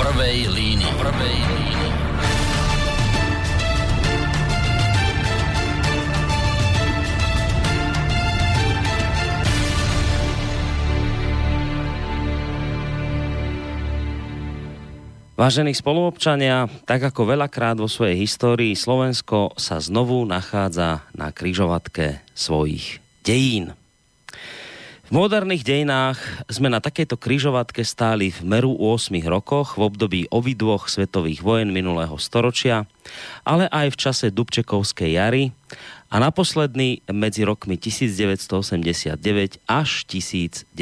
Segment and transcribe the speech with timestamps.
[0.00, 0.92] prvej línii.
[0.96, 1.88] Prvej línii.
[15.36, 23.00] Vážení spoluobčania, tak ako veľakrát vo svojej histórii Slovensko sa znovu nachádza na kryžovatke svojich
[23.24, 23.79] dejín.
[25.10, 30.86] V moderných dejinách sme na takejto kryžovatke stáli v meru 8 rokoch v období obidvoch
[30.86, 32.86] svetových vojen minulého storočia,
[33.42, 35.50] ale aj v čase Dubčekovskej jary
[36.14, 39.18] a naposledný medzi rokmi 1989
[39.66, 40.78] až 1992.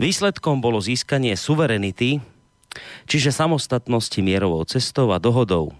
[0.00, 2.24] Výsledkom bolo získanie suverenity,
[3.04, 5.76] čiže samostatnosti mierovou cestou a dohodou.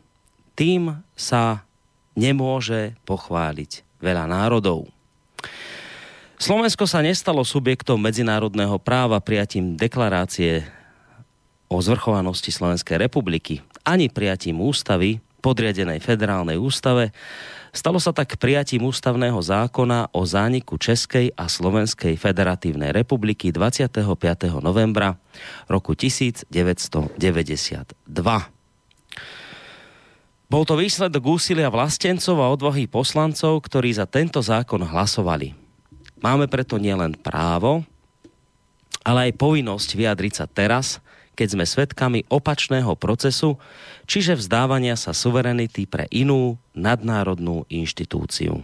[0.53, 1.65] Tým sa
[2.13, 5.00] nemôže pochváliť veľa národov.
[6.41, 10.65] Slovensko sa nestalo subjektom medzinárodného práva prijatím deklarácie
[11.69, 17.13] o zvrchovanosti Slovenskej republiky, ani prijatím ústavy, podriadenej federálnej ústave,
[17.71, 24.03] Stalo sa tak prijatím ústavného zákona o zániku Českej a Slovenskej federatívnej republiky 25.
[24.59, 25.15] novembra
[25.71, 27.95] roku 1992.
[30.51, 35.70] Bol to výsledok úsilia vlastencov a odvahy poslancov, ktorí za tento zákon hlasovali.
[36.21, 37.81] Máme preto nielen právo,
[39.01, 41.01] ale aj povinnosť vyjadriť sa teraz,
[41.33, 43.57] keď sme svedkami opačného procesu,
[44.05, 48.61] čiže vzdávania sa suverenity pre inú nadnárodnú inštitúciu.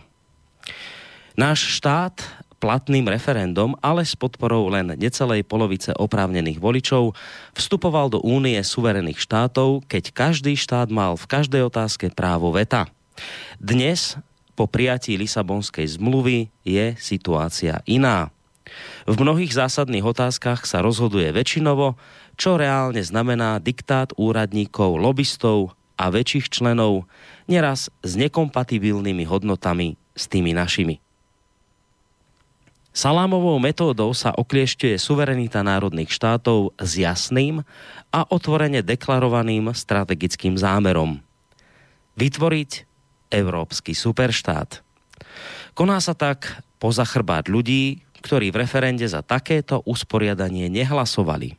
[1.36, 2.20] Náš štát
[2.56, 7.12] platným referendum, ale s podporou len necelej polovice oprávnených voličov,
[7.52, 12.88] vstupoval do únie suverených štátov, keď každý štát mal v každej otázke právo veta.
[13.60, 14.16] Dnes,
[14.56, 18.32] po prijatí Lisabonskej zmluvy, je situácia iná.
[19.06, 21.94] V mnohých zásadných otázkach sa rozhoduje väčšinovo,
[22.34, 27.06] čo reálne znamená diktát úradníkov, lobbystov a väčších členov,
[27.46, 30.98] neraz s nekompatibilnými hodnotami s tými našimi.
[32.96, 37.60] Salámovou metódou sa okliešťuje suverenita národných štátov s jasným
[38.08, 41.20] a otvorene deklarovaným strategickým zámerom.
[42.16, 42.88] Vytvoriť
[43.30, 44.82] európsky superštát.
[45.76, 51.54] Koná sa tak poza chrbát ľudí, ktorí v referende za takéto usporiadanie nehlasovali.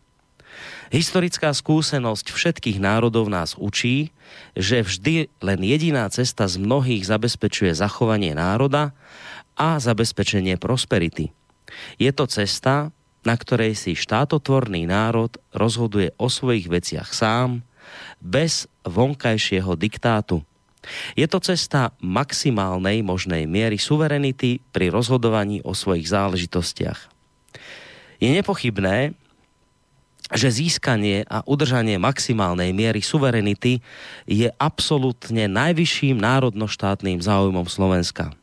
[0.87, 4.15] Historická skúsenosť všetkých národov nás učí,
[4.55, 8.95] že vždy len jediná cesta z mnohých zabezpečuje zachovanie národa
[9.59, 11.35] a zabezpečenie prosperity.
[11.99, 12.95] Je to cesta,
[13.27, 17.67] na ktorej si štátotvorný národ rozhoduje o svojich veciach sám,
[18.23, 20.39] bez vonkajšieho diktátu.
[21.13, 26.99] Je to cesta maximálnej možnej miery suverenity pri rozhodovaní o svojich záležitostiach.
[28.17, 29.13] Je nepochybné,
[30.27, 33.79] že získanie a udržanie maximálnej miery suverenity
[34.27, 38.35] je absolútne najvyšším národnoštátnym záujmom Slovenska.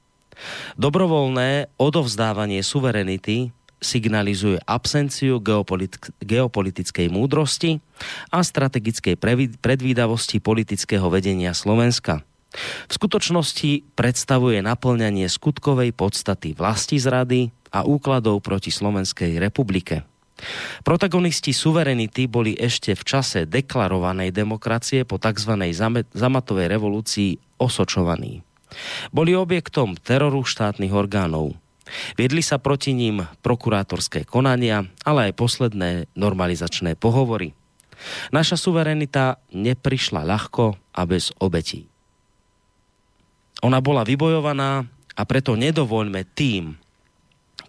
[0.81, 3.53] Dobrovoľné odovzdávanie suverenity
[3.84, 7.84] signalizuje absenciu geopolitik- geopolitickej múdrosti
[8.33, 9.21] a strategickej
[9.60, 12.25] predvídavosti politického vedenia Slovenska.
[12.87, 20.06] V skutočnosti predstavuje naplňanie skutkovej podstaty vlasti zrady a úkladov proti Slovenskej republike.
[20.82, 25.54] Protagonisti suverenity boli ešte v čase deklarovanej demokracie po tzv.
[26.10, 28.42] zamatovej revolúcii osočovaní.
[29.15, 31.54] Boli objektom teroru štátnych orgánov.
[32.19, 37.54] Viedli sa proti ním prokurátorské konania, ale aj posledné normalizačné pohovory.
[38.34, 41.94] Naša suverenita neprišla ľahko a bez obetí.
[43.62, 44.82] Ona bola vybojovaná
[45.15, 46.75] a preto nedovoľme tým,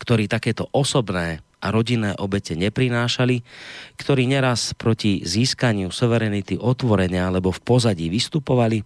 [0.01, 3.41] ktorí takéto osobné a rodinné obete neprinášali,
[3.97, 8.85] ktorí neraz proti získaniu suverenity otvorenia alebo v pozadí vystupovali,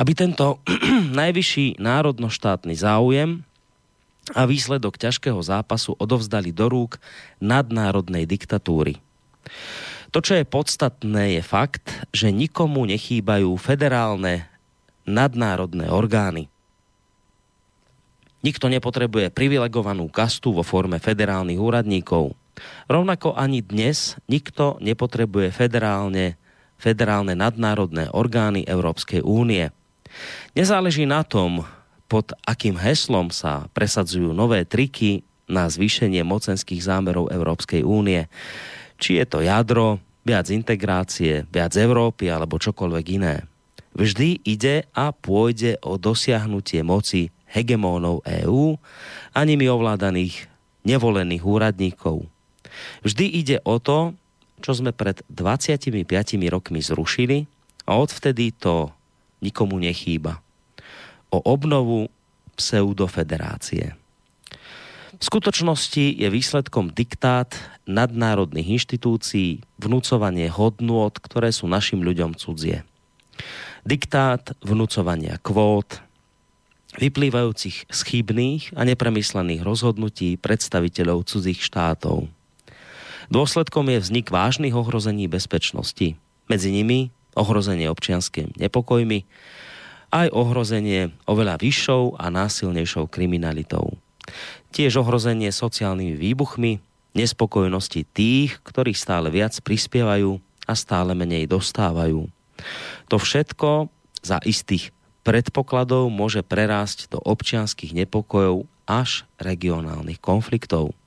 [0.00, 0.64] aby tento
[1.20, 3.44] najvyšší národnoštátny záujem
[4.32, 6.96] a výsledok ťažkého zápasu odovzdali do rúk
[7.44, 8.96] nadnárodnej diktatúry.
[10.08, 14.48] To, čo je podstatné, je fakt, že nikomu nechýbajú federálne
[15.04, 16.48] nadnárodné orgány.
[18.44, 22.36] Nikto nepotrebuje privilegovanú kastu vo forme federálnych úradníkov.
[22.86, 26.36] Rovnako ani dnes nikto nepotrebuje federálne,
[26.76, 29.72] federálne nadnárodné orgány Európskej únie.
[30.52, 31.64] Nezáleží na tom,
[32.06, 38.28] pod akým heslom sa presadzujú nové triky na zvýšenie mocenských zámerov Európskej únie.
[39.00, 43.44] Či je to jadro, viac integrácie, viac Európy alebo čokoľvek iné.
[43.94, 48.74] Vždy ide a pôjde o dosiahnutie moci hegemónov EÚ
[49.30, 50.50] a nimi ovládaných
[50.82, 52.26] nevolených úradníkov.
[53.06, 54.18] Vždy ide o to,
[54.58, 55.94] čo sme pred 25
[56.50, 57.46] rokmi zrušili
[57.86, 58.90] a odvtedy to
[59.38, 60.42] nikomu nechýba.
[61.30, 62.10] O obnovu
[62.58, 63.94] pseudofederácie.
[65.14, 67.54] V skutočnosti je výsledkom diktát
[67.86, 72.82] nadnárodných inštitúcií, vnúcovanie hodnôt, ktoré sú našim ľuďom cudzie.
[73.84, 76.00] Diktát vnúcovania kvót,
[76.96, 82.30] vyplývajúcich z chybných a nepremyslených rozhodnutí predstaviteľov cudzích štátov.
[83.28, 86.16] Dôsledkom je vznik vážnych ohrození bezpečnosti.
[86.46, 89.26] Medzi nimi ohrozenie občianským nepokojmi,
[90.14, 93.98] aj ohrozenie oveľa vyššou a násilnejšou kriminalitou.
[94.70, 96.72] Tiež ohrozenie sociálnymi výbuchmi,
[97.18, 100.38] nespokojnosti tých, ktorí stále viac prispievajú
[100.70, 102.30] a stále menej dostávajú.
[103.14, 103.94] To všetko
[104.26, 104.90] za istých
[105.22, 110.98] predpokladov môže prerásť do občianských nepokojov až regionálnych konfliktov.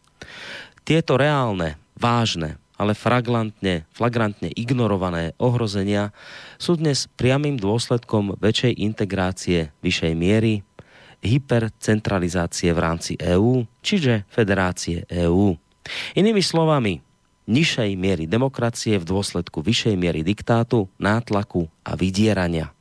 [0.88, 6.16] Tieto reálne, vážne, ale flagrantne, flagrantne ignorované ohrozenia
[6.56, 10.64] sú dnes priamým dôsledkom väčšej integrácie vyššej miery,
[11.20, 15.60] hypercentralizácie v rámci EÚ, čiže Federácie EÚ.
[16.16, 17.04] Inými slovami,
[17.48, 22.76] nižšej miery demokracie v dôsledku vyššej miery diktátu, nátlaku a vydierania.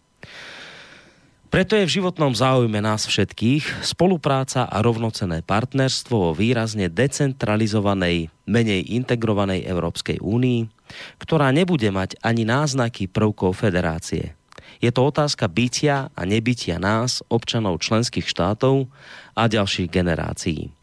[1.47, 8.93] Preto je v životnom záujme nás všetkých spolupráca a rovnocené partnerstvo vo výrazne decentralizovanej, menej
[8.93, 10.69] integrovanej Európskej únii,
[11.17, 14.37] ktorá nebude mať ani náznaky prvkov federácie.
[14.85, 18.91] Je to otázka bytia a nebytia nás, občanov členských štátov
[19.33, 20.76] a ďalších generácií.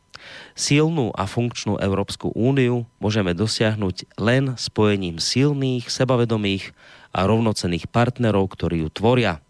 [0.54, 6.72] Silnú a funkčnú Európsku úniu môžeme dosiahnuť len spojením silných, sebavedomých
[7.14, 9.40] a rovnocených partnerov, ktorí ju tvoria–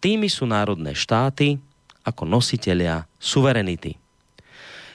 [0.00, 1.60] Tými sú národné štáty
[2.02, 4.00] ako nositelia suverenity.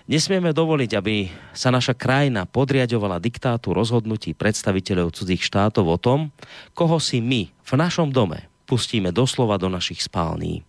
[0.06, 6.30] Nesmieme dovoliť, aby sa naša krajina podriadovala diktátu rozhodnutí predstaviteľov cudzích štátov o tom,
[6.78, 10.62] koho si my v našom dome pustíme doslova do našich spální.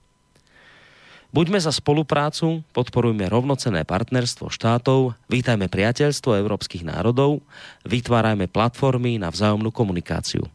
[1.34, 7.42] Buďme za spoluprácu, podporujme rovnocené partnerstvo štátov, vítajme priateľstvo európskych národov,
[7.86, 10.46] vytvárajme platformy na vzájomnú komunikáciu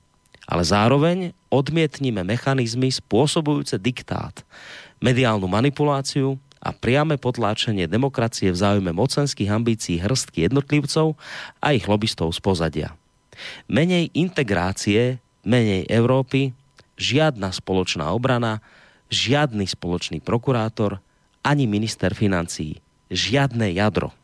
[0.51, 4.43] ale zároveň odmietnime mechanizmy spôsobujúce diktát,
[4.99, 11.15] mediálnu manipuláciu a priame potláčenie demokracie v záujme mocenských ambícií hrstky jednotlivcov
[11.63, 12.89] a ich lobbystov z pozadia.
[13.71, 16.51] Menej integrácie, menej Európy,
[16.99, 18.59] žiadna spoločná obrana,
[19.11, 21.03] žiadny spoločný prokurátor,
[21.43, 22.79] ani minister financií,
[23.11, 24.15] žiadne jadro.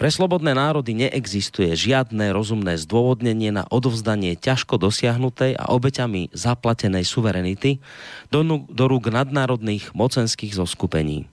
[0.00, 7.84] Pre slobodné národy neexistuje žiadne rozumné zdôvodnenie na odovzdanie ťažko dosiahnutej a obeťami zaplatenej suverenity
[8.32, 11.28] do, do rúk nadnárodných mocenských zoskupení.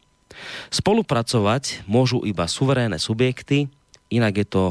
[0.67, 3.71] Spolupracovať môžu iba suverénne subjekty,
[4.11, 4.63] inak je to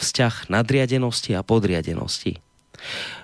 [0.00, 2.40] vzťah nadriadenosti a podriadenosti.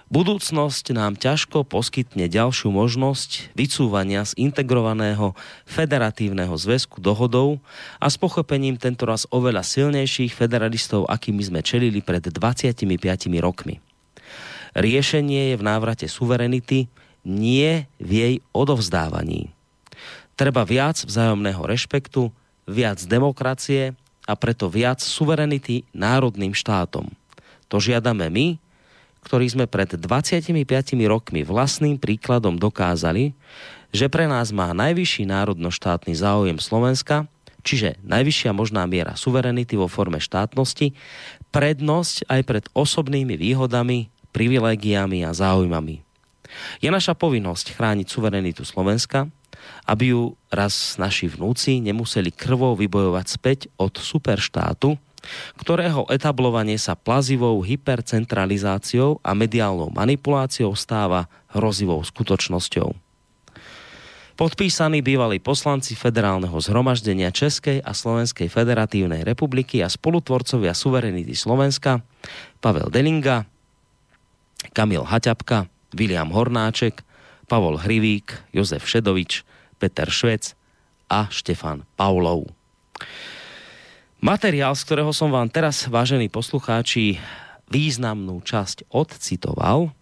[0.09, 5.37] Budúcnosť nám ťažko poskytne ďalšiu možnosť vycúvania z integrovaného
[5.69, 7.61] federatívneho zväzku dohodov
[8.01, 12.89] a s pochopením tentoraz oveľa silnejších federalistov, akými sme čelili pred 25
[13.45, 13.85] rokmi.
[14.73, 16.89] Riešenie je v návrate suverenity,
[17.29, 19.53] nie v jej odovzdávaní.
[20.41, 22.33] Treba viac vzájomného rešpektu,
[22.65, 23.93] viac demokracie
[24.25, 27.13] a preto viac suverenity národným štátom.
[27.69, 28.57] To žiadame my,
[29.29, 30.57] ktorí sme pred 25
[31.05, 33.37] rokmi vlastným príkladom dokázali,
[33.93, 37.29] že pre nás má najvyšší národno-štátny záujem Slovenska,
[37.61, 40.97] čiže najvyššia možná miera suverenity vo forme štátnosti,
[41.53, 46.01] prednosť aj pred osobnými výhodami, privilégiami a záujmami.
[46.81, 49.29] Je naša povinnosť chrániť suverenitu Slovenska,
[49.85, 54.97] aby ju raz naši vnúci nemuseli krvou vybojovať späť od superštátu,
[55.59, 62.95] ktorého etablovanie sa plazivou hypercentralizáciou a mediálnou manipuláciou stáva hrozivou skutočnosťou.
[64.39, 72.07] Podpísaní bývalí poslanci federálneho zhromaždenia Českej a Slovenskej federatívnej republiky a spolutvorcovia suverenity Slovenska
[72.63, 73.51] Pavel Delinga,
[74.71, 77.03] Kamil Haťapka, William Hornáček,
[77.51, 79.43] Pavol Hrivík, Jozef Šedovič,
[79.83, 80.55] Peter Švec
[81.11, 82.47] a Štefan Paulov.
[84.19, 87.23] Materiál, z ktorého som vám teraz, vážení poslucháči,
[87.71, 89.95] významnú časť odcitoval,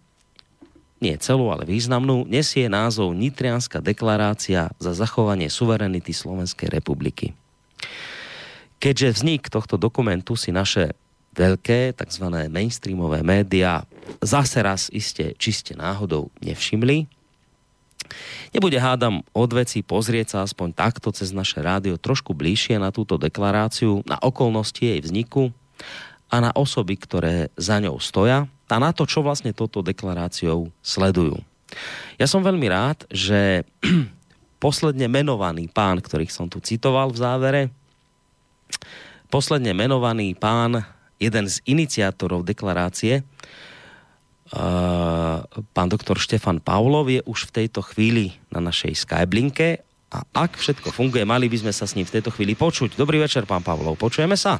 [0.97, 7.37] nie celú, ale významnú, nesie názov Nitrianská deklarácia za zachovanie suverenity Slovenskej republiky.
[8.81, 10.97] Keďže vznik tohto dokumentu si naše
[11.37, 12.25] veľké, tzv.
[12.49, 13.85] mainstreamové médiá
[14.25, 17.05] zase raz iste čiste náhodou nevšimli,
[18.55, 23.19] Nebude hádam od veci pozrieť sa aspoň takto cez naše rádio trošku bližšie na túto
[23.19, 25.51] deklaráciu, na okolnosti jej vzniku
[26.31, 31.39] a na osoby, ktoré za ňou stoja a na to, čo vlastne toto deklaráciou sledujú.
[32.15, 33.67] Ja som veľmi rád, že
[34.63, 37.61] posledne menovaný pán, ktorých som tu citoval v závere,
[39.27, 40.83] posledne menovaný pán,
[41.17, 43.25] jeden z iniciátorov deklarácie,
[45.75, 50.95] pán doktor Štefan Pavlov je už v tejto chvíli na našej Skyblinke a ak všetko
[50.95, 52.95] funguje, mali by sme sa s ním v tejto chvíli počuť.
[52.95, 54.55] Dobrý večer, pán Pavlov, počujeme sa?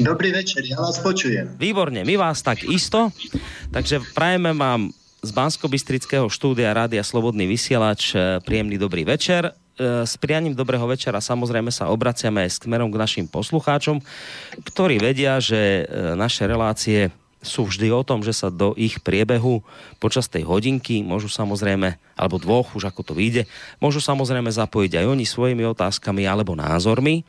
[0.00, 1.52] Dobrý večer, ja vás počujem.
[1.60, 3.12] Výborne, my vás tak isto,
[3.68, 4.88] takže prajeme vám
[5.22, 5.68] z bansko
[6.32, 9.52] štúdia Rádia Slobodný vysielač e, príjemný dobrý večer.
[9.52, 14.02] E, s prianím dobrého večera samozrejme sa obraciame aj smerom k našim poslucháčom,
[14.66, 19.66] ktorí vedia, že e, naše relácie sú vždy o tom, že sa do ich priebehu
[19.98, 23.50] počas tej hodinky môžu samozrejme, alebo dvoch, už ako to vyjde,
[23.82, 27.26] môžu samozrejme zapojiť aj oni svojimi otázkami alebo názormi.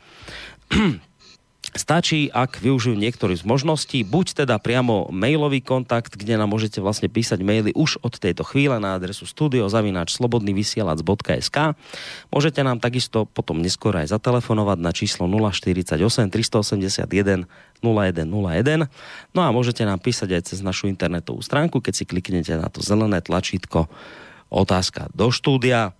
[1.74, 7.10] Stačí, ak využijú niektorý z možností, buď teda priamo mailový kontakt, kde nám môžete vlastne
[7.10, 11.74] písať maily už od tejto chvíle na adresu studiozavináčslobodnyvysielac.sk
[12.30, 17.50] Môžete nám takisto potom neskôr aj zatelefonovať na číslo 048 381
[17.82, 18.22] 0101
[19.34, 22.86] No a môžete nám písať aj cez našu internetovú stránku, keď si kliknete na to
[22.86, 23.90] zelené tlačítko
[24.46, 25.90] otázka do štúdia.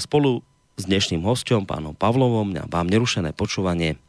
[0.00, 0.40] Spolu
[0.80, 4.00] s dnešným hostom, pánom Pavlovom, vám nerušené počúvanie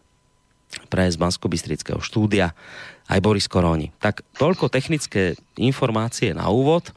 [0.89, 1.49] pre z bansko
[2.01, 2.53] štúdia
[3.09, 3.89] aj Boris Koróni.
[3.97, 6.93] Tak toľko technické informácie na úvod.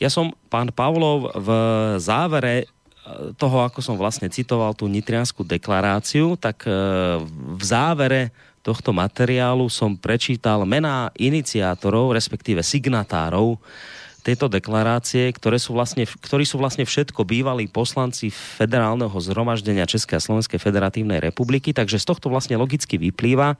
[0.00, 1.48] Ja som, pán Pavlov, v
[2.00, 2.66] závere e,
[3.36, 6.72] toho, ako som vlastne citoval tú nitrianskú deklaráciu, tak e,
[7.28, 8.32] v závere
[8.64, 13.60] tohto materiálu som prečítal mená iniciátorov, respektíve signatárov
[14.22, 20.24] tejto deklarácie, ktoré sú vlastne, ktorí sú vlastne všetko bývalí poslanci federálneho zhromaždenia Českej a
[20.24, 23.58] Slovenskej federatívnej republiky, takže z tohto vlastne logicky vyplýva,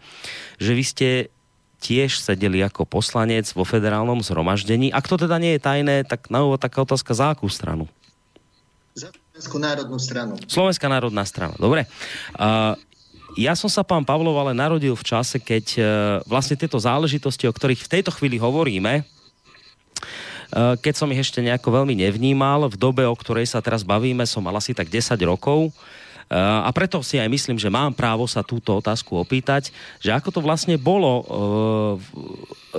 [0.63, 1.09] že vy ste
[1.83, 4.95] tiež sedeli ako poslanec vo federálnom zhromaždení.
[4.95, 7.91] Ak to teda nie je tajné, tak na úvod taká otázka za akú stranu?
[8.95, 10.33] Za Slovenskú národnú stranu.
[10.47, 11.89] Slovenská národná strana, dobre.
[12.39, 12.79] Uh,
[13.35, 15.85] ja som sa, pán Pavlov, ale narodil v čase, keď uh,
[16.29, 19.03] vlastne tieto záležitosti, o ktorých v tejto chvíli hovoríme,
[20.53, 24.45] keď som ich ešte nejako veľmi nevnímal, v dobe, o ktorej sa teraz bavíme, som
[24.45, 25.73] mal asi tak 10 rokov
[26.33, 29.69] Eh, a preto si aj myslím, že mám právo sa túto otázku opýtať,
[30.01, 31.93] že ako to vlastne bolo eh,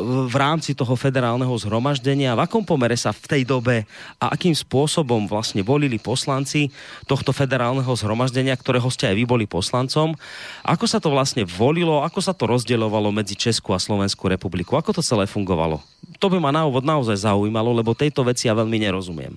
[0.02, 3.86] v rámci toho federálneho zhromaždenia, v akom pomere sa v tej dobe
[4.18, 6.74] a akým spôsobom vlastne volili poslanci
[7.06, 10.18] tohto federálneho zhromaždenia, ktorého ste aj vy boli poslancom.
[10.66, 14.98] Ako sa to vlastne volilo, ako sa to rozdielovalo medzi Česku a Slovenskú republiku, ako
[14.98, 15.93] to celé fungovalo?
[16.20, 19.34] To by ma na úvod naozaj zaujímalo, lebo tejto veci ja veľmi nerozumiem.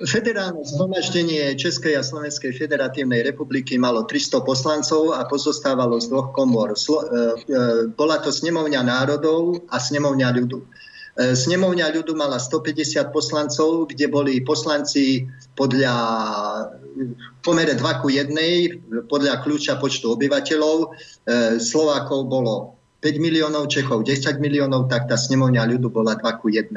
[0.00, 6.72] Federálne zhromaždenie Českej a Slovenskej federatívnej republiky malo 300 poslancov a pozostávalo z dvoch komor.
[6.72, 7.14] Slo, e, e,
[7.92, 10.64] bola to snemovňa národov a snemovňa ľudu.
[11.20, 15.92] E, snemovňa ľudu mala 150 poslancov, kde boli poslanci podľa
[17.44, 20.76] pomere 2 ku 1, podľa kľúča počtu obyvateľov.
[20.80, 20.86] E,
[21.60, 26.68] Slovákov bolo 5 miliónov, Čechov 10 miliónov, tak tá snemovňa ľudu bola 2 ku 1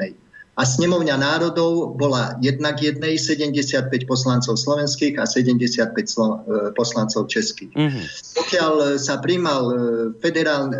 [0.54, 7.74] a snemovňa národov bola jednak jednej 75 poslancov slovenských a 75 slo- e, poslancov českých.
[7.74, 8.04] Mm-hmm.
[8.38, 9.74] Pokiaľ e, sa príjmal e,
[10.22, 10.70] federál,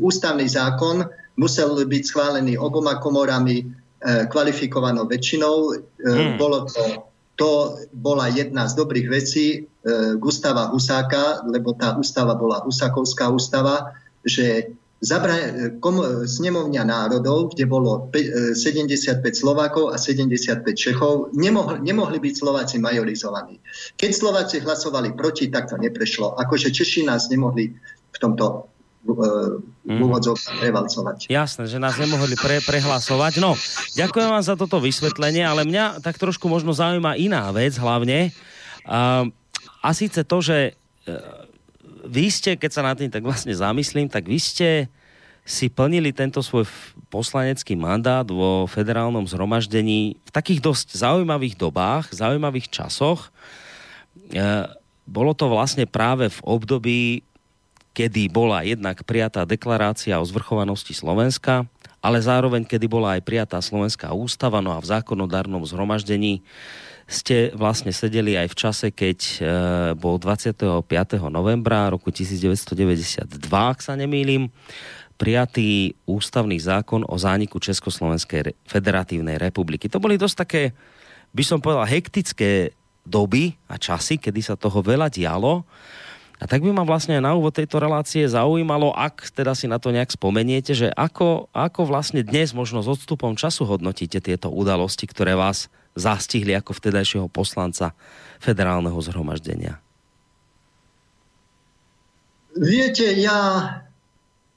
[0.00, 1.04] ústavný zákon,
[1.36, 3.68] musel byť schválený oboma komorami
[4.00, 5.76] kvalifikovanou väčšinou.
[6.00, 6.40] Mm.
[6.40, 7.04] Bolo to,
[7.36, 7.50] to
[7.92, 9.68] bola jedna z dobrých vecí
[10.16, 13.92] Gustava Husáka, lebo tá ústava bola Husákovská ústava,
[14.24, 22.20] že zabra- kom- snemovňa národov, kde bolo 75 e, Slovákov a 75 Čechov, nemohli, nemohli
[22.20, 23.60] byť Slováci majorizovaní.
[23.96, 26.36] Keď Slováci hlasovali proti, tak to neprešlo.
[26.36, 27.72] Akože Češi nás nemohli
[28.12, 29.16] v tomto v
[29.88, 30.00] mhm.
[30.04, 31.18] úvodzovkách prevalcovať.
[31.32, 33.40] Jasné, že nás nemohli pre, prehlasovať.
[33.40, 33.56] No,
[33.96, 38.28] ďakujem vám za toto vysvetlenie, ale mňa tak trošku možno zaujíma iná vec hlavne.
[38.84, 39.24] A,
[39.80, 40.76] a síce to, že
[41.08, 41.10] e,
[42.06, 44.68] vy ste, keď sa na tým tak vlastne zamyslím, tak vy ste
[45.44, 46.68] si plnili tento svoj
[47.08, 53.28] poslanecký mandát vo federálnom zhromaždení v takých dosť zaujímavých dobách, zaujímavých časoch.
[54.30, 54.40] E,
[55.08, 57.00] bolo to vlastne práve v období,
[57.90, 61.66] kedy bola jednak prijatá deklarácia o zvrchovanosti Slovenska,
[61.98, 66.40] ale zároveň, kedy bola aj prijatá Slovenská ústava, no a v zákonodárnom zhromaždení
[67.10, 69.36] ste vlastne sedeli aj v čase, keď e,
[69.98, 70.86] bol 25.
[71.26, 74.46] novembra roku 1992, ak sa nemýlim,
[75.18, 79.90] prijatý ústavný zákon o zániku Československej federatívnej republiky.
[79.90, 80.62] To boli dosť také,
[81.34, 85.66] by som povedal, hektické doby a časy, kedy sa toho veľa dialo.
[86.40, 89.92] A tak by ma vlastne na úvod tejto relácie zaujímalo, ak teda si na to
[89.92, 95.36] nejak spomeniete, že ako, ako vlastne dnes možno s odstupom času hodnotíte tieto udalosti, ktoré
[95.36, 95.68] vás
[96.00, 97.92] zastihli ako vtedajšieho poslanca
[98.40, 99.76] federálneho zhromaždenia?
[102.56, 103.38] Viete, ja,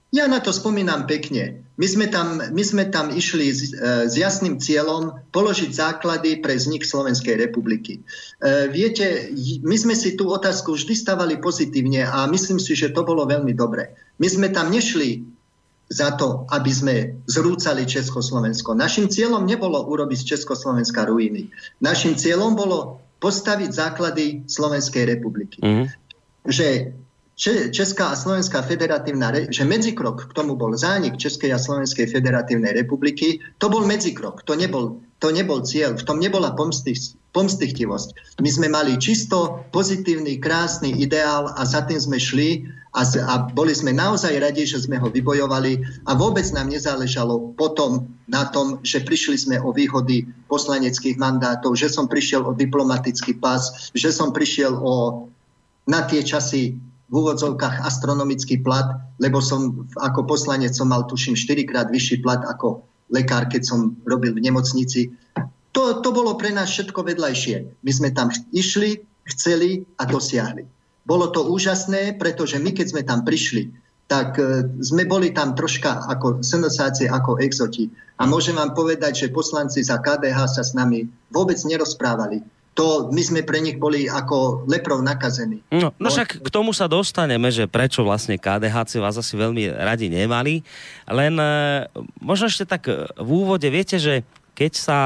[0.10, 1.62] ja na to spomínam pekne.
[1.74, 6.54] My sme tam, my sme tam išli s, e, s jasným cieľom položiť základy pre
[6.54, 7.98] vznik Slovenskej republiky.
[7.98, 9.34] E, viete,
[9.66, 13.58] my sme si tú otázku vždy stavali pozitívne a myslím si, že to bolo veľmi
[13.58, 13.90] dobré.
[14.22, 15.26] My sme tam nešli
[15.94, 16.96] za to, aby sme
[17.30, 18.74] zrúcali Československo.
[18.74, 21.54] Našim cieľom nebolo urobiť z Československa ruiny.
[21.86, 25.62] Našim cieľom bolo postaviť základy Slovenskej republiky.
[25.62, 25.94] Mm.
[26.50, 26.98] Že
[27.74, 33.42] Česká a Slovenská federatívna, že medzikrok k tomu bol zánik Českej a Slovenskej federatívnej republiky,
[33.58, 36.54] to bol medzikrok, to nebol, to nebol cieľ, v tom nebola
[37.34, 38.38] pomstichtivosť.
[38.38, 43.74] My sme mali čisto pozitívny, krásny ideál a za tým sme šli a, a boli
[43.74, 49.02] sme naozaj radi, že sme ho vybojovali a vôbec nám nezáležalo potom na tom, že
[49.02, 54.78] prišli sme o výhody poslaneckých mandátov, že som prišiel o diplomatický pas, že som prišiel
[54.78, 55.26] o
[55.90, 56.78] na tie časy
[57.10, 62.46] v úvodzovkách astronomický plat, lebo som ako poslanec som mal tuším 4 krát vyšší plat
[62.46, 65.14] ako lekár, keď som robil v nemocnici.
[65.74, 67.82] To, to bolo pre nás všetko vedľajšie.
[67.82, 69.02] My sme tam išli,
[69.34, 70.73] chceli a dosiahli.
[71.04, 73.72] Bolo to úžasné, pretože my, keď sme tam prišli,
[74.08, 77.92] tak e, sme boli tam troška ako senesácie, ako exoti.
[78.20, 82.44] A môžem vám povedať, že poslanci za KDH sa s nami vôbec nerozprávali
[82.74, 85.62] to my sme pre nich boli ako leprov nakazení.
[85.70, 90.10] No, no však k tomu sa dostaneme, že prečo vlastne KDH vás asi veľmi radi
[90.10, 90.66] nemali.
[91.06, 91.50] Len e,
[92.18, 94.26] možno ešte tak e, v úvode, viete, že
[94.58, 95.00] keď sa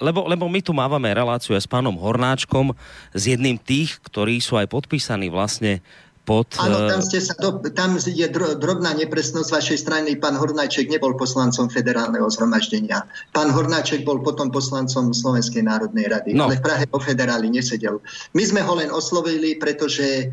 [0.00, 2.72] lebo, lebo my tu mávame reláciu aj s pánom Hornáčkom,
[3.12, 5.82] s jedným tých, ktorí sú aj podpísaní vlastne
[6.22, 6.46] pod...
[6.58, 10.10] Áno, tam, ste sa do, tam je drobná nepresnosť z vašej strany.
[10.14, 13.02] Pán Hornáček nebol poslancom federálneho zhromaždenia.
[13.34, 16.46] Pán Hornáček bol potom poslancom Slovenskej národnej rady, no.
[16.46, 17.98] ale v Prahe po federáli nesedel.
[18.38, 20.30] My sme ho len oslovili, pretože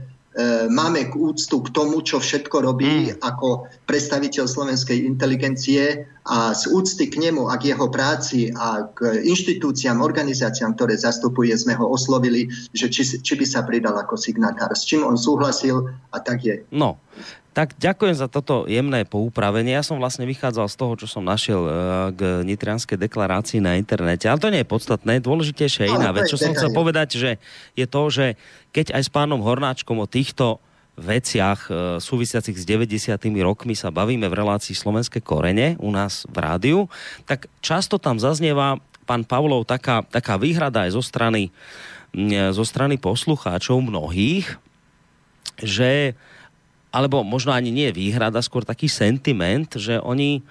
[0.70, 3.24] máme k úctu k tomu, čo všetko robí mm.
[3.26, 9.26] ako predstaviteľ slovenskej inteligencie a z úcty k nemu a k jeho práci a k
[9.26, 14.70] inštitúciám, organizáciám, ktoré zastupuje, sme ho oslovili, že či, či by sa pridal ako signatár.
[14.78, 16.62] S čím on súhlasil a tak je.
[16.70, 17.02] No,
[17.50, 19.76] tak ďakujem za toto jemné poupravenie.
[19.76, 21.72] Ja som vlastne vychádzal z toho, čo som našiel e,
[22.14, 24.30] k nitrianskej deklarácii na internete.
[24.30, 25.20] Ale to nie je podstatné.
[25.20, 26.30] Dôležitejšia je iná vec.
[26.30, 27.32] Čo som chcel povedať, že
[27.74, 28.40] je to, že
[28.76, 30.62] keď aj s pánom Hornáčkom o týchto
[31.00, 31.72] veciach e,
[32.04, 33.16] súvisiacich s 90.
[33.40, 36.80] rokmi sa bavíme v relácii Slovenské korene u nás v rádiu,
[37.24, 38.78] tak často tam zaznieva
[39.08, 41.50] pán Pavlov taká, taká výhrada aj zo strany,
[42.54, 44.60] zo strany poslucháčov mnohých,
[45.58, 46.14] že
[46.90, 50.42] alebo možno ani nie výhrada, skôr taký sentiment, že oni,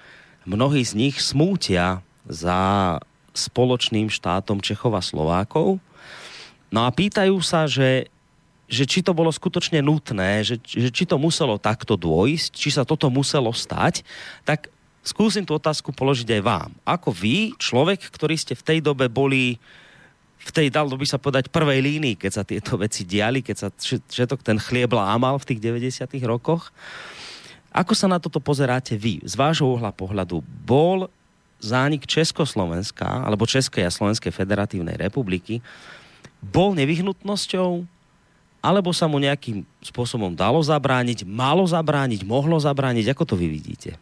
[0.47, 2.95] mnohí z nich smútia za
[3.35, 5.83] spoločným štátom Čechov a Slovákov.
[6.69, 8.09] No a pýtajú sa, že,
[8.69, 12.85] že či to bolo skutočne nutné, že, že či to muselo takto dôjsť, či sa
[12.85, 14.05] toto muselo stať,
[14.45, 14.69] tak
[15.01, 16.69] skúsim tú otázku položiť aj vám.
[16.85, 19.57] Ako vy, človek, ktorý ste v tej dobe boli
[20.39, 23.67] v tej, dalo by sa povedať, prvej línii, keď sa tieto veci diali, keď sa
[23.75, 26.71] všetok ten chlieb lámal v tých 90 rokoch.
[27.75, 29.19] Ako sa na toto pozeráte vy?
[29.27, 31.11] Z vášho uhla pohľadu bol
[31.59, 35.59] zánik Československa, alebo Českej a Slovenskej federatívnej republiky,
[36.39, 37.83] bol nevyhnutnosťou,
[38.59, 43.11] alebo sa mu nejakým spôsobom dalo zabrániť, malo zabrániť, mohlo zabrániť?
[43.15, 43.95] Ako to vy vidíte?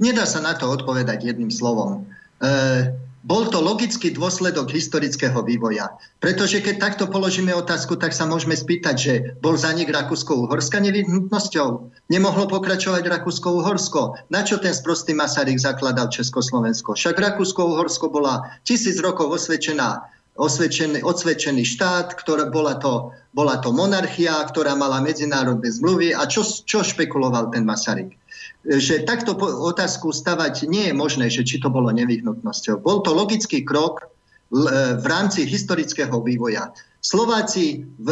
[0.00, 2.06] Nedá sa na to odpovedať jedným slovom.
[2.40, 2.88] E,
[3.30, 5.94] bol to logický dôsledok historického vývoja.
[6.18, 11.94] Pretože keď takto položíme otázku, tak sa môžeme spýtať, že bol zanik Rakúsko-Uhorska nevyhnutnosťou?
[12.10, 14.26] Nemohlo pokračovať Rakúsko-Uhorsko?
[14.34, 16.98] Na čo ten sprostý Masaryk zakladal Československo?
[16.98, 20.02] Však Rakúsko-Uhorsko bola tisíc rokov osvedčená
[20.40, 26.16] osvedčený, odsvedčený štát, ktorá bola to, bola to monarchia, ktorá mala medzinárodné zmluvy.
[26.16, 28.16] A čo, čo špekuloval ten Masaryk?
[28.60, 32.84] že takto otázku stavať nie je možné, že či to bolo nevyhnutnosťou.
[32.84, 34.12] Bol to logický krok
[34.52, 36.68] v rámci historického vývoja.
[37.00, 38.08] Slováci v,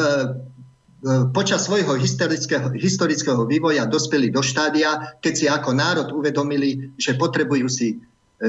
[1.36, 7.68] počas svojho historického, historického vývoja dospeli do štádia, keď si ako národ uvedomili, že potrebujú
[7.68, 7.96] si e,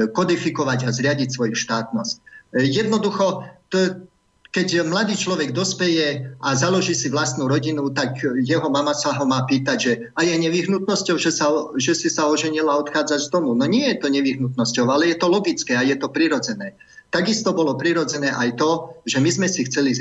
[0.08, 2.16] kodifikovať a zriadiť svoju štátnosť.
[2.54, 4.06] E, jednoducho, to,
[4.50, 9.46] keď mladý človek dospeje a založí si vlastnú rodinu, tak jeho mama sa ho má
[9.46, 12.82] pýtať, že a je nevyhnutnosťou, že, sa, že si sa oženila a
[13.14, 13.54] z domu.
[13.54, 16.74] No nie je to nevyhnutnosťou, ale je to logické a je to prirodzené.
[17.14, 18.70] Takisto bolo prirodzené aj to,
[19.06, 19.94] že my sme si chceli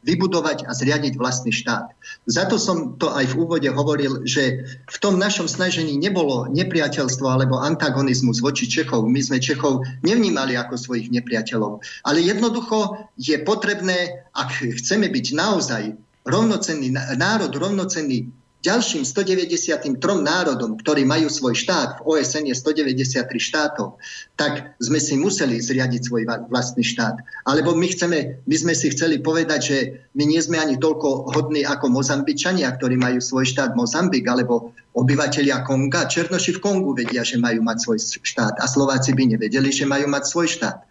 [0.00, 1.92] vybudovať a zriadiť vlastný štát.
[2.24, 7.26] Za to som to aj v úvode hovoril, že v tom našom snažení nebolo nepriateľstvo
[7.28, 9.04] alebo antagonizmus voči Čechov.
[9.04, 11.84] My sme Čechov nevnímali ako svojich nepriateľov.
[12.08, 15.82] Ale jednoducho je potrebné, ak chceme byť naozaj
[16.24, 18.28] rovnocenný národ, rovnocenný
[18.60, 23.96] ďalším 193 národom, ktorí majú svoj štát, v OSN je 193 štátov,
[24.36, 27.16] tak sme si museli zriadiť svoj vlastný štát.
[27.48, 29.76] Alebo my, chceme, my sme si chceli povedať, že
[30.12, 35.64] my nie sme ani toľko hodní ako Mozambičania, ktorí majú svoj štát Mozambik, alebo obyvateľia
[35.64, 36.04] Konga.
[36.04, 40.04] Černoši v Kongu vedia, že majú mať svoj štát a Slováci by nevedeli, že majú
[40.12, 40.76] mať svoj štát.
[40.76, 40.86] E,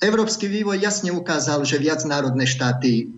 [0.00, 3.16] Európsky vývoj jasne ukázal, že viacnárodné štáty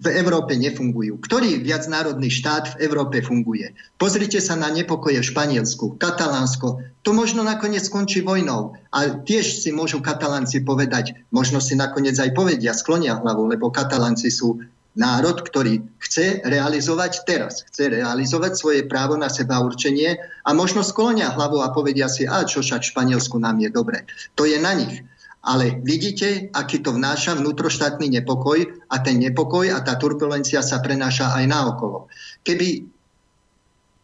[0.00, 1.20] v Európe nefungujú.
[1.20, 3.76] Ktorý viacnárodný štát v Európe funguje?
[4.00, 6.80] Pozrite sa na nepokoje v Španielsku, Katalánsko.
[7.04, 8.80] To možno nakoniec skončí vojnou.
[8.96, 14.32] A tiež si môžu Katalánci povedať, možno si nakoniec aj povedia, sklonia hlavu, lebo Katalánci
[14.32, 14.64] sú
[14.98, 21.30] národ, ktorý chce realizovať teraz, chce realizovať svoje právo na seba určenie a možno sklonia
[21.30, 24.02] hlavu a povedia si, a čo však v Španielsku nám je dobre.
[24.34, 25.04] To je na nich.
[25.40, 28.60] Ale vidíte, aký to vnáša vnútroštátny nepokoj
[28.92, 32.12] a ten nepokoj a tá turbulencia sa prenáša aj naokolo.
[32.44, 32.84] Keby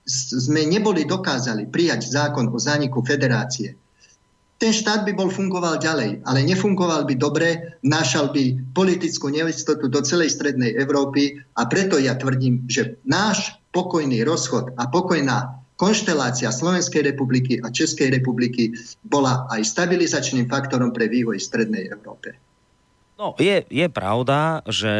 [0.06, 3.76] sme neboli dokázali prijať zákon o zániku federácie,
[4.56, 10.00] ten štát by bol fungoval ďalej, ale nefungoval by dobre, nášal by politickú neistotu do
[10.00, 17.04] celej strednej Európy a preto ja tvrdím, že náš pokojný rozchod a pokojná konštelácia Slovenskej
[17.04, 18.72] republiky a Českej republiky
[19.04, 22.36] bola aj stabilizačným faktorom pre vývoj Strednej Európe.
[23.16, 24.92] No, je, je pravda, že...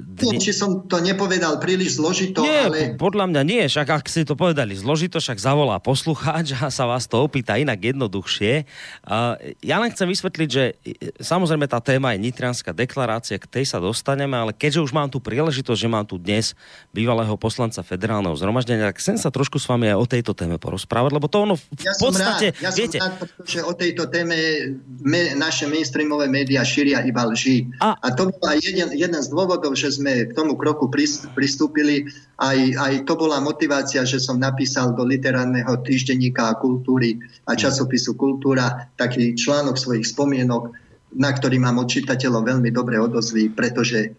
[0.00, 0.40] Dne...
[0.40, 2.96] Či som to nepovedal príliš zložito, nie, ale...
[2.96, 7.04] podľa mňa nie, však ak si to povedali zložito, však zavolá poslucháč a sa vás
[7.04, 8.64] to opýta inak jednoduchšie.
[9.04, 10.80] Uh, ja len chcem vysvetliť, že
[11.20, 15.20] samozrejme tá téma je Nitrianská deklarácia, k tej sa dostaneme, ale keďže už mám tu
[15.20, 16.56] príležitosť, že mám tu dnes
[16.96, 21.20] bývalého poslanca federálneho zhromaždenia, tak chcem sa trošku s vami aj o tejto téme porozprávať,
[21.20, 22.56] lebo to ono v ja podstate...
[22.56, 22.96] Rád, ja viete...
[22.96, 24.72] som rád, pretože o tejto téme
[25.04, 29.28] me, naše mainstreamové médiá šíria iba lži a, a to bol aj jeden, jeden z
[29.32, 30.86] dôvodov, že sme k tomu kroku
[31.34, 32.06] pristúpili.
[32.38, 37.18] Aj, aj to bola motivácia, že som napísal do literárneho týždenníka kultúry
[37.48, 40.70] a časopisu Kultúra taký článok svojich spomienok,
[41.16, 44.12] na ktorý mám od čitateľov veľmi dobre odozvy, pretože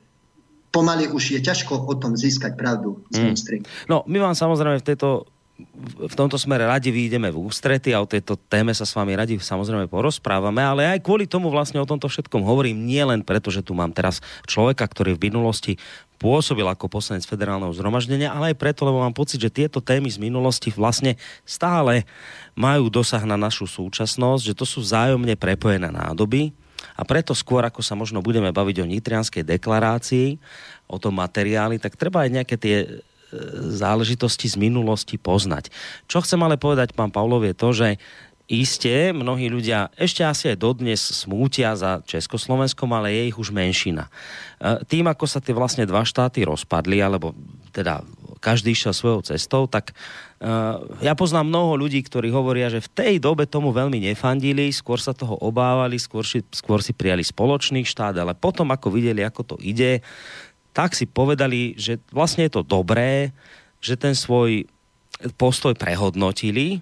[0.69, 3.89] pomaly už je ťažko o tom získať pravdu z mm.
[3.89, 5.30] No, my vám samozrejme v tejto
[5.99, 9.35] v tomto smere radi vyjdeme v ústrety a o tejto téme sa s vami radi
[9.35, 13.59] samozrejme porozprávame, ale aj kvôli tomu vlastne o tomto všetkom hovorím, nie len preto, že
[13.59, 15.73] tu mám teraz človeka, ktorý v minulosti
[16.19, 20.19] pôsobil ako poslanec federálneho zhromaždenia, ale aj preto, lebo mám pocit, že tieto témy z
[20.19, 21.15] minulosti vlastne
[21.47, 22.03] stále
[22.55, 26.51] majú dosah na našu súčasnosť, že to sú vzájomne prepojené nádoby
[26.95, 30.39] a preto skôr, ako sa možno budeme baviť o nitrianskej deklarácii,
[30.87, 33.03] o tom materiáli, tak treba aj nejaké tie
[33.73, 35.69] záležitosti z minulosti poznať.
[36.09, 37.87] Čo chcem ale povedať, pán Pavlov, je to, že
[38.49, 44.09] Isté, mnohí ľudia ešte asi aj dodnes smútia za Československom, ale je ich už menšina.
[44.57, 47.37] E, tým, ako sa tie vlastne dva štáty rozpadli, alebo
[47.69, 48.01] teda
[48.41, 53.13] každý išiel svojou cestou, tak uh, ja poznám mnoho ľudí, ktorí hovoria, že v tej
[53.19, 58.15] dobe tomu veľmi nefandili, skôr sa toho obávali, skôr si, skôr si prijali spoločný štát,
[58.15, 59.99] ale potom, ako videli, ako to ide,
[60.73, 63.34] tak si povedali, že vlastne je to dobré,
[63.79, 64.67] že ten svoj
[65.36, 66.79] postoj prehodnotili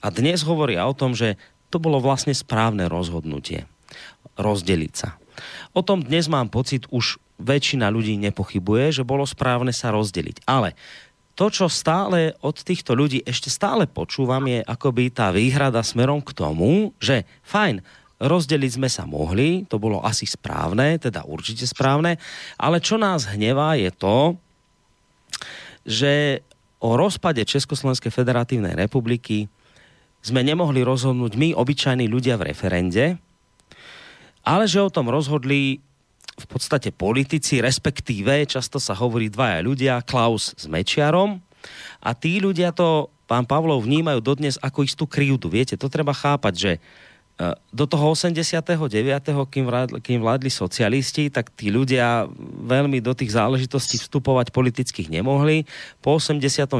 [0.00, 1.36] a dnes hovoria o tom, že
[1.68, 3.66] to bolo vlastne správne rozhodnutie.
[4.38, 5.18] Rozdeliť sa.
[5.74, 10.46] O tom dnes mám pocit, už väčšina ľudí nepochybuje, že bolo správne sa rozdeliť.
[10.46, 10.78] Ale
[11.34, 16.30] to, čo stále od týchto ľudí ešte stále počúvam, je akoby tá výhrada smerom k
[16.30, 17.82] tomu, že fajn,
[18.22, 22.14] Rozdeliť sme sa mohli, to bolo asi správne, teda určite správne,
[22.54, 24.38] ale čo nás hnevá je to,
[25.82, 26.40] že
[26.78, 29.50] o rozpade Československej federatívnej republiky
[30.24, 33.04] sme nemohli rozhodnúť my, obyčajní ľudia v referende,
[34.44, 35.82] ale že o tom rozhodli
[36.34, 41.38] v podstate politici, respektíve, často sa hovorí dvaja ľudia, Klaus s Mečiarom,
[42.04, 45.48] a tí ľudia to, pán Pavlov, vnímajú dodnes ako istú krivdu.
[45.48, 46.72] Viete, to treba chápať, že
[47.74, 48.62] do toho 89.,
[49.50, 52.30] kým vládli, kým vládli socialisti, tak tí ľudia
[52.62, 55.66] veľmi do tých záležitostí vstupovať politických nemohli.
[55.98, 56.70] Po 89.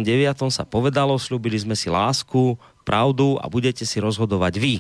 [0.55, 2.55] sa povedalo, slúbili sme si lásku,
[2.87, 4.75] pravdu a budete si rozhodovať vy.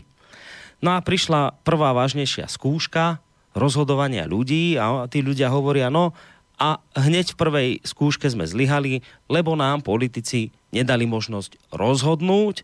[0.79, 3.19] No a prišla prvá vážnejšia skúška
[3.55, 6.15] rozhodovania ľudí a tí ľudia hovoria, no
[6.55, 12.63] a hneď v prvej skúške sme zlyhali, lebo nám politici nedali možnosť rozhodnúť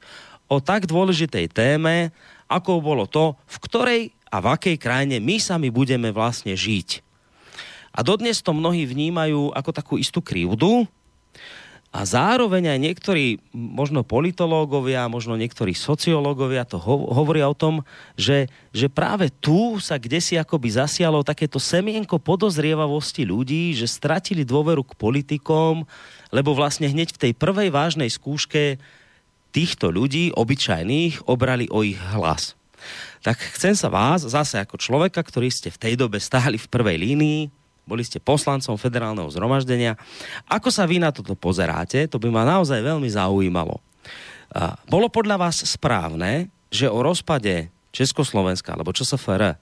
[0.51, 2.15] o tak dôležitej téme,
[2.51, 7.07] ako bolo to, v ktorej a v akej krajine my sami budeme vlastne žiť.
[7.95, 10.87] A dodnes to mnohí vnímajú ako takú istú krivdu,
[11.91, 17.83] a zároveň aj niektorí, možno politológovia, možno niektorí sociológovia to ho- hovoria o tom,
[18.15, 24.47] že, že práve tu sa kde si akoby zasialo takéto semienko podozrievavosti ľudí, že stratili
[24.47, 25.83] dôveru k politikom,
[26.31, 28.79] lebo vlastne hneď v tej prvej vážnej skúške
[29.51, 32.55] týchto ľudí, obyčajných, obrali o ich hlas.
[33.21, 36.97] Tak chcem sa vás, zase ako človeka, ktorý ste v tej dobe stáli v prvej
[36.97, 37.41] línii,
[37.85, 39.99] boli ste poslancom federálneho zhromaždenia.
[40.47, 42.07] Ako sa vy na toto pozeráte?
[42.07, 43.83] To by ma naozaj veľmi zaujímalo.
[44.87, 49.59] Bolo podľa vás správne, že o rozpade Československa alebo ČSFR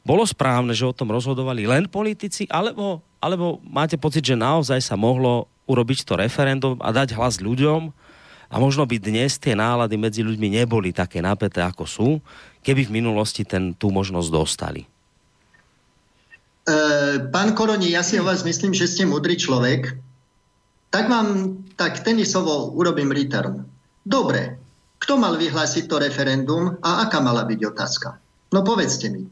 [0.00, 4.96] bolo správne, že o tom rozhodovali len politici, alebo, alebo máte pocit, že naozaj sa
[4.96, 7.92] mohlo urobiť to referendum a dať hlas ľuďom
[8.50, 12.08] a možno by dnes tie nálady medzi ľuďmi neboli také napäté, ako sú,
[12.66, 14.82] keby v minulosti ten, tú možnosť dostali.
[14.82, 16.76] E,
[17.30, 19.94] pán Koroni, ja si o vás myslím, že ste mudrý človek.
[20.90, 23.62] Tak vám tak tenisovo urobím return.
[24.02, 24.58] Dobre,
[24.98, 28.18] kto mal vyhlásiť to referendum a aká mala byť otázka?
[28.50, 29.22] No povedzte mi.
[29.22, 29.28] E,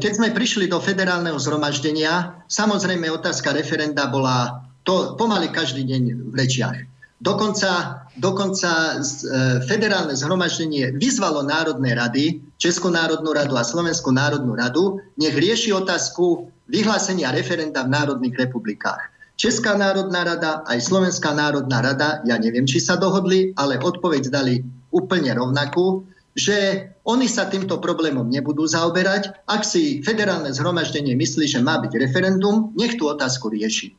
[0.00, 6.34] keď sme prišli do federálneho zhromaždenia, samozrejme otázka referenda bola to pomaly každý deň v
[6.34, 6.93] rečiach.
[7.24, 15.00] Dokonca, dokonca e, federálne zhromaždenie vyzvalo Národné rady, Českú národnú radu a Slovenskú národnú radu,
[15.16, 19.08] nech rieši otázku vyhlásenia referenda v národných republikách.
[19.40, 24.60] Česká národná rada aj Slovenská národná rada, ja neviem, či sa dohodli, ale odpoveď dali
[24.92, 26.04] úplne rovnakú,
[26.36, 29.32] že oni sa týmto problémom nebudú zaoberať.
[29.48, 33.96] Ak si federálne zhromaždenie myslí, že má byť referendum, nech tú otázku rieši.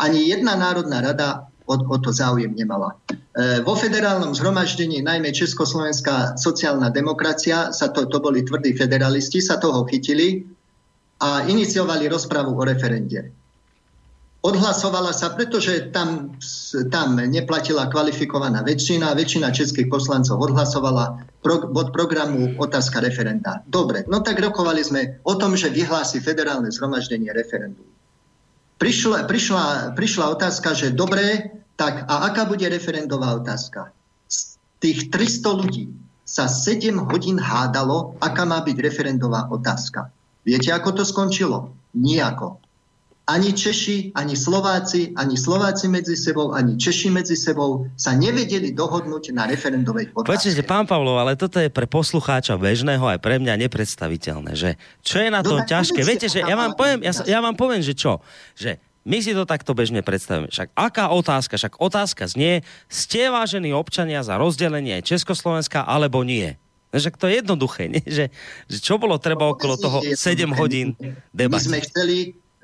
[0.00, 2.98] Ani jedna národná rada o, o to záujem nemala.
[3.14, 9.62] E, vo federálnom zhromaždení, najmä Československá sociálna demokracia, sa to, to boli tvrdí federalisti, sa
[9.62, 10.42] toho chytili
[11.22, 13.30] a iniciovali rozpravu o referende.
[14.40, 16.32] Odhlasovala sa, pretože tam,
[16.88, 19.12] tam neplatila kvalifikovaná väčšina.
[19.12, 23.60] Väčšina českých poslancov odhlasovala pro, programu otázka referenda.
[23.68, 27.84] Dobre, no tak rokovali sme o tom, že vyhlási federálne zhromaždenie referendum.
[28.80, 33.88] Prišla, prišla, prišla otázka, že dobre, tak a aká bude referendová otázka?
[34.28, 35.88] Z tých 300 ľudí
[36.28, 40.12] sa 7 hodín hádalo, aká má byť referendová otázka.
[40.44, 41.72] Viete, ako to skončilo?
[41.96, 42.60] Nijako.
[43.30, 49.30] Ani Češi, ani Slováci, ani Slováci medzi sebou, ani Češi medzi sebou sa nevedeli dohodnúť
[49.30, 50.34] na referendovej otázke.
[50.34, 54.70] Počujete, pán Pavlov, ale toto je pre poslucháča bežného aj pre mňa nepredstaviteľné, že
[55.06, 56.02] čo je na tom no, ťažké?
[56.02, 58.18] Viete, že ja vám poviem, ja, ja vám poviem, že čo?
[58.58, 60.52] Že my si to takto bežne predstavíme.
[60.52, 61.56] Však aká otázka?
[61.56, 62.60] Však otázka znie,
[62.92, 66.60] ste vážení občania za rozdelenie Československa alebo nie?
[66.90, 68.02] Však to je jednoduché, nie?
[68.02, 68.34] Že,
[68.66, 70.98] že čo bolo treba no, okolo toho 7 hodín
[71.30, 71.70] debaty?
[71.70, 72.16] My sme chceli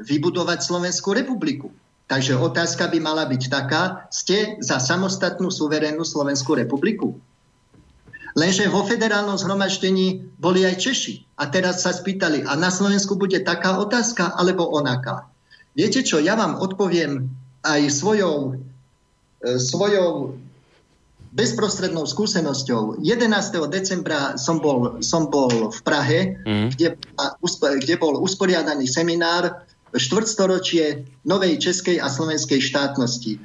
[0.02, 1.70] vybudovať Slovenskú republiku.
[2.06, 7.18] Takže otázka by mala byť taká, ste za samostatnú suverénnu Slovenskú republiku?
[8.36, 11.14] Lenže vo federálnom zhromaždení boli aj Češi.
[11.40, 15.26] A teraz sa spýtali, a na Slovensku bude taká otázka alebo onaká?
[15.76, 17.28] Viete čo, ja vám odpoviem
[17.68, 18.56] aj svojou,
[19.44, 20.32] e, svojou
[21.36, 23.04] bezprostrednou skúsenosťou.
[23.04, 23.28] 11.
[23.68, 26.72] decembra som bol, som bol v Prahe, mm.
[26.72, 26.96] kde,
[27.84, 33.36] kde bol usporiadaný seminár štvrtstoročie novej českej a slovenskej štátnosti.
[33.36, 33.38] E,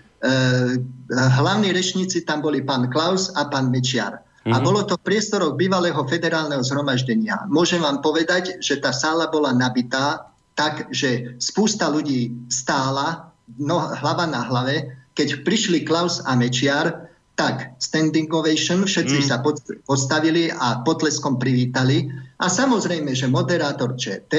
[1.11, 4.23] hlavní rečníci tam boli pán Klaus a pán Mečiar.
[4.41, 4.55] Mm-hmm.
[4.55, 4.65] A mhm.
[4.65, 7.45] bolo to v priestoroch bývalého federálneho zhromaždenia.
[7.51, 14.27] Môžem vám povedať, že tá sála bola nabitá tak, že spústa ľudí stála no, hlava
[14.27, 14.95] na hlave.
[15.15, 19.25] Keď prišli Klaus a Mečiar, tak standing ovation, všetci mm.
[19.25, 19.41] sa
[19.87, 22.05] postavili a potleskom privítali.
[22.37, 24.33] A samozrejme, že moderátor ČT,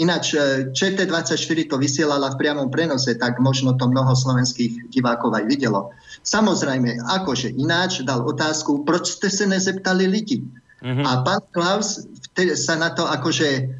[0.00, 5.44] ináč e, ČT24 to vysielala v priamom prenose, tak možno to mnoho slovenských divákov aj
[5.44, 5.92] videlo.
[6.24, 10.40] Samozrejme, akože ináč dal otázku, proč ste sa nezeptali ľudí?
[10.80, 11.04] Mm-hmm.
[11.04, 12.08] A pán Klaus
[12.56, 13.79] sa na to akože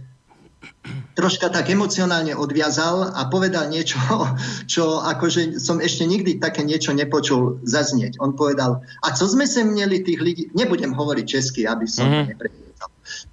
[1.14, 3.98] troška tak emocionálne odviazal a povedal niečo,
[4.72, 8.20] čo akože som ešte nikdy také niečo nepočul zaznieť.
[8.22, 12.24] On povedal, a co sme sa mieli tých ľudí, nebudem hovoriť česky, aby som mm-hmm.
[12.26, 12.70] to nepredvídal.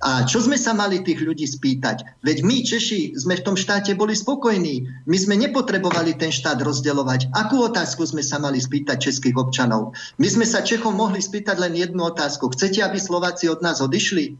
[0.01, 2.21] A čo sme sa mali tých ľudí spýtať?
[2.25, 5.05] Veď my, Češi, sme v tom štáte boli spokojní.
[5.05, 7.33] My sme nepotrebovali ten štát rozdeľovať.
[7.33, 9.93] Akú otázku sme sa mali spýtať českých občanov?
[10.17, 12.49] My sme sa Čechom mohli spýtať len jednu otázku.
[12.53, 14.37] Chcete, aby Slováci od nás odišli?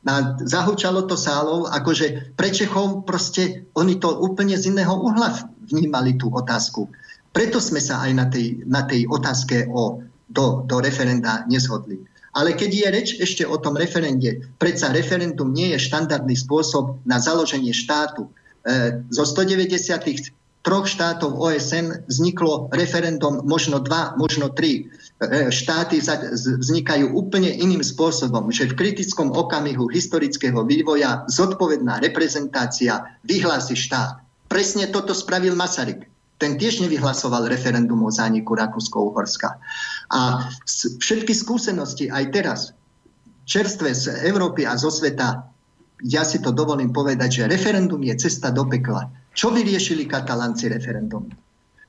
[0.00, 6.16] A zahučalo to sálou, akože pre Čechov proste oni to úplne z iného uhla vnímali
[6.16, 6.88] tú otázku.
[7.30, 12.00] Preto sme sa aj na tej, na tej otázke o, do, do referenda nezhodli.
[12.32, 17.18] Ale keď je reč ešte o tom referende, predsa referendum nie je štandardný spôsob na
[17.18, 18.30] založenie štátu.
[19.10, 24.92] zo 190 troch štátov OSN vzniklo referendum možno dva, možno tri.
[25.20, 26.04] E, štáty
[26.60, 34.20] vznikajú úplne iným spôsobom, že v kritickom okamihu historického vývoja zodpovedná reprezentácia vyhlási štát.
[34.52, 36.04] Presne toto spravil Masaryk.
[36.40, 39.60] Ten tiež nevyhlasoval referendum o zániku Rakúsko-Uhorska.
[40.08, 42.60] A všetky skúsenosti aj teraz,
[43.44, 45.52] čerstvé z Európy a zo sveta,
[46.00, 49.19] ja si to dovolím povedať, že referendum je cesta do pekla.
[49.34, 51.30] Čo vyriešili katalánci referendum?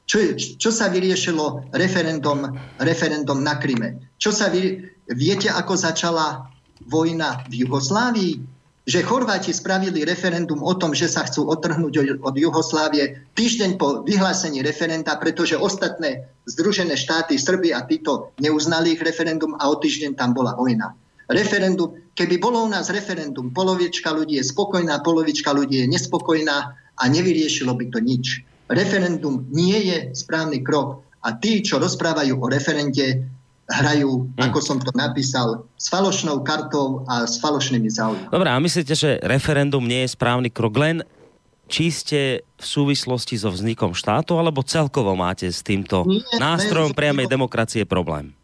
[0.05, 2.51] Čo, čo sa vyriešilo referendum,
[2.83, 4.11] referendum na Kryme?
[4.19, 4.83] Čo sa vy,
[5.15, 6.51] viete, ako začala
[6.91, 8.33] vojna v Jugoslávii?
[8.81, 14.65] Že Chorváti spravili referendum o tom, že sa chcú otrhnúť od Jugoslávie týždeň po vyhlásení
[14.65, 20.33] referenda, pretože ostatné združené štáty, Srby a títo neuznali ich referendum a o týždeň tam
[20.33, 20.97] bola vojna.
[21.29, 27.09] Referendum, keby bolo u nás referendum, polovička ľudí je spokojná, polovička ľudí je nespokojná, a
[27.09, 28.45] nevyriešilo by to nič.
[28.69, 33.25] Referendum nie je správny krok a tí, čo rozprávajú o referende,
[33.67, 34.41] hrajú, hmm.
[34.41, 38.31] ako som to napísal, s falošnou kartou a s falošnými záujmami.
[38.31, 41.03] Dobre, a myslíte, že referendum nie je správny krok len
[41.71, 47.87] čiste v súvislosti so vznikom štátu, alebo celkovo máte s týmto nie, nástrojom priamej demokracie
[47.87, 48.35] problém?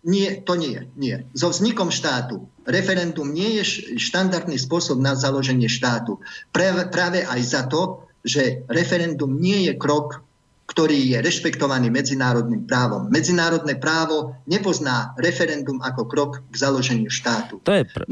[0.00, 1.28] Nie, to nie, nie.
[1.36, 2.48] So vznikom štátu.
[2.64, 6.24] Referendum nie je štandardný spôsob na založenie štátu.
[6.56, 10.24] Práve, práve aj za to, že referendum nie je krok,
[10.70, 13.10] ktorý je rešpektovaný medzinárodným právom.
[13.10, 17.58] Medzinárodné právo nepozná referendum ako krok k založeniu štátu.
[17.66, 18.06] To je pr-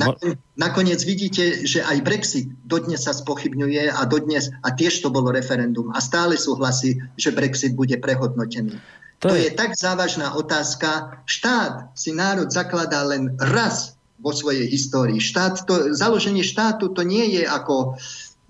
[0.58, 5.94] Nakoniec vidíte, že aj Brexit dodnes sa spochybňuje a dodnes, a tiež to bolo referendum
[5.94, 8.74] a stále súhlasí, že Brexit bude prehodnotený.
[9.18, 9.50] To, to je...
[9.50, 11.22] je tak závažná otázka.
[11.26, 15.22] Štát si národ zakladá len raz vo svojej histórii.
[15.22, 17.98] Štát to, založenie štátu to nie je ako,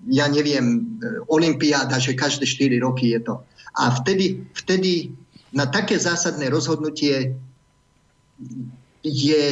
[0.09, 0.97] ja neviem,
[1.29, 3.41] olimpiáda, že každé 4 roky je to.
[3.77, 5.13] A vtedy, vtedy
[5.53, 7.37] na také zásadné rozhodnutie
[9.05, 9.43] je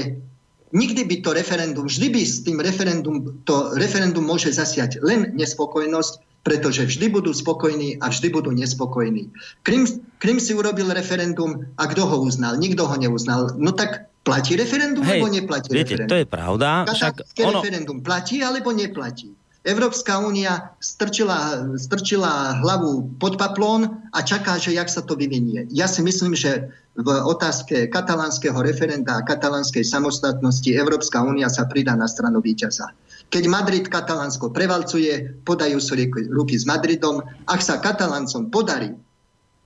[0.71, 6.26] nikdy by to referendum, vždy by s tým referendum, to referendum môže zasiať len nespokojnosť,
[6.47, 9.27] pretože vždy budú spokojní a vždy budú nespokojní.
[9.67, 9.83] Krym,
[10.15, 12.55] Krym si urobil referendum a kto ho uznal?
[12.55, 13.51] Nikto ho neuznal.
[13.60, 16.12] No tak platí referendum, Hej, alebo neplatí viete, referendum?
[16.15, 16.69] to je pravda.
[16.88, 17.60] Však ono...
[17.60, 19.36] referendum platí, alebo neplatí?
[19.67, 25.67] Európska únia strčila, strčila hlavu pod paplón a čaká, že jak sa to vyvinie.
[25.75, 31.99] Ja si myslím, že v otázke katalánskeho referenda a katalánskej samostatnosti Európska únia sa pridá
[31.99, 32.95] na stranu víťaza.
[33.27, 35.99] Keď Madrid Katalánsko prevalcuje, podajú sa
[36.31, 37.19] ruky s Madridom.
[37.43, 38.95] Ak sa Kataláncom podarí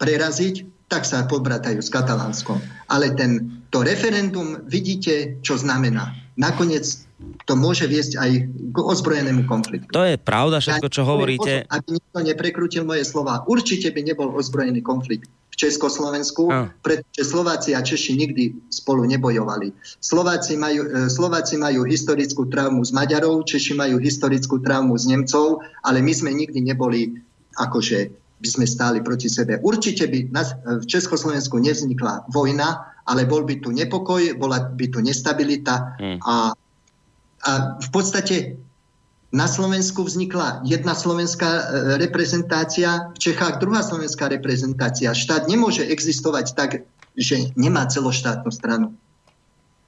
[0.02, 2.58] preraziť, tak sa pobratajú s Katalánskom.
[2.90, 6.12] Ale ten, to referendum vidíte, čo znamená.
[6.36, 7.06] Nakoniec
[7.46, 9.90] to môže viesť aj k ozbrojenému konfliktu.
[9.92, 11.66] To je pravda všetko, čo hovoríte.
[11.68, 13.44] Aby nikto neprekrútil moje slova.
[13.50, 16.72] Určite by nebol ozbrojený konflikt v Československu, a.
[16.80, 19.76] pretože Slováci a Češi nikdy spolu nebojovali.
[20.00, 25.60] Slováci majú, e, Slováci majú historickú traumu z Maďarov, Češi majú historickú traumu z Nemcov,
[25.84, 27.20] ale my sme nikdy neboli
[27.60, 29.62] akože by sme stáli proti sebe.
[29.62, 30.42] Určite by na,
[30.82, 36.18] v Československu nevznikla vojna, ale bol by tu nepokoj, bola by tu nestabilita hmm.
[36.26, 36.56] a,
[37.42, 38.62] a v podstate
[39.32, 41.64] na Slovensku vznikla jedna slovenská e,
[42.04, 45.16] reprezentácia, v Čechách druhá slovenská reprezentácia.
[45.16, 46.84] Štát nemôže existovať tak,
[47.16, 48.92] že nemá celoštátnu stranu.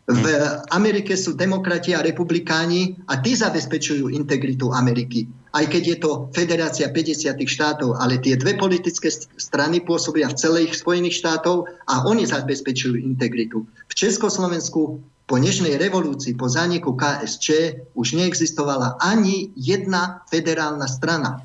[0.04, 0.68] V hm.
[0.76, 5.32] Amerike sú demokrati a republikáni a tí zabezpečujú integritu Ameriky.
[5.56, 9.08] Aj keď je to federácia 50 štátov, ale tie dve politické
[9.40, 13.64] strany pôsobia v celých Spojených štátov a oni zabezpečujú integritu.
[13.88, 17.48] V Československu po dnešnej revolúcii, po zániku KSČ
[17.96, 21.42] už neexistovala ani jedna federálna strana.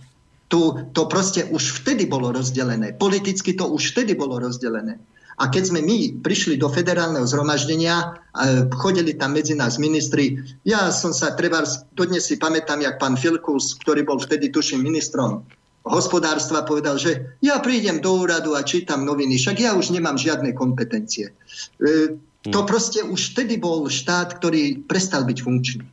[0.49, 0.59] Tu,
[0.97, 2.97] to proste už vtedy bolo rozdelené.
[2.97, 4.99] Politicky to už vtedy bolo rozdelené.
[5.39, 8.19] A keď sme my prišli do federálneho zhromaždenia,
[8.75, 10.35] chodili tam medzi nás ministri,
[10.67, 11.63] ja som sa treba,
[11.95, 15.47] dodnes si pamätám, jak pán Filkus, ktorý bol vtedy tuším ministrom
[15.89, 20.53] hospodárstva, povedal, že ja prídem do úradu a čítam noviny, však ja už nemám žiadne
[20.53, 21.33] kompetencie.
[22.45, 22.55] E, Hmm.
[22.55, 25.85] To proste už vtedy bol štát, ktorý prestal byť funkčný.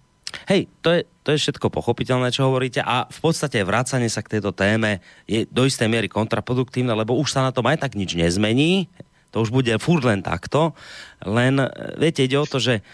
[0.45, 4.37] Hej, to je, to je všetko pochopiteľné, čo hovoríte a v podstate vrácanie sa k
[4.37, 8.13] tejto téme je do istej miery kontraproduktívne, lebo už sa na tom aj tak nič
[8.13, 8.91] nezmení,
[9.33, 10.75] to už bude furt len takto,
[11.23, 11.59] len
[11.97, 12.85] viete, ide o to, že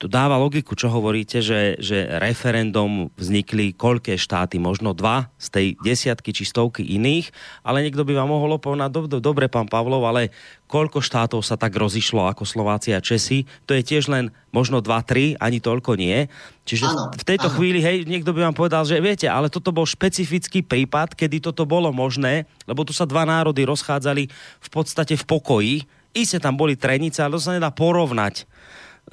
[0.00, 5.66] to dáva logiku, čo hovoríte, že, že referendum vznikli koľké štáty, možno dva z tej
[5.84, 7.28] desiatky či stovky iných,
[7.60, 10.32] ale niekto by vám mohol opovedať, do, do, dobre, pán Pavlov, ale
[10.72, 15.04] koľko štátov sa tak rozišlo ako Slovácia a Česi, to je tiež len možno dva,
[15.04, 16.32] tri, ani toľko nie.
[16.64, 17.56] Čiže ano, v tejto ano.
[17.60, 21.68] chvíli, hej, niekto by vám povedal, že viete, ale toto bol špecifický prípad, kedy toto
[21.68, 24.32] bolo možné, lebo tu sa dva národy rozchádzali
[24.64, 25.76] v podstate v pokoji,
[26.10, 28.42] Iste tam boli trenice, ale to sa nedá porovnať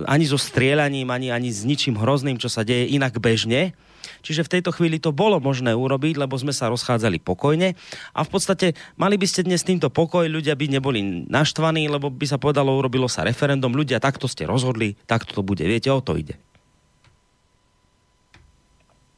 [0.06, 3.74] ani so strieľaním, ani, ani s ničím hrozným, čo sa deje inak bežne.
[4.22, 7.76] Čiže v tejto chvíli to bolo možné urobiť, lebo sme sa rozchádzali pokojne
[8.16, 12.26] a v podstate mali by ste dnes týmto pokoj, ľudia by neboli naštvaní, lebo by
[12.28, 15.64] sa povedalo, urobilo sa referendum, ľudia takto ste rozhodli, takto to bude.
[15.64, 16.40] Viete, o to ide.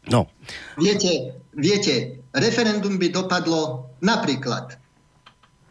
[0.09, 0.25] No.
[0.81, 4.73] Viete, viete, referendum by dopadlo napríklad.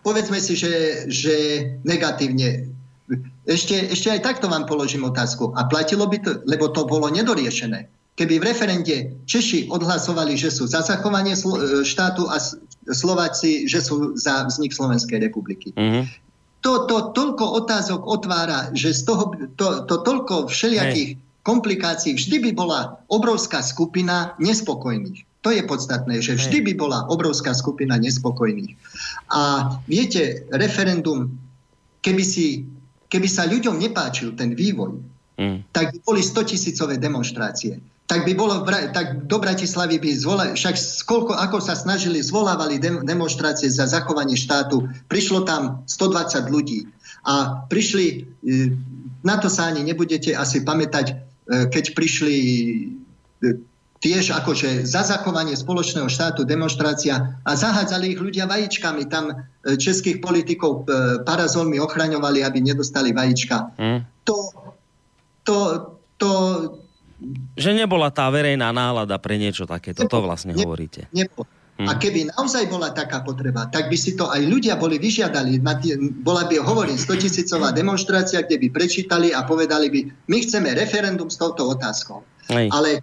[0.07, 1.34] Povedzme si, že, že
[1.82, 2.70] negatívne
[3.48, 5.56] ešte, ešte aj takto vám položím otázku.
[5.56, 7.88] A platilo by to, lebo to bolo nedoriešené.
[8.18, 8.96] Keby v referende
[9.30, 11.40] Češi odhlasovali, že sú za zachovanie e,
[11.86, 12.36] štátu a
[12.90, 15.70] Slováci, že sú za vznik Slovenskej republiky.
[15.78, 16.04] Mm-hmm.
[16.66, 21.20] To, to toľko otázok otvára, že z toho, to, to toľko všelijakých Hej.
[21.46, 25.22] komplikácií, vždy by bola obrovská skupina nespokojných.
[25.46, 28.74] To je podstatné, že vždy by bola obrovská skupina nespokojných.
[29.30, 31.30] A viete, referendum,
[32.02, 32.66] keby si
[33.09, 35.00] keby sa ľuďom nepáčil ten vývoj,
[35.40, 35.72] mm.
[35.72, 37.80] tak by boli 100 tisícové demonstrácie.
[38.09, 43.04] Tak by bolo, tak do Bratislavy by zvolali, však koľko, ako sa snažili, zvolávali dem,
[43.04, 46.88] demonstrácie za zachovanie štátu, prišlo tam 120 ľudí.
[47.28, 48.06] A prišli,
[48.48, 48.72] e,
[49.20, 51.14] na to sa ani nebudete asi pamätať, e,
[51.68, 52.36] keď prišli
[53.44, 53.61] e,
[53.99, 59.11] tiež akože za zachovanie spoločného štátu demonstrácia a zahádzali ich ľudia vajíčkami.
[59.11, 59.34] Tam e,
[59.74, 63.74] českých politikov e, parazolmi ochraňovali, aby nedostali vajíčka.
[63.74, 64.01] Mm.
[64.22, 64.36] To,
[65.42, 65.57] to,
[66.14, 66.28] to...
[67.59, 71.11] Že nebola tá verejná nálada pre niečo takéto, to vlastne ne, hovoríte.
[71.11, 71.51] Nebolo.
[71.78, 71.99] A hm.
[72.03, 75.62] keby naozaj bola taká potreba, tak by si to aj ľudia boli vyžiadali.
[76.26, 81.30] Bola by, hovorím, 100 tisícová demonstrácia, kde by prečítali a povedali by, my chceme referendum
[81.30, 82.26] s touto otázkou.
[82.51, 82.99] Ale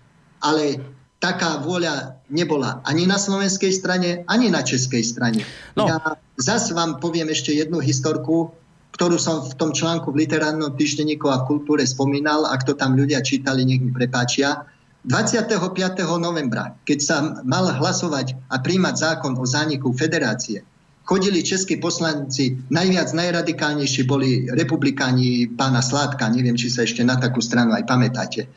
[0.46, 0.78] ale
[1.18, 5.42] taká vôľa nebola ani na slovenskej strane, ani na českej strane.
[5.74, 5.90] No.
[5.90, 8.52] Ja zas vám poviem ešte jednu historku,
[8.96, 12.96] ktorú som v tom článku v literárnom týždenníku a v kultúre spomínal, ak to tam
[12.96, 14.64] ľudia čítali, nech mi prepáčia.
[15.06, 15.62] 25.
[16.18, 20.66] novembra, keď sa mal hlasovať a príjmať zákon o zániku federácie,
[21.06, 27.46] chodili českí poslanci, najviac najradikálnejší boli republikáni pána Sládka, neviem, či sa ešte na takú
[27.46, 28.50] stranu aj pamätáte.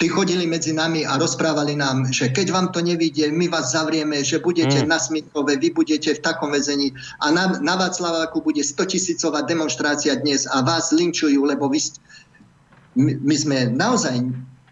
[0.00, 4.24] Tí chodili medzi nami a rozprávali nám, že keď vám to nevidie, my vás zavrieme,
[4.24, 4.88] že budete mm.
[4.88, 10.16] na Smitkove, vy budete v takom väzení a na, na Václaváku bude 100 tisícová demonstrácia
[10.16, 11.84] dnes a vás linčujú, lebo vy,
[12.96, 14.24] my, my sme naozaj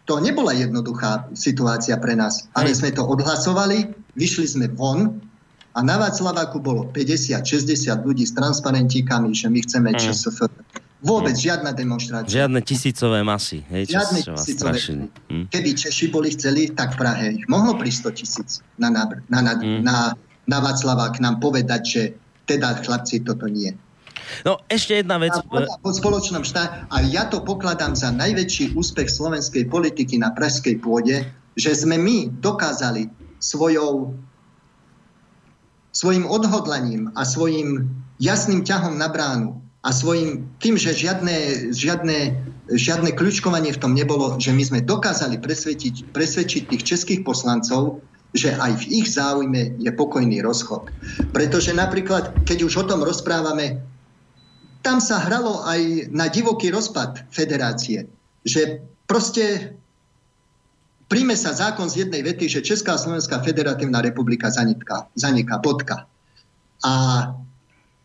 [0.08, 5.27] to nebola jednoduchá situácia pre nás, ale sme to odhlasovali, vyšli sme von
[5.74, 9.98] a na Václaváku bolo 50-60 ľudí s transparentíkami, že my chceme mm.
[10.00, 10.38] ČSF.
[10.98, 11.44] Vôbec mm.
[11.44, 12.42] žiadna demonstrácia.
[12.42, 13.62] Žiadne tisícové masy.
[13.70, 14.78] Hej, Žiadne tisícové.
[15.30, 15.46] Mm.
[15.52, 18.50] Keby Češi boli chceli, tak Prahe ich mohlo prísť 100 tisíc
[18.80, 19.80] na, na, na, na, mm.
[19.86, 19.96] na,
[20.50, 22.02] na Václavák nám povedať, že
[22.48, 23.70] teda chlapci, toto nie.
[24.44, 25.32] No ešte jedna vec.
[25.32, 25.42] A
[25.80, 31.24] po spoločnom štáte, a ja to pokladám za najväčší úspech slovenskej politiky na pražskej pôde,
[31.56, 33.08] že sme my dokázali
[33.38, 34.14] svojou
[35.98, 37.90] svojim odhodlaním a svojim
[38.22, 42.38] jasným ťahom na bránu a svojim tým, že žiadne, žiadne,
[42.70, 47.98] žiadne kľúčkovanie v tom nebolo, že my sme dokázali presvedčiť, presvedčiť tých českých poslancov,
[48.30, 50.86] že aj v ich záujme je pokojný rozchod.
[51.34, 53.82] Pretože napríklad, keď už o tom rozprávame,
[54.86, 58.06] tam sa hralo aj na divoký rozpad federácie.
[58.46, 59.74] Že proste
[61.08, 66.04] príjme sa zákon z jednej vety, že Česká a Slovenská federatívna republika zaniká, zaniká, bodka.
[66.84, 66.92] A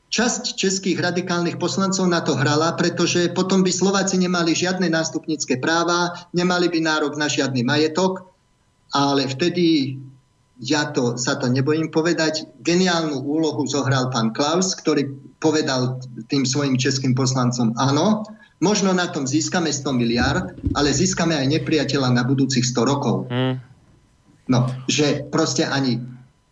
[0.10, 6.30] časť českých radikálnych poslancov na to hrala, pretože potom by Slováci nemali žiadne nástupnícke práva,
[6.32, 8.30] nemali by nárok na žiadny majetok,
[8.96, 9.98] ale vtedy
[10.62, 16.00] ja to, sa to nebojím povedať, geniálnu úlohu zohral pán Klaus, ktorý povedal
[16.32, 18.24] tým svojim českým poslancom áno,
[18.62, 23.28] Možno na tom získame 100 miliard, ale získame aj nepriateľa na budúcich 100 rokov.
[23.28, 23.60] Mm.
[24.52, 26.04] No, že proste ani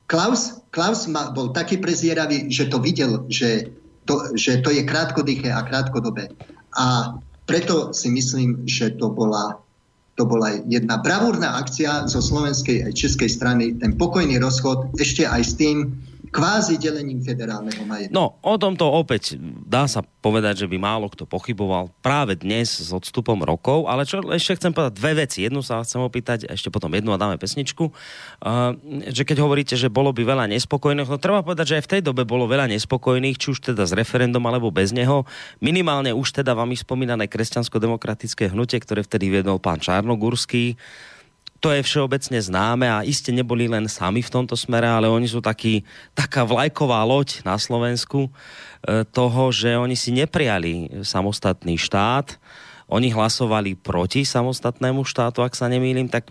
[0.08, 3.72] Klaus, Klaus ma, bol taký prezieravý, že to videl, že
[4.04, 6.32] to, že to je krátkodýché a krátkodobé.
[6.76, 7.16] A
[7.48, 9.60] preto si myslím, že to bola,
[10.16, 15.42] to bola jedna bravúrna akcia zo slovenskej aj českej strany, ten pokojný rozchod, ešte aj
[15.44, 15.96] s tým,
[16.30, 18.14] kvázi delením federálneho majetku.
[18.14, 22.94] No, o tomto opäť dá sa povedať, že by málo kto pochyboval práve dnes s
[22.94, 25.42] odstupom rokov, ale čo ešte chcem povedať dve veci.
[25.42, 28.78] Jednu sa chcem opýtať, ešte potom jednu a dáme pesničku, uh,
[29.10, 32.02] že keď hovoríte, že bolo by veľa nespokojných, no treba povedať, že aj v tej
[32.06, 35.26] dobe bolo veľa nespokojných, či už teda s referendum alebo bez neho.
[35.58, 40.78] Minimálne už teda vám spomínané kresťansko-demokratické hnutie, ktoré vtedy viedol pán Čarnogurský,
[41.62, 45.46] to je všeobecne známe a iste neboli len sami v tomto smere, ale oni sú
[45.46, 45.86] taký,
[46.18, 52.42] taká vlajková loď na Slovensku e, toho, že oni si neprijali samostatný štát,
[52.92, 56.28] oni hlasovali proti samostatnému štátu, ak sa nemýlim, tak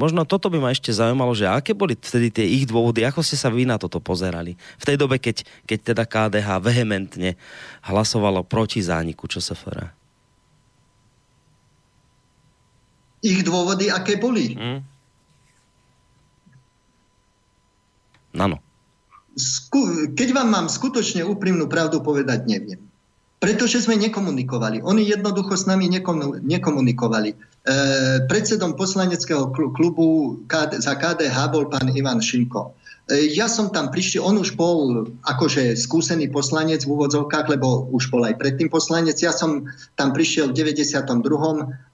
[0.00, 3.36] možno toto by ma ešte zaujímalo, že aké boli vtedy tie ich dôvody, ako ste
[3.36, 4.56] sa vy na toto pozerali?
[4.80, 7.36] V tej dobe, keď, keď teda KDH vehementne
[7.84, 9.99] hlasovalo proti zániku ČSFR.
[13.20, 14.56] Ich dôvody, aké boli.
[14.56, 14.80] Mm.
[18.40, 18.56] Áno.
[19.36, 22.80] Sku- keď vám mám skutočne úprimnú pravdu povedať, neviem.
[23.40, 24.84] Pretože sme nekomunikovali.
[24.84, 25.88] Oni jednoducho s nami
[26.44, 27.30] nekomunikovali.
[27.32, 27.36] E,
[28.28, 32.76] predsedom poslaneckého klubu KD, za KDH bol pán Ivan Šimko.
[33.10, 38.14] E, ja som tam prišiel, on už bol akože skúsený poslanec v úvodzovkách, lebo už
[38.14, 39.18] bol aj predtým poslanec.
[39.18, 39.66] Ja som
[39.98, 41.18] tam prišiel v 92.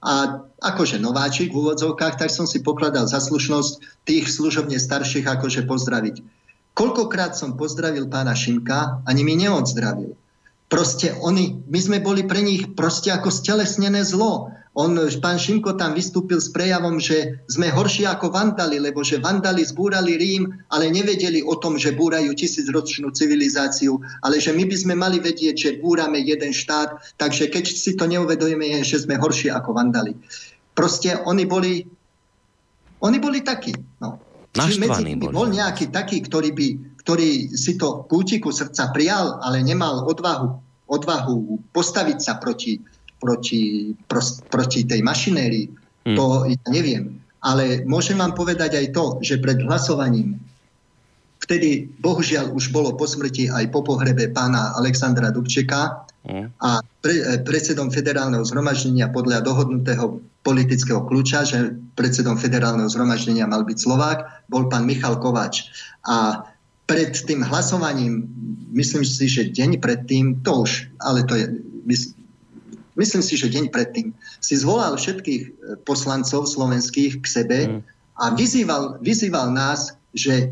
[0.05, 0.13] a
[0.61, 6.21] akože nováčik v úvodzovkách, tak som si pokladal za slušnosť tých služobne starších akože pozdraviť.
[6.77, 10.13] Koľkokrát som pozdravil pána Šimka, ani mi neodzdravil.
[10.69, 14.53] Proste oni, my sme boli pre nich proste ako stelesnené zlo.
[14.77, 19.65] On, pán Šimko tam vystúpil s prejavom, že sme horší ako vandali, lebo že vandali
[19.65, 24.93] zbúrali Rím, ale nevedeli o tom, že búrajú tisícročnú civilizáciu, ale že my by sme
[24.93, 29.49] mali vedieť, že búrame jeden štát, takže keď si to neuvedujeme, je, že sme horší
[29.49, 30.13] ako vandali.
[30.77, 31.81] Proste oni boli,
[33.01, 33.73] oni boli takí.
[33.97, 34.21] No.
[34.53, 35.33] Či medzi boli.
[35.33, 36.67] bol nejaký taký, ktorý, by,
[37.01, 40.53] ktorý si to kútiku srdca prijal, ale nemal odvahu,
[40.85, 42.77] odvahu postaviť sa proti,
[43.17, 45.67] proti, pros, proti tej mašinérii,
[46.07, 46.15] hmm.
[46.17, 47.19] to ja neviem.
[47.41, 50.41] Ale môžem vám povedať aj to, že pred hlasovaním
[51.47, 56.59] vtedy bohužiaľ už bolo po smrti aj po pohrebe pána Alexandra Dubčeka hmm.
[56.59, 63.63] a pre, e, predsedom federálneho zhromaždenia podľa dohodnutého politického kľúča, že predsedom federálneho zhromaždenia mal
[63.63, 65.71] byť Slovák, bol pán Michal Kovač.
[66.07, 66.43] A
[66.87, 68.27] pred tým hlasovaním,
[68.71, 71.45] myslím si, že deň predtým, to už, ale to je,
[72.97, 75.49] myslím si, že deň predtým, si zvolal všetkých e,
[75.85, 77.79] poslancov slovenských k sebe mm.
[78.19, 80.51] a vyzýval, vyzýval nás, že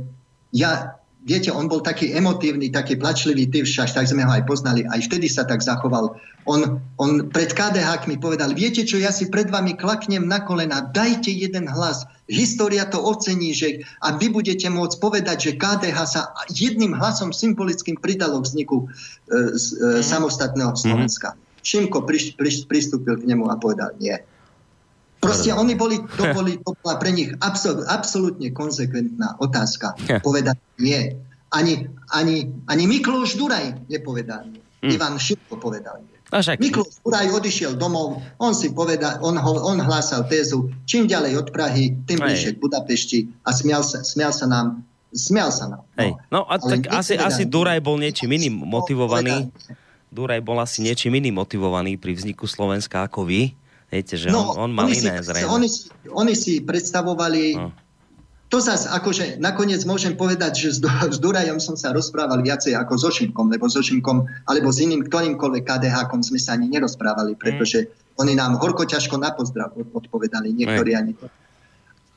[0.53, 4.85] ja, viete, on bol taký emotívny, taký plačlivý typ, však tak sme ho aj poznali,
[4.85, 6.13] aj vtedy sa tak zachoval.
[6.45, 10.85] On, on pred KDH mi povedal, viete čo, ja si pred vami klaknem na kolena,
[10.93, 12.05] dajte jeden hlas.
[12.29, 16.21] História to ocení, že a vy budete môcť povedať, že KDH sa
[16.53, 19.37] jedným hlasom symbolickým pridalo k vzniku e, e,
[19.97, 20.05] mm.
[20.05, 21.33] samostatného Slovenska.
[21.33, 21.44] Mm.
[21.65, 24.13] Šimko priš, priš, pristúpil k nemu a povedal nie.
[25.17, 29.97] Proste oni boli, to, boli, to bola pre nich absol, absolútne konsekventná otázka.
[30.21, 31.17] Povedať nie.
[31.49, 34.61] Ani, ani, ani Miklóš Duraj nepovedal nie.
[34.85, 34.93] Hmm.
[34.93, 36.13] Ivan Šimko povedal nie.
[36.61, 41.97] Miklós Duraj odišiel domov, on si povedal, on, on hlásal tézu, čím ďalej od Prahy,
[42.05, 44.85] tým bližšie k Budapešti a smial sa, smial sa nám
[45.15, 45.83] Smial sa nám.
[45.95, 46.11] No, Hej.
[46.27, 49.47] no a tak asi, asi Duraj bol niečím iným motivovaný.
[49.47, 49.84] Povedal,
[50.15, 53.51] Duraj bol asi niečím iným motivovaný pri vzniku Slovenska ako vy.
[53.91, 55.51] Viete, že no, on, on mal iné si, zrejme.
[55.51, 55.67] Oni,
[56.15, 57.59] oni si predstavovali...
[57.59, 57.75] No.
[58.53, 62.93] To zase, akože nakoniec môžem povedať, že s, s Durajom som sa rozprával viacej ako
[62.95, 67.89] so Šimkom, lebo so Šimkom, alebo s iným ktorýmkoľvek KDH-kom sme sa ani nerozprávali, pretože
[67.89, 68.21] mm.
[68.21, 70.99] oni nám horko ťažko na pozdrav odpovedali, niektorí mm.
[71.01, 71.27] ani to.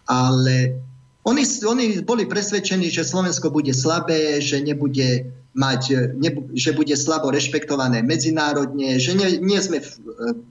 [0.05, 0.79] Ale
[1.25, 5.29] oni, oni boli presvedčení, že Slovensko bude slabé, že nebude
[5.59, 9.87] mať, e, ne, že bude slabo rešpektované medzinárodne, že, ne, nie sme, e,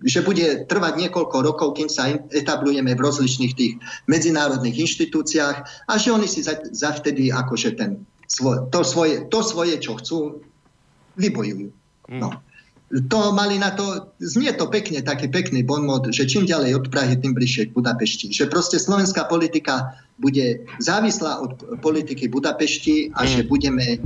[0.03, 3.73] že bude trvať niekoľko rokov, kým sa etablujeme v rozličných tých
[4.11, 9.39] medzinárodných inštitúciách a že oni si za, za vtedy akože ten, svoj, to, svoje, to
[9.39, 10.43] svoje, čo chcú,
[11.15, 11.71] vybojujú.
[12.11, 12.19] Mm.
[12.19, 12.29] No.
[13.11, 17.19] To mali na to, znie to pekne, taký pekný bonmot, že čím ďalej od Prahy,
[17.19, 18.31] tým bližšie k Budapešti.
[18.31, 23.27] Že proste slovenská politika bude závislá od politiky Budapešti a mm.
[23.27, 23.99] že budeme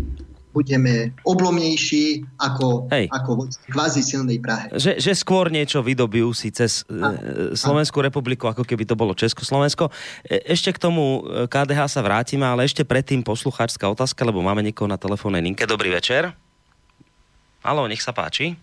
[0.52, 3.32] budeme oblomnejší ako, ako
[3.72, 4.68] kvázi silnej Prahe.
[4.76, 8.12] Že, že skôr niečo vydobijú si cez a, e, Slovenskú a.
[8.12, 9.89] republiku, ako keby to bolo Československo.
[10.28, 14.60] E, ešte k tomu e, KDH sa vrátime, ale ešte predtým poslucháčská otázka, lebo máme
[14.62, 15.64] niekoho na telefónnej linke.
[15.64, 16.36] Dobrý večer.
[17.64, 18.60] Halo, nech sa páči.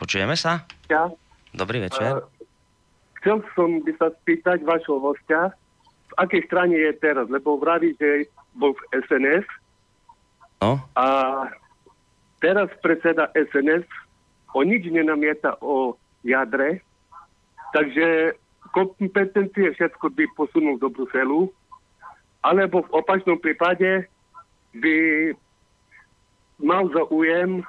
[0.00, 0.64] Počujeme sa?
[0.88, 1.12] Ja.
[1.54, 2.18] Dobrý večer.
[2.18, 2.26] Uh,
[3.20, 5.52] chcel som by sa spýtať vašho hostia,
[6.10, 9.46] v akej strane je teraz, lebo vraví, že bol v SNS,
[10.64, 10.80] No.
[10.96, 11.06] A
[12.40, 13.84] teraz predseda SNS
[14.56, 16.80] o nič nenamieta o jadre,
[17.76, 18.32] takže
[18.72, 21.52] kompetencie všetko by posunul do Bruselu,
[22.40, 24.08] alebo v opačnom prípade
[24.72, 24.96] by
[26.64, 27.60] mal zaujem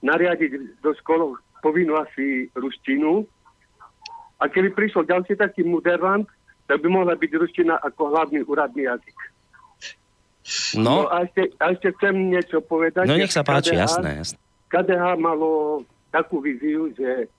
[0.00, 3.28] nariadiť do škôl povinnú asi ruštinu.
[4.42, 6.26] A keby prišiel ďalší taký muderant,
[6.66, 9.18] tak by mohla byť ruština ako hlavný úradný jazyk.
[10.74, 13.06] No, no a, ešte, a ešte chcem niečo povedať.
[13.06, 14.38] no nech sa páči, KDH jasné, jasné.
[14.68, 17.30] KDH malo takú víziu, že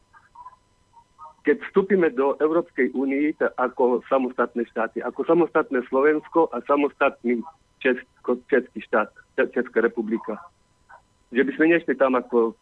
[1.43, 7.43] keď vstúpime do Európskej únie ako samostatné štáty, ako samostatné Slovensko a samostatný
[7.83, 9.11] Česko, Český štát,
[9.51, 10.39] Česká republika,
[11.35, 12.55] že by sme nešli tam ako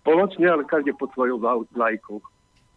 [0.00, 1.36] spoločne, ale každý pod svojou
[1.76, 2.24] vlajkou.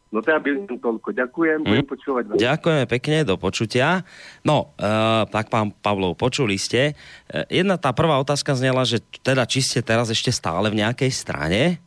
[0.09, 1.13] No to ja by som toľko.
[1.13, 1.91] Ďakujem, budem Hm.
[1.93, 2.37] počúvať vás.
[2.41, 4.01] Ďakujeme pekne, do počutia.
[4.41, 4.89] No, e,
[5.29, 6.97] tak pán Pavlov, počuli ste.
[7.29, 11.13] E, jedna tá prvá otázka znela, že teda či ste teraz ešte stále v nejakej
[11.13, 11.77] strane?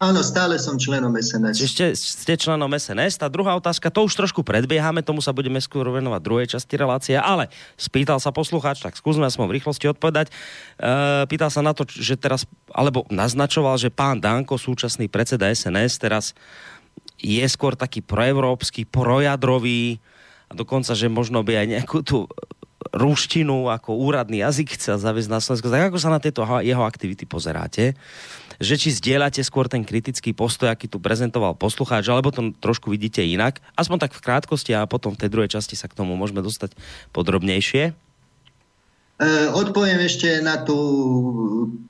[0.00, 1.60] Áno, stále som členom SNS.
[1.60, 3.20] Ešte ste členom SNS.
[3.20, 7.16] Tá druhá otázka, to už trošku predbiehame, tomu sa budeme skôr venovať druhej časti relácie,
[7.20, 10.32] ale spýtal sa poslucháč, tak skúsme aspoň v rýchlosti odpovedať.
[10.32, 16.00] E, pýtal sa na to, že teraz, alebo naznačoval, že pán Danko, súčasný predseda SNS,
[16.00, 16.32] teraz
[17.20, 20.00] je skôr taký proevropský, projadrový
[20.50, 22.26] a dokonca, že možno by aj nejakú tú
[22.90, 25.70] ruštinu ako úradný jazyk chcel zaviesť na Slovensku.
[25.70, 27.94] Tak ako sa na tieto jeho aktivity pozeráte?
[28.60, 33.24] Že či zdieľate skôr ten kritický postoj, aký tu prezentoval poslucháč, alebo to trošku vidíte
[33.24, 33.62] inak?
[33.76, 36.76] Aspoň tak v krátkosti a potom v tej druhej časti sa k tomu môžeme dostať
[37.14, 37.92] podrobnejšie.
[39.20, 40.76] E, odpoviem ešte na tú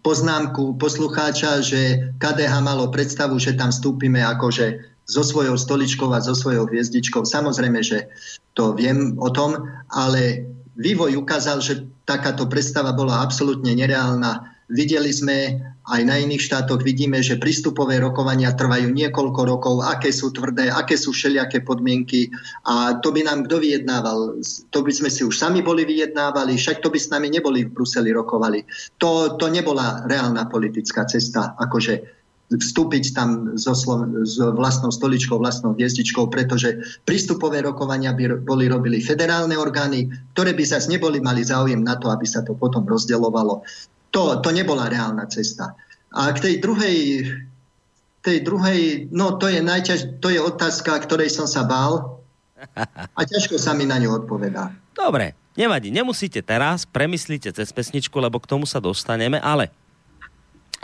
[0.03, 6.38] poznámku poslucháča, že KDH malo predstavu, že tam vstúpime akože so svojou stoličkou a so
[6.38, 7.26] svojou hviezdičkou.
[7.26, 8.06] Samozrejme, že
[8.54, 10.46] to viem o tom, ale
[10.78, 14.46] vývoj ukázal, že takáto predstava bola absolútne nereálna.
[14.70, 15.58] Videli sme
[15.90, 20.94] aj na iných štátoch, vidíme, že prístupové rokovania trvajú niekoľko rokov, aké sú tvrdé, aké
[20.94, 22.30] sú všelijaké podmienky
[22.62, 24.38] a to by nám kto vyjednával?
[24.70, 27.74] To by sme si už sami boli vyjednávali, však to by s nami neboli v
[27.74, 28.62] Bruseli rokovali.
[29.02, 32.20] To, to nebola reálna politická cesta, akože
[32.51, 38.98] vstúpiť tam so, Slo- s vlastnou stoličkou, vlastnou hviezdičkou, pretože prístupové rokovania by boli robili
[38.98, 43.62] federálne orgány, ktoré by zase neboli mali záujem na to, aby sa to potom rozdeľovalo.
[44.11, 45.78] To, to nebola reálna cesta.
[46.11, 46.98] A k tej druhej,
[48.26, 52.18] tej druhej no to je, najťaž, to je otázka, ktorej som sa bál
[53.14, 54.74] a ťažko sa mi na ňu odpovedá.
[54.90, 59.70] Dobre, nevadí, nemusíte teraz, premyslíte cez pesničku, lebo k tomu sa dostaneme, ale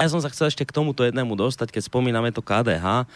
[0.04, 3.08] ja som sa chcel ešte k tomuto jednému dostať, keď spomíname to KDH.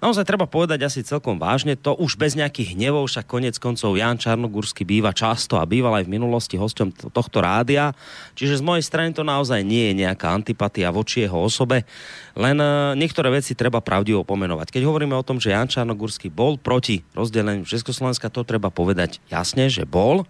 [0.00, 4.16] Naozaj treba povedať asi celkom vážne, to už bez nejakých hnevov, však konec koncov Jan
[4.16, 7.92] Čarnogórsky býva často a býval aj v minulosti hosťom tohto rádia,
[8.32, 11.84] čiže z mojej strany to naozaj nie je nejaká antipatia voči jeho osobe,
[12.32, 14.72] len e, niektoré veci treba pravdivo pomenovať.
[14.72, 19.68] Keď hovoríme o tom, že Jan Čarnogórsky bol proti rozdeleniu Československa, to treba povedať jasne,
[19.68, 20.24] že bol,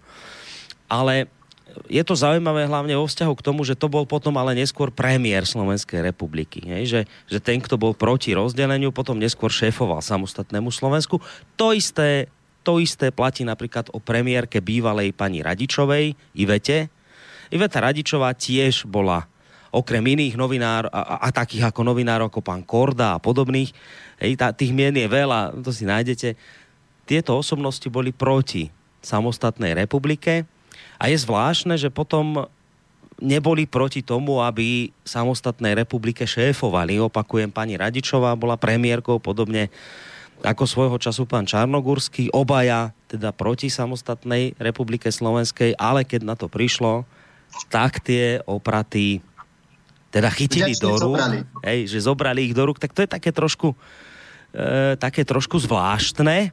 [0.91, 1.31] ale
[1.87, 5.47] je to zaujímavé hlavne vo vzťahu k tomu, že to bol potom ale neskôr premiér
[5.47, 6.63] Slovenskej republiky.
[6.63, 6.83] Hej?
[6.87, 7.01] Že,
[7.31, 11.19] že ten, kto bol proti rozdeleniu, potom neskôr šéfoval samostatnému Slovensku.
[11.55, 16.87] To isté, to isté platí napríklad o premiérke bývalej pani Radičovej, Ivete.
[17.51, 19.27] Iveta Radičová tiež bola
[19.71, 23.71] okrem iných novinárov a, a, a takých ako novinárov ako pán Korda a podobných,
[24.19, 26.35] hej, tá, tých mien je veľa, to si nájdete,
[27.07, 28.67] tieto osobnosti boli proti
[28.99, 30.43] samostatnej republike,
[31.01, 32.45] a je zvláštne, že potom
[33.17, 37.01] neboli proti tomu, aby samostatnej republike šéfovali.
[37.01, 39.73] Opakujem, pani Radičová bola premiérkou, podobne
[40.41, 46.49] ako svojho času pán Čarnogurský, obaja teda proti samostatnej republike Slovenskej, ale keď na to
[46.49, 47.05] prišlo,
[47.69, 49.21] tak tie opraty
[50.09, 51.37] teda chytili Vďačne do rúk, zobrali.
[51.65, 53.77] hej, že zobrali ich do rúk, tak to je také trošku,
[54.51, 56.51] e, také trošku zvláštne.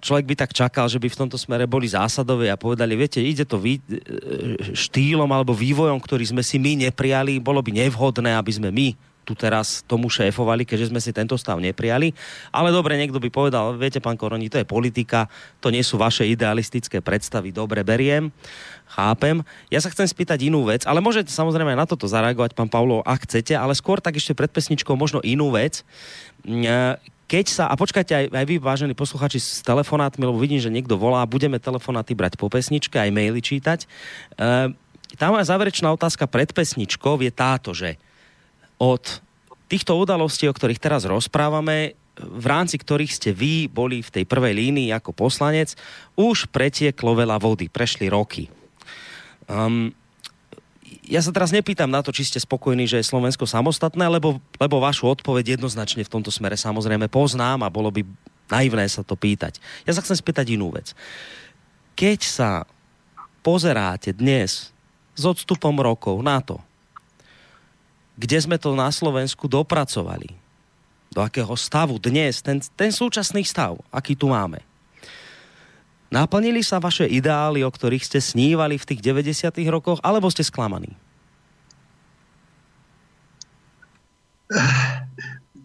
[0.00, 3.44] Človek by tak čakal, že by v tomto smere boli zásadové a povedali, viete, ide
[3.44, 4.00] to vý, e,
[4.72, 9.34] štýlom alebo vývojom, ktorý sme si my neprijali, bolo by nevhodné, aby sme my tu
[9.34, 12.14] teraz tomu šéfovali, keďže sme si tento stav neprijali.
[12.54, 15.26] Ale dobre, niekto by povedal, viete, pán Koroni, to je politika,
[15.58, 18.30] to nie sú vaše idealistické predstavy, dobre beriem,
[18.86, 19.42] chápem.
[19.66, 23.02] Ja sa chcem spýtať inú vec, ale môžete samozrejme aj na toto zareagovať, pán Pavlo,
[23.02, 25.82] ak chcete, ale skôr tak ešte pred pesničkou možno inú vec.
[27.26, 30.94] Keď sa, a počkajte aj, aj vy, vážení posluchači, s telefonátmi, lebo vidím, že niekto
[30.94, 33.82] volá, budeme telefonáty brať po pesničke, aj maily čítať.
[33.82, 33.86] E,
[35.18, 37.98] tá moja záverečná otázka pred pesničkou je táto, že
[38.78, 39.02] od
[39.66, 44.54] týchto udalostí, o ktorých teraz rozprávame, v rámci ktorých ste vy boli v tej prvej
[44.54, 45.74] línii ako poslanec,
[46.14, 48.48] už pretieklo veľa vody, prešli roky.
[49.50, 49.90] Um,
[51.06, 54.82] ja sa teraz nepýtam na to, či ste spokojní, že je Slovensko samostatné, lebo, lebo
[54.82, 58.02] vašu odpoveď jednoznačne v tomto smere samozrejme poznám a bolo by
[58.50, 59.62] naivné sa to pýtať.
[59.86, 60.94] Ja sa chcem spýtať inú vec.
[61.94, 62.50] Keď sa
[63.40, 64.74] pozeráte dnes
[65.16, 66.58] s odstupom rokov na to,
[68.18, 70.34] kde sme to na Slovensku dopracovali,
[71.16, 74.60] do akého stavu dnes, ten, ten súčasný stav, aký tu máme.
[76.06, 79.50] Naplnili sa vaše ideály, o ktorých ste snívali v tých 90.
[79.66, 80.94] rokoch, alebo ste sklamaní?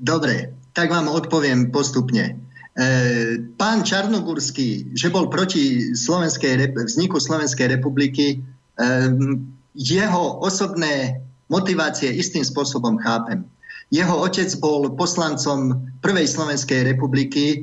[0.01, 2.33] Dobre, tak vám odpoviem postupne.
[2.33, 2.83] E,
[3.53, 8.37] pán Čarnogurský, že bol proti Slovenskej, vzniku Slovenskej republiky, e,
[9.77, 11.21] jeho osobné
[11.51, 13.45] motivácie istým spôsobom chápem.
[13.91, 17.57] Jeho otec bol poslancom Prvej Slovenskej republiky e,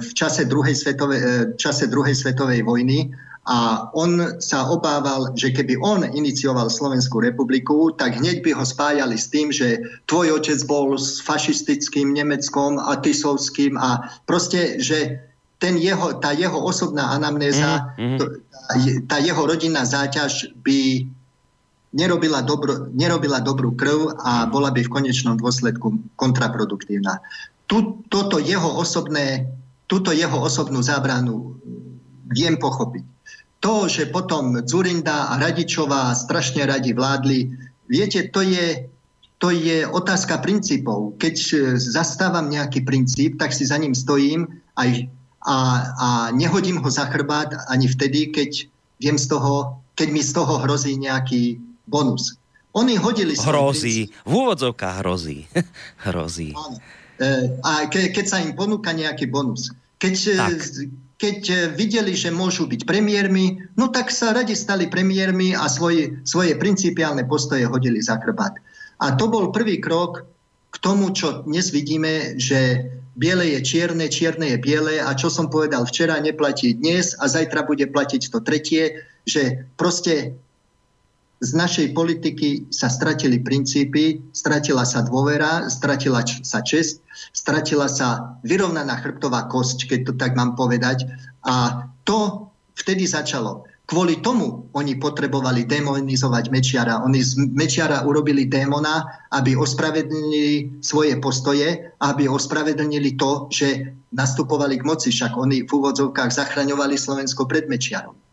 [0.00, 3.12] v čase druhej, svetovej, čase druhej svetovej vojny
[3.46, 9.14] a on sa obával, že keby on inicioval Slovenskú republiku, tak hneď by ho spájali
[9.14, 9.78] s tým, že
[10.10, 15.22] tvoj otec bol s fašistickým Nemeckom a Tisovským a proste, že
[15.62, 18.18] ten jeho, tá jeho osobná anamnéza, mm, mm.
[19.06, 21.06] tá jeho rodinná záťaž by
[21.96, 27.24] nerobila, dobro, nerobila dobrú krv a bola by v konečnom dôsledku kontraproduktívna.
[27.66, 29.48] Tu, toto jeho osobné,
[29.88, 31.56] túto jeho osobnú zábranu
[32.28, 33.16] viem pochopiť
[33.60, 37.50] to, že potom Zurinda a Radičová strašne radi vládli,
[37.90, 38.86] viete, to je,
[39.42, 41.18] to je otázka princípov.
[41.18, 44.46] Keď e, zastávam nejaký princíp, tak si za ním stojím
[44.78, 45.10] aj,
[45.42, 45.56] a,
[45.98, 48.70] a nehodím ho za chrbát ani vtedy, keď,
[49.02, 52.36] viem z toho, keď mi z toho hrozí nejaký bonus.
[52.76, 54.12] Oni hodili Hrozí.
[54.28, 55.48] V úvodzovkách hrozí.
[56.06, 56.52] hrozí.
[56.52, 56.76] Áno.
[57.16, 59.72] E, a ke, keď sa im ponúka nejaký bonus.
[59.96, 60.60] Keď, e, tak
[61.16, 66.20] keď e, videli, že môžu byť premiérmi, no tak sa radi stali premiérmi a svoje,
[66.28, 68.60] svoje principiálne postoje hodili za chrbát.
[69.00, 70.28] A to bol prvý krok
[70.72, 72.84] k tomu, čo dnes vidíme, že
[73.16, 77.64] biele je čierne, čierne je biele a čo som povedal včera, neplatí dnes a zajtra
[77.64, 80.36] bude platiť to tretie, že proste
[81.40, 87.04] z našej politiky sa stratili princípy, stratila sa dôvera, stratila sa čest,
[87.36, 91.04] stratila sa vyrovnaná chrbtová kosť, keď to tak mám povedať.
[91.44, 93.68] A to vtedy začalo.
[93.86, 97.06] Kvôli tomu oni potrebovali demonizovať Mečiara.
[97.06, 104.86] Oni z Mečiara urobili démona, aby ospravedlnili svoje postoje, aby ospravedlnili to, že nastupovali k
[104.88, 105.14] moci.
[105.14, 108.25] Však oni v úvodzovkách zachraňovali Slovensko pred Mečiarom.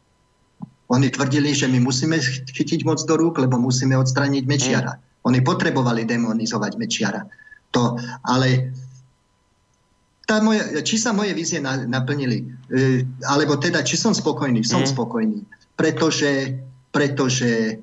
[0.93, 2.21] Oni tvrdili, že my musíme
[2.53, 4.93] chytiť moc do rúk, lebo musíme odstraniť Mečiara.
[4.93, 5.01] Mm.
[5.25, 7.25] Oni potrebovali demonizovať Mečiara.
[7.73, 8.69] To, ale
[10.29, 14.93] tá moja, či sa moje vízie naplnili, e, alebo teda, či som spokojný, som mm.
[14.93, 15.41] spokojný.
[15.73, 16.61] Pretože,
[16.93, 17.81] pretože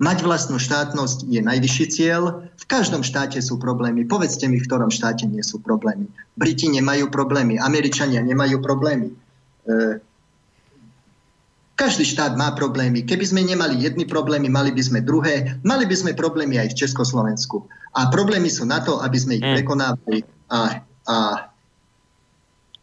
[0.00, 2.48] mať vlastnú štátnosť je najvyšší cieľ.
[2.56, 4.08] V každom štáte sú problémy.
[4.08, 6.08] Povedzte mi, v ktorom štáte nie sú problémy.
[6.40, 9.12] Briti nemajú problémy, Američania nemajú problémy.
[9.12, 9.14] E,
[11.80, 13.08] každý štát má problémy.
[13.08, 15.56] Keby sme nemali jedny problémy, mali by sme druhé.
[15.64, 17.64] Mali by sme problémy aj v Československu.
[17.96, 19.54] A problémy sú na to, aby sme ich mm.
[19.56, 20.18] prekonávali
[20.52, 21.16] a, a,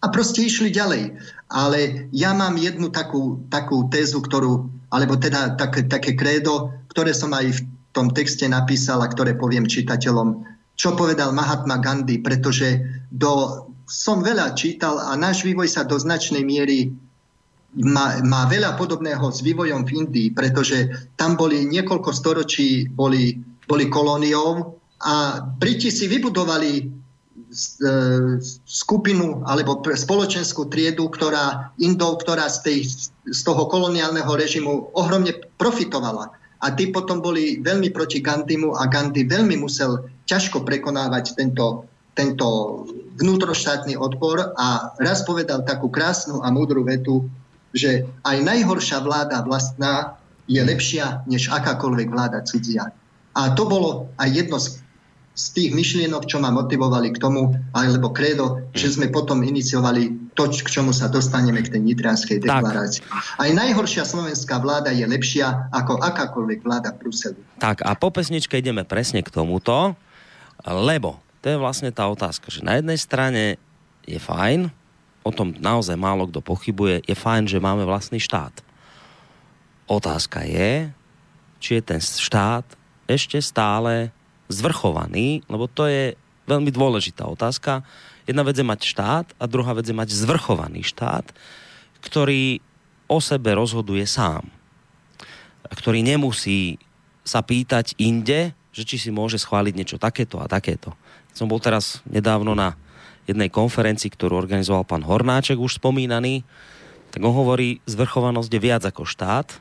[0.01, 1.13] a proste išli ďalej.
[1.53, 7.29] Ale ja mám jednu takú, takú tézu, ktorú, alebo teda tak, také krédo, ktoré som
[7.37, 7.59] aj v
[7.93, 10.41] tom texte napísal a ktoré poviem čitateľom,
[10.73, 12.81] čo povedal Mahatma Gandhi, pretože
[13.13, 16.97] do, som veľa čítal a náš vývoj sa do značnej miery
[17.75, 20.87] má, má veľa podobného s vývojom v Indii, pretože
[21.19, 23.37] tam boli niekoľko storočí boli,
[23.67, 26.83] boli kolóniou a Briti si vybudovali e,
[28.65, 32.79] skupinu alebo spoločenskú triedu, ktorá Indov, ktorá z, tej,
[33.29, 36.33] z toho koloniálneho režimu ohromne profitovala.
[36.57, 41.85] A tí potom boli veľmi proti Gandhimu a Gandhi veľmi musel ťažko prekonávať tento,
[42.17, 42.45] tento
[43.21, 47.29] vnútroštátny odpor a raz povedal takú krásnu a múdru vetu,
[47.77, 50.17] že aj najhoršia vláda vlastná
[50.49, 52.89] je lepšia než akákoľvek vláda cudzia.
[53.37, 54.81] A to bolo aj jedno z,
[55.37, 60.49] z tých myšlienok, čo ma motivovali k tomu, alebo kredo, že sme potom iniciovali to,
[60.49, 63.05] k čomu sa dostaneme k tej nitrianskej deklarácii.
[63.05, 63.45] Tak.
[63.45, 67.41] Aj najhoršia slovenská vláda je lepšia ako akákoľvek vláda v Bruseli.
[67.61, 69.93] Tak a po pesničke ideme presne k tomuto,
[70.65, 73.61] lebo to je vlastne tá otázka, že na jednej strane
[74.09, 74.73] je fajn,
[75.27, 78.63] o tom naozaj málo kto pochybuje, je fajn, že máme vlastný štát.
[79.87, 80.91] Otázka je,
[81.59, 82.63] či je ten štát
[83.07, 84.11] ešte stále
[84.47, 86.15] zvrchovaný, lebo to je
[86.47, 87.83] veľmi dôležitá otázka.
[88.23, 91.27] Jedna vec je mať štát a druhá vec je mať zvrchovaný štát,
[92.03, 92.63] ktorý
[93.07, 94.47] o sebe rozhoduje sám.
[95.67, 96.79] Ktorý nemusí
[97.27, 100.95] sa pýtať inde, že či si môže schváliť niečo takéto a takéto.
[101.35, 102.79] Som bol teraz nedávno na
[103.27, 106.47] jednej konferencii, ktorú organizoval pán Hornáček, už spomínaný,
[107.11, 109.59] tak on hovorí, zvrchovanosť je viac ako štát,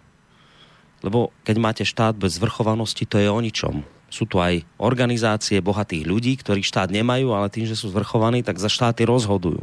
[1.04, 3.84] lebo keď máte štát bez zvrchovanosti, to je o ničom.
[4.06, 8.62] Sú tu aj organizácie bohatých ľudí, ktorí štát nemajú, ale tým, že sú zvrchovaní, tak
[8.62, 9.60] za štáty rozhodujú.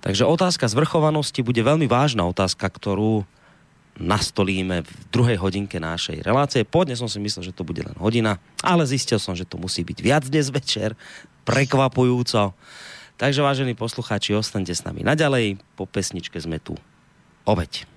[0.00, 3.26] Takže otázka zvrchovanosti bude veľmi vážna otázka, ktorú
[3.96, 6.68] nastolíme v druhej hodinke našej relácie.
[6.68, 9.82] Pôvodne som si myslel, že to bude len hodina, ale zistil som, že to musí
[9.82, 10.92] byť viac dnes večer,
[11.48, 12.52] prekvapujúco.
[13.16, 15.56] Takže vážení poslucháči, ostaňte s nami naďalej.
[15.72, 16.76] Po pesničke sme tu.
[17.48, 17.95] Obeď.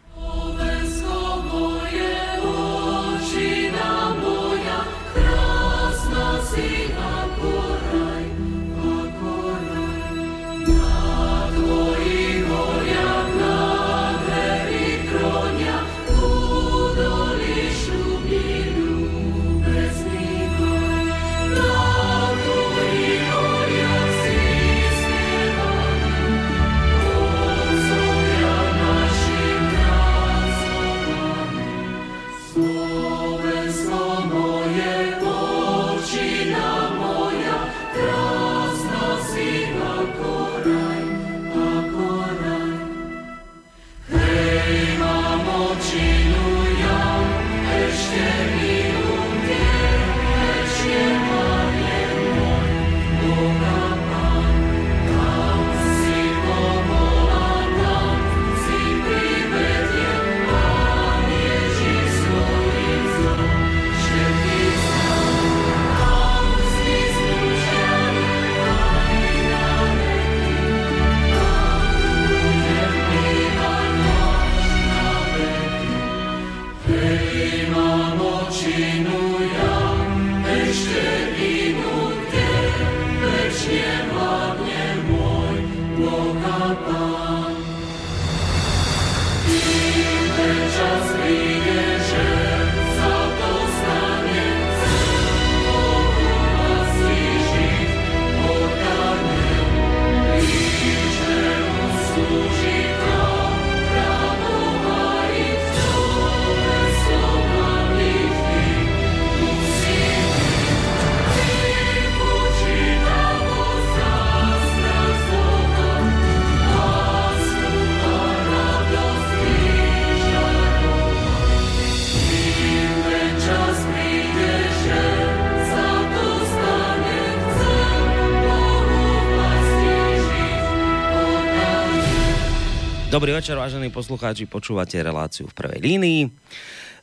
[133.19, 136.31] Dobrý večer, vážení poslucháči, počúvate reláciu v prvej línii.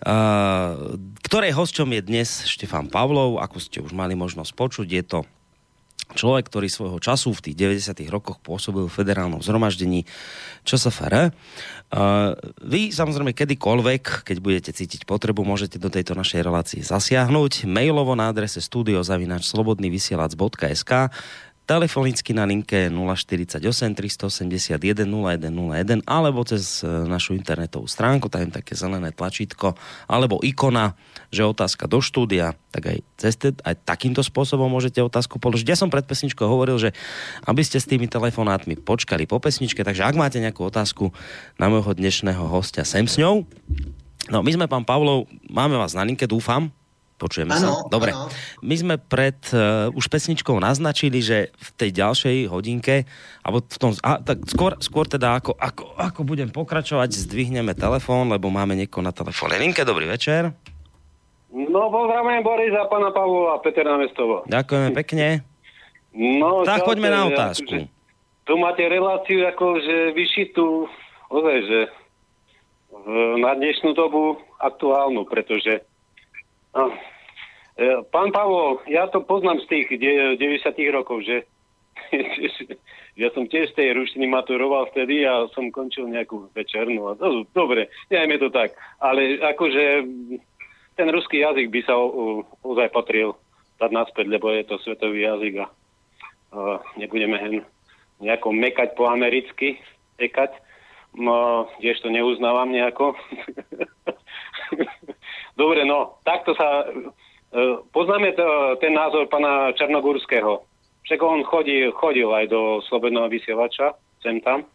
[0.00, 5.28] Uh, ktorej hosťom je dnes Štefan Pavlov, ako ste už mali možnosť počuť, je to
[6.16, 8.00] človek, ktorý svojho času v tých 90.
[8.08, 10.08] rokoch pôsobil v federálnom zhromaždení
[10.64, 11.36] ČSFR.
[11.92, 12.32] Uh,
[12.64, 18.32] vy samozrejme kedykoľvek, keď budete cítiť potrebu, môžete do tejto našej relácie zasiahnuť mailovo na
[18.32, 21.12] adrese studiozavinačslobodnyvysielac.sk
[21.66, 29.10] telefonicky na linke 048 381 0101 alebo cez e, našu internetovú stránku, tam také zelené
[29.10, 29.74] tlačítko
[30.06, 30.94] alebo ikona,
[31.34, 35.66] že otázka do štúdia, tak aj cez aj takýmto spôsobom môžete otázku položiť.
[35.74, 36.94] Ja som pred pesničkou hovoril, že
[37.50, 41.10] aby ste s tými telefonátmi počkali po pesničke, takže ak máte nejakú otázku
[41.58, 43.42] na môjho dnešného hostia, sem s ňou.
[44.30, 46.70] No, my sme, pán Pavlov, máme vás na linke, dúfam.
[47.16, 47.88] Počujeme ano, sa?
[47.88, 48.12] Dobre.
[48.12, 48.28] Ano.
[48.60, 53.08] My sme pred uh, už pesničkou naznačili, že v tej ďalšej hodinke,
[53.40, 58.28] alebo v tom, a, tak skôr, skôr teda ako, ako, ako budem pokračovať, zdvihneme telefón,
[58.28, 59.56] lebo máme niekoho na telefóne.
[59.56, 60.52] Linke, dobrý večer.
[61.56, 64.44] No, pozdravujem Boris a pána Pavlova, Peter Namestovo.
[64.44, 65.40] Ďakujeme pekne.
[66.12, 67.88] No, tak poďme na otázku.
[67.88, 67.88] Ja,
[68.44, 70.84] tu máte reláciu akože vyšitú,
[71.32, 71.80] ozaj, že
[72.92, 75.80] v, na dnešnú dobu aktuálnu, pretože
[78.12, 79.86] pán Pavol, ja to poznám z tých
[80.40, 80.40] 90
[80.92, 81.44] rokov, že
[83.20, 87.08] ja som tiež z tej ruštiny maturoval vtedy a som končil nejakú večernú.
[87.08, 88.76] A to, dobre, nejme to tak.
[89.00, 90.04] Ale akože
[90.96, 91.96] ten ruský jazyk by sa
[92.64, 93.36] ozaj patril
[93.76, 95.66] dať naspäť, lebo je to svetový jazyk a,
[96.56, 96.60] a
[96.96, 97.54] nebudeme hen
[98.20, 99.76] nejako mekať po americky,
[100.16, 100.56] tekať.
[101.16, 103.16] No, tiež to neuznávam nejako.
[105.56, 106.86] Dobre, no, takto sa...
[107.46, 110.60] Uh, poznáme to, ten názor pana Černogórského.
[111.06, 114.66] Však on chodil, chodil aj do Slobodného vysielača, sem tam.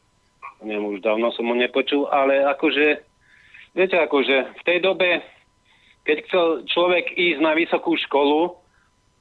[0.63, 2.87] Neviem, už dávno som ho nepočul, ale akože,
[3.75, 5.21] viete, akože v tej dobe
[6.03, 8.57] keď chcel človek ísť na vysokú školu,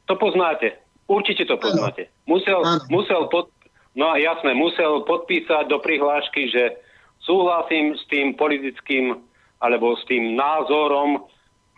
[0.09, 0.81] to poznáte.
[1.11, 2.09] Určite to poznáte.
[2.25, 3.53] Musel, musel pod,
[3.99, 6.79] no jasné, musel podpísať do prihlášky, že
[7.21, 9.19] súhlasím s tým politickým
[9.61, 11.29] alebo s tým názorom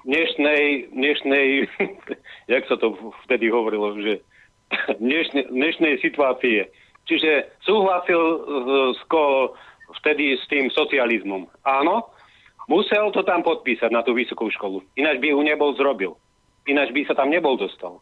[0.05, 1.47] dnešnej, dnešnej
[2.53, 2.95] jak sa to
[3.27, 4.23] vtedy hovorilo, že
[5.03, 6.69] dnešnej, dnešnej situácie.
[7.03, 8.23] Čiže súhlasil
[8.95, 9.53] s, ko,
[10.03, 11.51] vtedy s tým socializmom.
[11.67, 12.15] Áno,
[12.71, 14.87] musel to tam podpísať na tú vysokú školu.
[14.95, 16.15] Ináč by ju nebol zrobil.
[16.63, 17.99] Ináč by sa tam nebol dostal.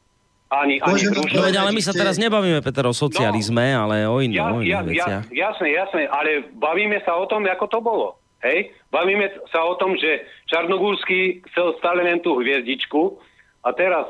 [0.50, 4.34] Ani, ani no, ale my sa teraz nebavíme, Peter, o socializme, no, ale o, iných
[4.34, 5.22] ja, o ja, veciach.
[5.30, 8.19] Ja, jasné, jasné, ale bavíme sa o tom, ako to bolo.
[8.40, 8.72] Hej?
[8.88, 13.20] Bavíme sa o tom, že Čarnogórsky chcel stále len tú hviezdičku
[13.64, 14.08] a teraz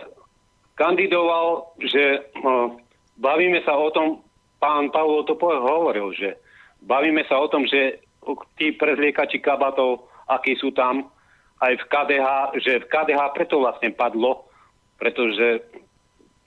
[0.78, 2.78] kandidoval, že no,
[3.18, 4.22] bavíme sa o tom,
[4.62, 6.38] pán Pavlo to hovoril, že
[6.86, 8.00] bavíme sa o tom, že
[8.56, 11.10] tí prezliekači kabatov, akí sú tam,
[11.60, 12.28] aj v KDH,
[12.64, 14.48] že v KDH preto vlastne padlo,
[14.96, 15.60] pretože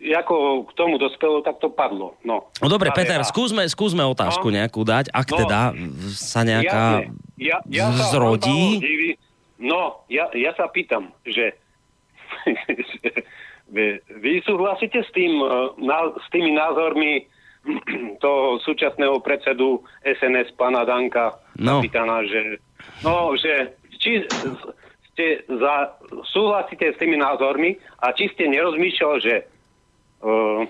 [0.04, 2.18] ako k tomu dospelo, tak to padlo.
[2.26, 2.98] No, no dobre, KDH.
[2.98, 5.60] Peter, skúsme, skúsme otázku no, nejakú dať, ak no, teda
[6.12, 8.80] sa nejaká ja, ja, ja zrodí.
[8.80, 8.88] Sa,
[9.64, 11.58] no, ja, ja sa pýtam, že,
[13.76, 15.74] vy, vy súhlasíte s, tým, e,
[16.20, 17.26] s tými názormi
[18.24, 21.80] toho súčasného predsedu SNS, pana Danka, no.
[21.80, 22.60] kapitána, že,
[23.02, 24.28] no, že či
[25.14, 25.96] ste za,
[26.34, 29.46] súhlasíte s tými názormi a či ste nerozmýšľal, že
[30.26, 30.66] uh,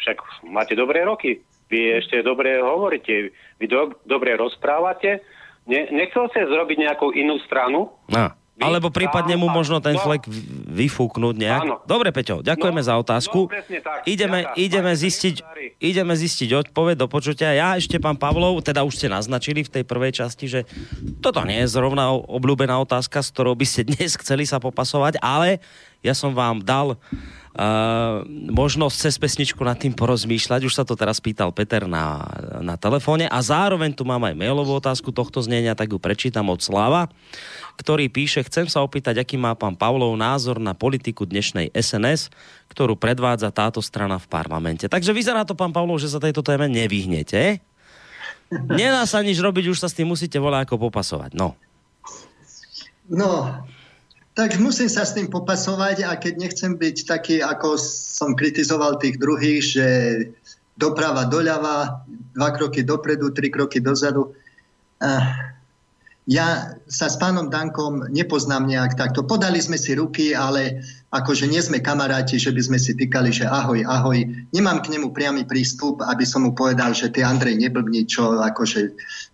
[0.00, 5.22] však máte dobré roky, vy ešte dobre hovoríte, vy do, dobre rozprávate,
[5.66, 7.90] ne, nechcel ste zrobiť nejakú inú stranu?
[8.06, 8.30] No.
[8.56, 10.00] Alebo prípadne mu možno ten no.
[10.00, 10.24] flek
[10.72, 11.62] vyfúknuť nejak.
[11.68, 11.76] Áno.
[11.84, 13.52] Dobre, Peťo, ďakujeme no, za otázku.
[13.52, 14.08] No, tak.
[14.08, 14.56] Ideme, Ďaká.
[14.56, 15.36] ideme, zistiť,
[15.76, 17.52] ideme zistiť odpoveď do počutia.
[17.52, 20.60] Ja ešte, pán Pavlov, teda už ste naznačili v tej prvej časti, že
[21.20, 25.60] toto nie je zrovna obľúbená otázka, s ktorou by ste dnes chceli sa popasovať, ale
[26.00, 26.96] ja som vám dal
[28.52, 30.68] možnosť cez pesničku nad tým porozmýšľať.
[30.68, 32.20] Už sa to teraz pýtal Peter na,
[32.60, 36.60] na telefóne a zároveň tu mám aj mailovú otázku tohto znenia, tak ju prečítam od
[36.60, 37.08] Slava,
[37.80, 42.28] ktorý píše, chcem sa opýtať, aký má pán Pavlov názor na politiku dnešnej SNS,
[42.68, 44.84] ktorú predvádza táto strana v parlamente.
[44.84, 47.64] Takže vyzerá to, pán Pavlov, že sa tejto téme nevyhnete.
[48.52, 51.32] Nedá sa nič robiť, už sa s tým musíte volať ako popasovať.
[51.32, 51.56] No.
[53.06, 53.64] No,
[54.36, 59.16] tak musím sa s tým popasovať a keď nechcem byť taký, ako som kritizoval tých
[59.16, 59.86] druhých, že
[60.76, 62.04] doprava, doľava,
[62.36, 64.36] dva kroky dopredu, tri kroky dozadu.
[66.28, 69.24] Ja sa s pánom Dankom nepoznám nejak takto.
[69.24, 70.84] Podali sme si ruky, ale
[71.16, 74.20] akože nie sme kamaráti, že by sme si týkali, že ahoj, ahoj.
[74.52, 78.80] Nemám k nemu priamy prístup, aby som mu povedal, že ty Andrej neblbni, čo, akože,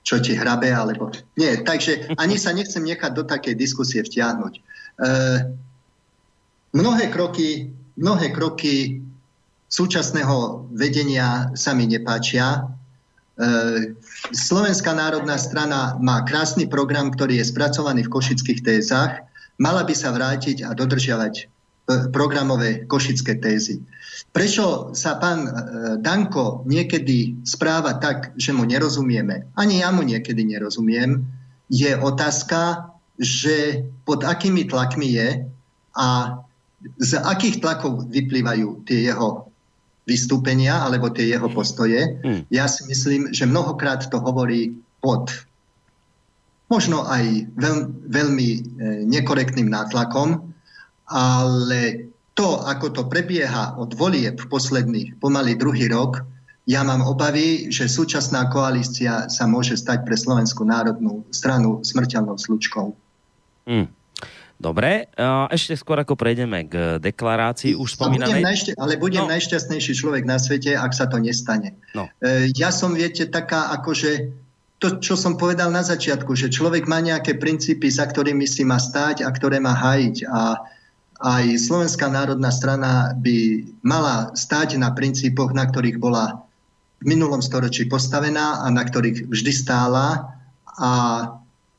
[0.06, 1.10] čo ti hrabe, alebo...
[1.34, 4.71] Nie, takže ani sa nechcem nechať do takej diskusie vtiahnuť.
[5.02, 5.08] E,
[6.72, 9.02] mnohé kroky, mnohé kroky
[9.66, 12.62] súčasného vedenia sa mi nepáčia.
[12.62, 12.62] E,
[14.30, 19.26] Slovenská národná strana má krásny program, ktorý je spracovaný v košických tézach.
[19.58, 21.44] Mala by sa vrátiť a dodržiavať e,
[22.14, 23.82] programové košické tézy.
[24.32, 25.44] Prečo sa pán
[26.00, 31.20] Danko niekedy správa tak, že mu nerozumieme, ani ja mu niekedy nerozumiem,
[31.68, 35.28] je otázka, že pod akými tlakmi je
[35.96, 36.38] a
[36.98, 39.46] z akých tlakov vyplývajú tie jeho
[40.02, 42.18] vystúpenia alebo tie jeho postoje.
[42.26, 42.42] Hmm.
[42.50, 45.30] Ja si myslím, že mnohokrát to hovorí pod
[46.72, 47.76] možno aj veľ,
[48.08, 48.60] veľmi e,
[49.04, 50.40] nekorektným nátlakom,
[51.12, 56.24] ale to, ako to prebieha od volieb posledných pomaly druhý rok,
[56.64, 62.94] ja mám obavy, že súčasná koalícia sa môže stať pre Slovenskú národnú stranu smrteľnou slučkou.
[63.68, 63.88] Hmm.
[64.62, 65.10] Dobre,
[65.50, 68.46] ešte skôr ako prejdeme k deklarácii už spomínanej...
[68.46, 69.34] Najšťa- ale budem no.
[69.34, 71.74] najšťastnejší človek na svete, ak sa to nestane.
[71.98, 72.06] No.
[72.22, 74.30] E, ja som, viete, taká akože
[74.78, 78.78] to, čo som povedal na začiatku, že človek má nejaké princípy, za ktorými si má
[78.78, 80.30] stáť a ktoré má hájiť.
[80.30, 80.62] A
[81.22, 86.38] aj Slovenská národná strana by mala stáť na princípoch, na ktorých bola
[87.02, 90.38] v minulom storočí postavená a na ktorých vždy stála.
[90.78, 90.90] A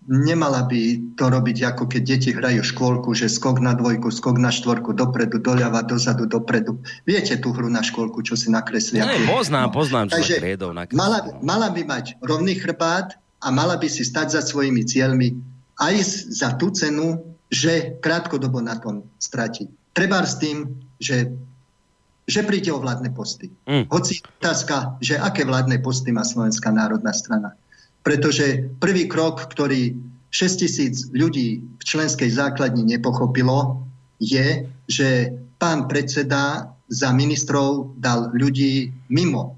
[0.07, 4.51] nemala by to robiť ako keď deti hrajú škôlku, že skok na dvojku, skok na
[4.51, 6.79] štvorku, dopredu, doľava, dozadu, dopredu.
[7.07, 9.07] Viete tú hru na škôlku, čo si nakreslia?
[9.07, 10.35] Ne, poznám, poznám, čo Takže
[10.91, 15.35] mala, mala by mať rovný chrbát a mala by si stať za svojimi cieľmi
[15.79, 15.95] aj
[16.31, 19.71] za tú cenu, že krátkodobo na tom stratí.
[19.93, 21.31] Treba s tým, že,
[22.25, 23.53] že príde o vládne posty.
[23.69, 23.87] Mm.
[23.93, 27.53] Hoci otázka, že aké vládne posty má Slovenská národná strana
[28.03, 29.95] pretože prvý krok, ktorý
[30.29, 33.87] 6 tisíc ľudí v členskej základni nepochopilo,
[34.19, 39.55] je, že pán predseda za ministrov dal ľudí mimo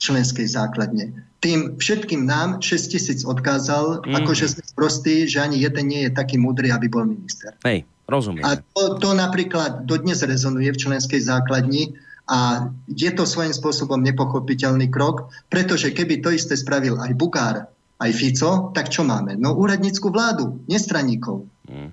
[0.00, 1.12] členskej základne.
[1.44, 4.16] Tým všetkým nám 6 tisíc odkázal, mm.
[4.24, 7.52] akože sme prostí, že ani jeden nie je taký múdry, aby bol minister.
[7.68, 8.44] Hej, rozumiem.
[8.48, 11.92] A to, to napríklad dodnes rezonuje v členskej základni
[12.24, 17.68] a je to svojím spôsobom nepochopiteľný krok, pretože keby to isté spravil aj Bugár,
[18.00, 19.36] aj Fico, tak čo máme?
[19.36, 21.44] No úradnícku vládu, nestraníkov.
[21.68, 21.92] Mm.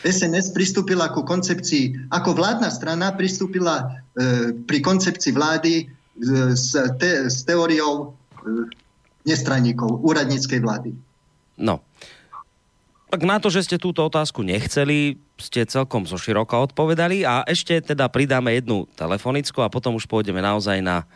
[0.00, 5.84] SNS pristúpila ku koncepcii, ako vládna strana pristúpila e, pri koncepcii vlády e,
[6.56, 8.72] s, te, s teóriou e,
[9.28, 10.96] nestraníkov, úradníckej vlády.
[11.60, 11.84] No.
[13.10, 17.82] Tak na to, že ste túto otázku nechceli, ste celkom zo široka odpovedali a ešte
[17.82, 21.10] teda pridáme jednu telefonickú a potom už pôjdeme naozaj na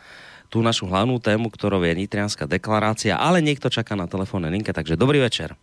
[0.51, 4.99] tú našu hlavnú tému, ktorou je Nitrianská deklarácia, ale niekto čaká na telefónnej linke, takže
[4.99, 5.55] dobrý večer.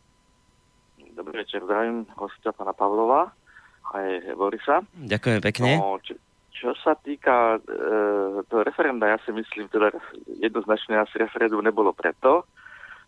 [1.13, 3.29] Dobrý večer, zdravím hostia pana Pavlova
[3.93, 4.81] aj Borisa.
[4.97, 5.71] Ďakujem pekne.
[5.85, 6.17] No, čo,
[6.57, 7.69] čo sa týka e,
[8.49, 9.93] toho referenda, ja si myslím, teda
[10.41, 12.49] jednoznačne asi referendum nebolo preto,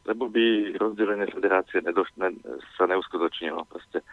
[0.04, 2.32] lebo by rozdelenie federácie nedoš, ne,
[2.76, 3.64] sa neuskutočnilo.
[3.68, 4.04] Proste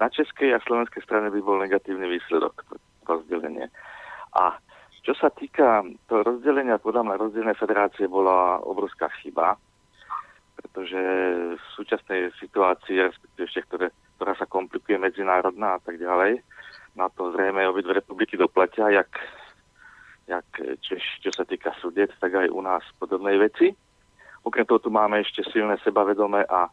[0.00, 2.64] na českej a slovenskej strane by bol negatívny výsledok
[3.06, 3.70] rozdelenie.
[4.34, 4.58] A
[5.02, 9.58] čo sa týka toho rozdelenia, podľa mňa rozdelenie federácie bola obrovská chyba
[10.62, 11.00] pretože
[11.58, 13.86] v súčasnej situácii, respektíve ešte, ktoré,
[14.16, 16.38] ktorá sa komplikuje medzinárodná a tak ďalej,
[16.94, 19.10] na to zrejme obidve republiky doplatia, jak,
[20.30, 20.46] jak
[20.80, 23.74] Češ, čo sa týka súdiec, tak aj u nás podobnej veci.
[24.42, 26.66] Okrem toho tu máme ešte silné sebavedomé a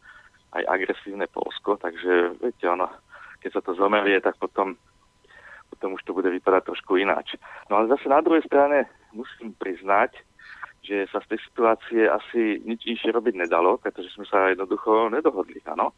[0.57, 2.89] aj agresívne Polsko, takže viete, ono,
[3.39, 4.73] keď sa to zomerie, tak potom,
[5.69, 7.37] potom už to bude vypadať trošku ináč.
[7.69, 10.17] No ale zase na druhej strane musím priznať,
[10.81, 15.61] že sa z tej situácie asi nič inšie robiť nedalo, pretože sme sa jednoducho nedohodli,
[15.69, 15.93] áno.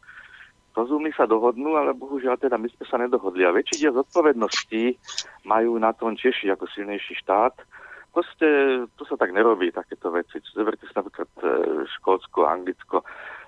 [0.72, 3.44] Rozumní sa dohodnú, ale bohužiaľ teda my sme sa nedohodli.
[3.44, 4.96] A väčší diel zodpovednosti
[5.44, 7.60] majú na tom Češi ako silnejší štát.
[8.12, 8.46] Proste
[9.00, 10.36] to sa tak nerobí, takéto veci.
[10.52, 11.48] Zoberte si napríklad e,
[11.96, 13.00] Škótsko, Anglicko.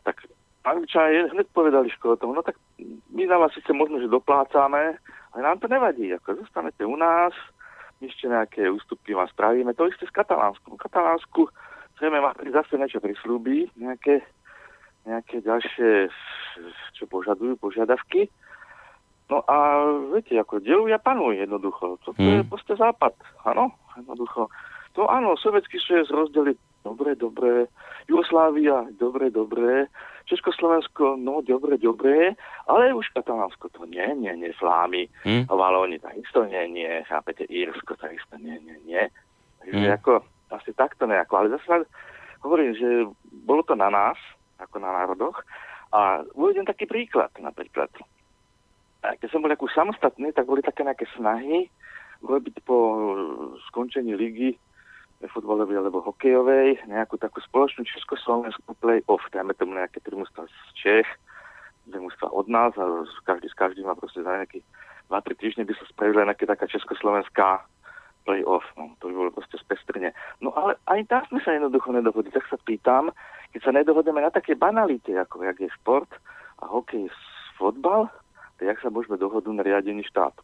[0.08, 0.24] Tak
[0.64, 2.56] Angličania hneď povedali Škótom, no tak
[3.12, 4.96] my na vás síce možno, že doplácame,
[5.36, 6.08] ale nám to nevadí.
[6.16, 7.36] Ako zostanete u nás,
[8.00, 9.76] ešte nejaké ústupky vám spravíme.
[9.76, 10.80] To isté s Katalánskom.
[10.80, 11.52] Katalánsku
[11.96, 14.24] chceme mať zase niečo prislúbi, nejaké,
[15.04, 16.08] nejaké ďalšie,
[16.96, 18.32] čo požadujú, požiadavky.
[19.32, 19.56] No a
[20.12, 21.96] viete, ako delujú a panujú jednoducho.
[22.04, 22.44] Toto hmm.
[22.44, 23.16] je proste západ,
[23.48, 24.52] áno, jednoducho.
[24.94, 27.66] To áno, sovietský sviet rozdeliť dobre, dobre,
[28.04, 29.88] Jugoslávia, dobre, dobre,
[30.28, 32.36] Československo, no dobre, dobre,
[32.68, 35.48] ale už Katalánsko to nie, nie, nie, Flámy, hmm.
[35.48, 39.04] Valóni takisto nie, nie, chápete, Írsko takisto nie, nie, nie.
[39.64, 39.96] Takže hmm.
[39.96, 40.12] ako,
[40.52, 41.88] asi takto nejako, ale zase
[42.44, 42.88] hovorím, že
[43.48, 44.20] bolo to na nás,
[44.60, 45.40] ako na národoch,
[45.96, 47.88] a uvedem taký príklad, napríklad.
[49.04, 51.68] Keď som bol ako samostatný, tak boli také nejaké snahy
[52.24, 52.76] urobiť po
[53.68, 54.56] skončení ligy
[55.24, 61.08] futbalovej alebo hokejovej, nejakú takú spoločnú československú play-off, dajme tomu nejaké tri mústva z Čech,
[61.88, 64.60] dve mústva od nás a každý s každým má proste za nejaký
[65.08, 67.64] 2-3 týždne by sa spravila nejaká taká československá
[68.24, 68.64] play-off.
[68.76, 70.16] No, to by bolo proste spestrne.
[70.40, 72.32] No ale aj tam sme sa jednoducho nedohodli.
[72.32, 73.12] Tak sa pýtam,
[73.52, 76.08] keď sa nedohodneme na také banality, ako jak je šport
[76.60, 77.12] a hokej,
[77.60, 78.08] fotbal,
[78.58, 80.40] tak jak sa môžeme dohodnúť na riadení štátu?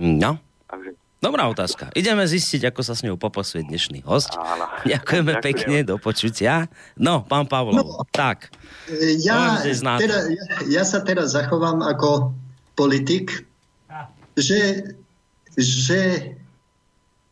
[0.00, 0.40] No.
[0.70, 1.92] Takže Dobrá otázka.
[1.92, 4.32] Ideme zistiť, ako sa s ňou poposuje dnešný host.
[4.40, 4.64] Áno.
[4.88, 5.44] Ďakujeme Ďakujem.
[5.52, 6.64] pekne, do počutia.
[6.96, 8.48] No, pán Pavlov, no, tak.
[9.20, 10.44] Ja, teda, ja,
[10.80, 12.32] ja sa teraz zachovám ako
[12.72, 13.44] politik,
[14.32, 14.96] že,
[15.60, 16.32] že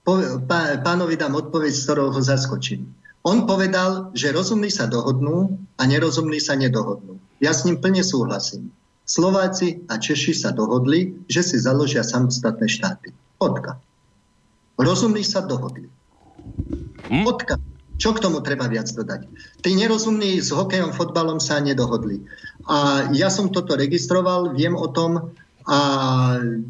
[0.04, 2.84] po, pá, pánovi dám odpoveď, z ktorého ho zaskočím.
[3.24, 7.16] On povedal, že rozumní sa dohodnú a nerozumní sa nedohodnú.
[7.40, 8.68] Ja s ním plne súhlasím.
[9.08, 13.16] Slováci a Češi sa dohodli, že si založia samostatné štáty.
[13.40, 13.80] Odka.
[14.76, 15.88] Rozumní sa dohodli.
[17.08, 17.24] Hm?
[17.24, 17.56] Odka.
[17.98, 19.26] Čo k tomu treba viac dodať?
[19.64, 22.22] Tí nerozumní s hokejom, fotbalom sa nedohodli.
[22.70, 25.34] A ja som toto registroval, viem o tom
[25.66, 25.78] a
[26.38, 26.62] e,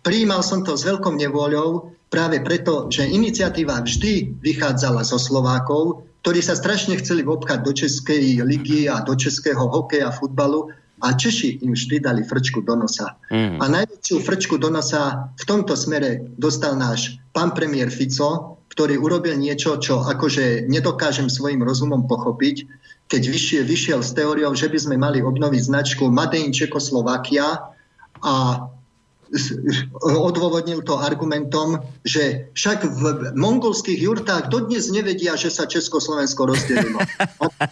[0.00, 6.40] prijímal som to s veľkou nevôľou práve preto, že iniciatíva vždy vychádzala zo Slovákov, ktorí
[6.40, 11.72] sa strašne chceli obchať do Českej ligy a do českého hokeja, futbalu a Češi im
[11.72, 13.16] vždy dali frčku do nosa.
[13.32, 13.58] Mm.
[13.58, 19.34] A najväčšiu frčku do nosa v tomto smere dostal náš pán premiér Fico, ktorý urobil
[19.34, 22.64] niečo, čo akože nedokážem svojim rozumom pochopiť,
[23.10, 27.74] keď vyšiel, vyšiel s teóriou, že by sme mali obnoviť značku Made in Čekoslovakia
[28.22, 28.34] a
[30.02, 33.02] odôvodnil to argumentom, že však v
[33.38, 36.98] mongolských jurtách dodnes nevedia, že sa Československo rozdelilo.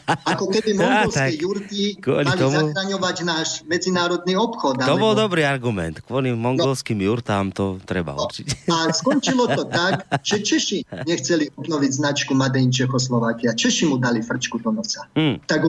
[0.07, 2.71] Ako keby mongolské jurty mali tomu...
[2.71, 4.79] zachraňovať náš medzinárodný obchod.
[4.87, 5.99] To bol dobrý argument.
[6.07, 8.71] Kvôli mongolským no, jurtám to treba no, určiť.
[8.71, 10.79] A skončilo to tak, že Češi
[11.11, 13.59] nechceli obnoviť značku Made in Čechoslovakia.
[13.59, 15.11] Češi mu dali frčku do nosa.
[15.19, 15.43] Hmm.
[15.43, 15.67] Tak,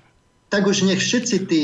[0.49, 1.61] tak už nech všetci tí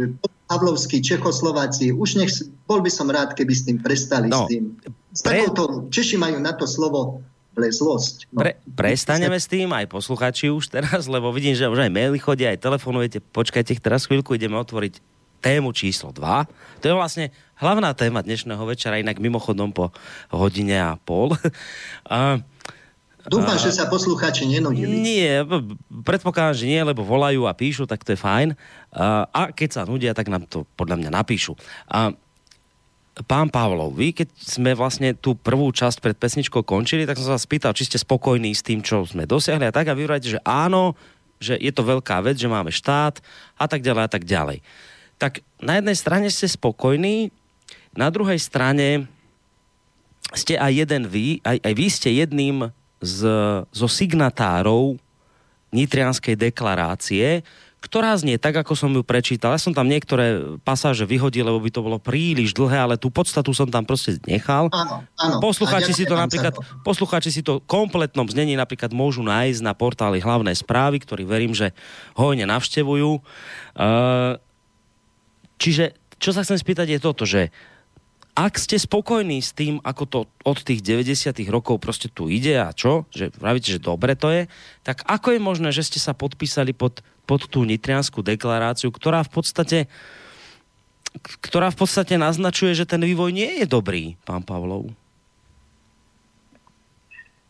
[0.50, 2.30] Pavlovskí, Čechoslováci, už nech,
[2.66, 4.74] bol by som rád, keby s tým prestali no, s tým.
[5.14, 5.46] S pre...
[5.46, 7.22] takouto, Češi majú na to slovo
[7.54, 8.30] blezlosť.
[8.34, 8.42] No.
[8.42, 12.50] Pre, prestaneme s tým, aj posluchači už teraz, lebo vidím, že už aj maily chodia,
[12.50, 13.22] aj telefonujete.
[13.22, 15.02] Počkajte, teraz chvíľku ideme otvoriť
[15.40, 16.82] tému číslo 2.
[16.82, 17.26] To je vlastne
[17.58, 19.90] hlavná téma dnešného večera, inak mimochodom po
[20.30, 21.34] hodine a pol.
[23.28, 25.02] Dúfam, a, že sa poslucháči nenudili.
[25.02, 25.44] Nie,
[25.90, 28.56] predpokladám, že nie, lebo volajú a píšu, tak to je fajn.
[28.96, 31.52] A, keď sa nudia, tak nám to podľa mňa napíšu.
[31.90, 32.16] A,
[33.26, 37.36] pán Pavlov, vy keď sme vlastne tú prvú časť pred pesničkou končili, tak som sa
[37.36, 40.40] vás spýtal, či ste spokojní s tým, čo sme dosiahli a tak a vy že
[40.46, 40.96] áno,
[41.40, 43.20] že je to veľká vec, že máme štát
[43.56, 44.58] a tak ďalej a tak ďalej.
[45.20, 47.28] Tak na jednej strane ste spokojní,
[47.92, 49.08] na druhej strane
[50.32, 52.70] ste aj jeden vy, aj, aj vy ste jedným
[53.00, 53.20] z,
[53.64, 55.00] zo signatárov
[55.70, 57.42] Nitrianskej deklarácie,
[57.80, 59.56] ktorá znie tak, ako som ju prečítal.
[59.56, 63.56] Ja som tam niektoré pasáže vyhodil, lebo by to bolo príliš dlhé, ale tú podstatu
[63.56, 64.68] som tam proste nechal.
[64.68, 65.40] Áno, áno.
[65.40, 66.52] Poslucháči si to napríklad,
[66.84, 71.72] poslucháči si to kompletnom znení napríklad môžu nájsť na portáli hlavné správy, ktorý verím, že
[72.20, 73.24] hojne navštevujú.
[73.72, 74.36] Uh,
[75.56, 77.48] čiže, čo sa chcem spýtať je toto, že
[78.34, 82.70] ak ste spokojní s tým, ako to od tých 90 rokov proste tu ide a
[82.70, 84.42] čo, že pravíte, že dobre to je,
[84.86, 89.30] tak ako je možné, že ste sa podpísali pod, pod tú nitrianskú deklaráciu, ktorá v
[89.34, 89.78] podstate
[91.18, 94.94] ktorá v podstate naznačuje, že ten vývoj nie je dobrý, pán Pavlov?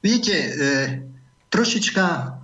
[0.00, 0.50] Viete, e,
[1.52, 2.39] trošička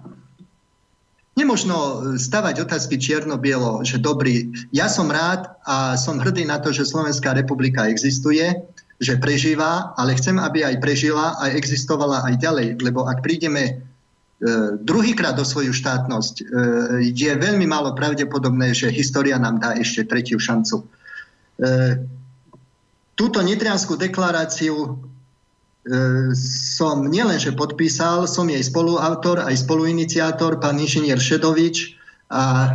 [1.37, 4.49] Nemožno e, stavať otázky čierno-bielo, že dobrý.
[4.73, 8.57] Ja som rád a som hrdý na to, že Slovenská republika existuje,
[8.97, 13.73] že prežíva, ale chcem, aby aj prežila a existovala aj ďalej, lebo ak prídeme e,
[14.81, 16.45] druhýkrát do svoju štátnosť, e,
[17.13, 20.89] je veľmi málo pravdepodobné, že história nám dá ešte tretiu šancu.
[23.17, 25.01] Túto nitrianskú deklaráciu
[26.35, 31.95] som nielenže podpísal, som jej spoluautor, aj spoluiniciátor, pán inžinier Šedovič
[32.27, 32.75] a,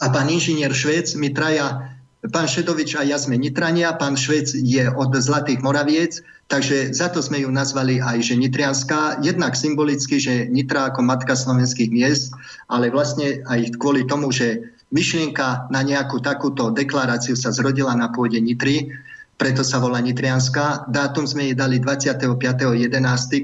[0.00, 1.92] a pán inžinier Švec, my traja,
[2.32, 7.20] pán Šedovič a ja sme Nitrania, pán Švec je od Zlatých Moraviec, takže za to
[7.20, 12.32] sme ju nazvali aj, že Nitrianská, jednak symbolicky, že Nitra ako matka slovenských miest,
[12.72, 18.40] ale vlastne aj kvôli tomu, že myšlienka na nejakú takúto deklaráciu sa zrodila na pôde
[18.40, 18.88] Nitry,
[19.36, 20.88] preto sa volá Nitrianská.
[20.88, 22.88] Dátum sme jej dali 25.11.,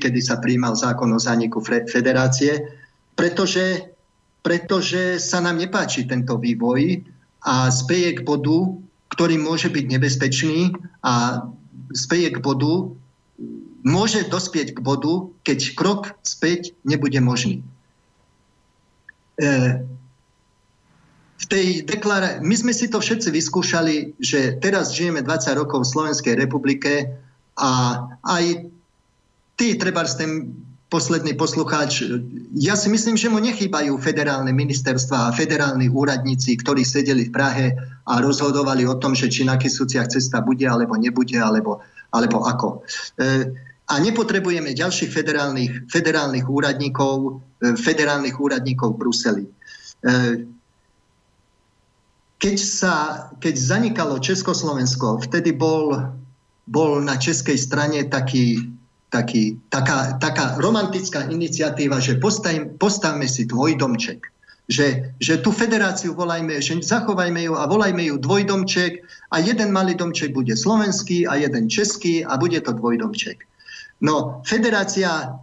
[0.01, 2.65] kedy sa príjmal zákon o zániku federácie,
[3.13, 3.93] pretože,
[4.41, 7.05] pretože sa nám nepáči tento vývoj
[7.45, 8.73] a speje k bodu,
[9.13, 10.73] ktorý môže byť nebezpečný
[11.05, 11.45] a
[11.93, 12.97] speje k bodu,
[13.85, 17.61] môže dospieť k bodu, keď krok späť nebude možný.
[19.37, 19.85] E,
[21.43, 25.93] v tej deklara- my sme si to všetci vyskúšali, že teraz žijeme 20 rokov v
[25.93, 27.19] Slovenskej republike
[27.59, 28.71] a aj
[29.59, 30.55] ty, treba ten
[30.93, 32.05] posledný poslucháč,
[32.53, 37.67] ja si myslím, že mu nechýbajú federálne ministerstva a federálni úradníci, ktorí sedeli v Prahe
[38.05, 41.81] a rozhodovali o tom, že či na Kisúciach cesta bude alebo nebude, alebo,
[42.13, 42.85] alebo ako.
[43.17, 43.49] E,
[43.89, 49.45] a nepotrebujeme ďalších federálnych, federálnych úradníkov, e, federálnych úradníkov v Bruseli.
[49.49, 49.53] E,
[52.43, 52.95] keď, sa,
[53.39, 55.95] keď zanikalo Československo, vtedy bol,
[56.67, 58.59] bol na českej strane taký,
[59.15, 64.27] taký, taká, taká romantická iniciatíva, že postavme, postavme si dvojdomček.
[64.67, 69.95] Že, že tú federáciu volajme, že zachovajme ju a volajme ju dvojdomček a jeden malý
[69.95, 73.43] domček bude slovenský a jeden český a bude to dvojdomček.
[74.03, 75.39] No, federácia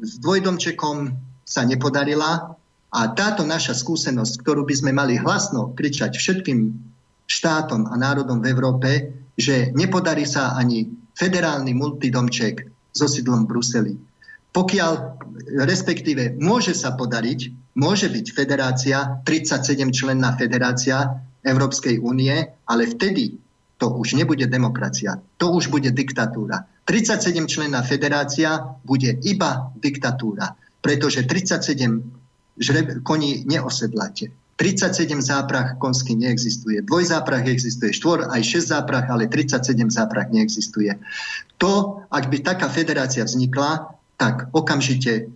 [0.00, 1.12] s dvojdomčekom
[1.44, 2.56] sa nepodarila,
[2.92, 6.76] a táto naša skúsenosť, ktorú by sme mali hlasno kričať všetkým
[7.24, 8.90] štátom a národom v Európe,
[9.32, 13.94] že nepodarí sa ani federálny multidomček so sídlom v Bruseli.
[14.52, 14.92] Pokiaľ,
[15.64, 22.36] respektíve, môže sa podariť, môže byť federácia, 37 členná federácia Európskej únie,
[22.68, 23.40] ale vtedy
[23.80, 26.68] to už nebude demokracia, to už bude diktatúra.
[26.84, 30.52] 37 členná federácia bude iba diktatúra,
[30.84, 32.21] pretože 37
[32.58, 34.32] žreb, koní neosedláte.
[34.56, 36.82] 37 záprach konský neexistuje.
[36.82, 40.94] Dvojzáprach existuje, štvor aj 6 záprach, ale 37 záprach neexistuje.
[41.58, 45.32] To, ak by taká federácia vznikla, tak okamžite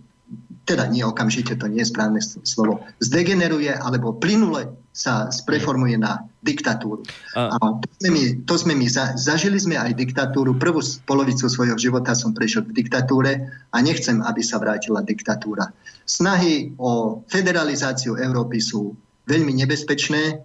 [0.67, 7.05] teda nie okamžite, to nie je správne slovo, zdegeneruje alebo plynule sa spreformuje na diktatúru.
[7.37, 10.57] A, a to sme my, to sme my za, zažili sme aj diktatúru.
[10.57, 15.69] Prvú polovicu svojho života som prešiel v diktatúre a nechcem, aby sa vrátila diktatúra.
[16.09, 18.97] Snahy o federalizáciu Európy sú
[19.29, 20.41] veľmi nebezpečné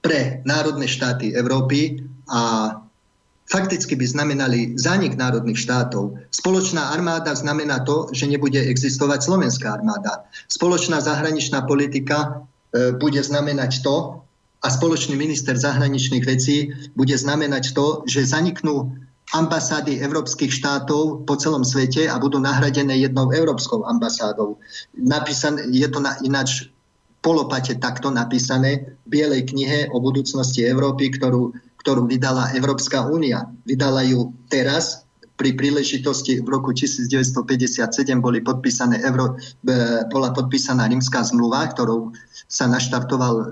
[0.00, 2.00] pre národné štáty Európy
[2.32, 2.72] a
[3.44, 6.16] fakticky by znamenali zánik národných štátov.
[6.32, 10.24] Spoločná armáda znamená to, že nebude existovať slovenská armáda.
[10.48, 14.24] Spoločná zahraničná politika bude znamenať to,
[14.58, 18.90] a spoločný minister zahraničných vecí bude znamenať to, že zaniknú
[19.30, 24.58] ambasády európskych štátov po celom svete a budú nahradené jednou európskou ambasádou.
[24.96, 26.74] Napísané, je to na, ináč
[27.22, 33.46] polopate takto napísané v Bielej knihe o budúcnosti Európy, ktorú ktorú vydala Európska únia.
[33.64, 35.07] Vydala ju teraz,
[35.38, 42.10] pri príležitosti v roku 1957 boli podpísané Euro, e, bola podpísaná rímska zmluva, ktorou
[42.50, 43.46] sa naštartoval e,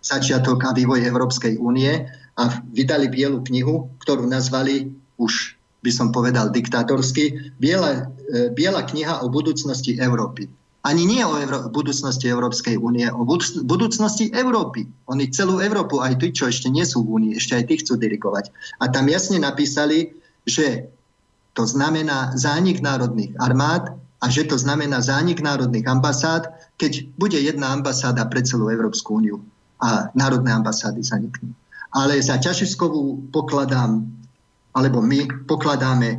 [0.00, 2.08] začiatok a vývoj Európskej únie
[2.40, 2.42] a
[2.72, 9.28] vydali bielu knihu, ktorú nazvali už by som povedal diktátorsky, Biela, e, Biela kniha o
[9.28, 10.48] budúcnosti Európy.
[10.82, 14.90] Ani nie o Euró- budúcnosti Európskej únie, o budúc- budúcnosti Európy.
[15.06, 17.94] Oni celú Európu, aj tí, čo ešte nie sú v únii, ešte aj tí chcú
[17.94, 18.50] dirigovať.
[18.82, 20.10] A tam jasne napísali,
[20.46, 20.88] že
[21.52, 26.48] to znamená zánik národných armád a že to znamená zánik národných ambasád,
[26.78, 29.42] keď bude jedna ambasáda pre celú Európsku úniu
[29.82, 31.50] a národné ambasády zaniknú.
[31.92, 34.06] Ale za ťažiskovú pokladám,
[34.72, 36.18] alebo my pokladáme e,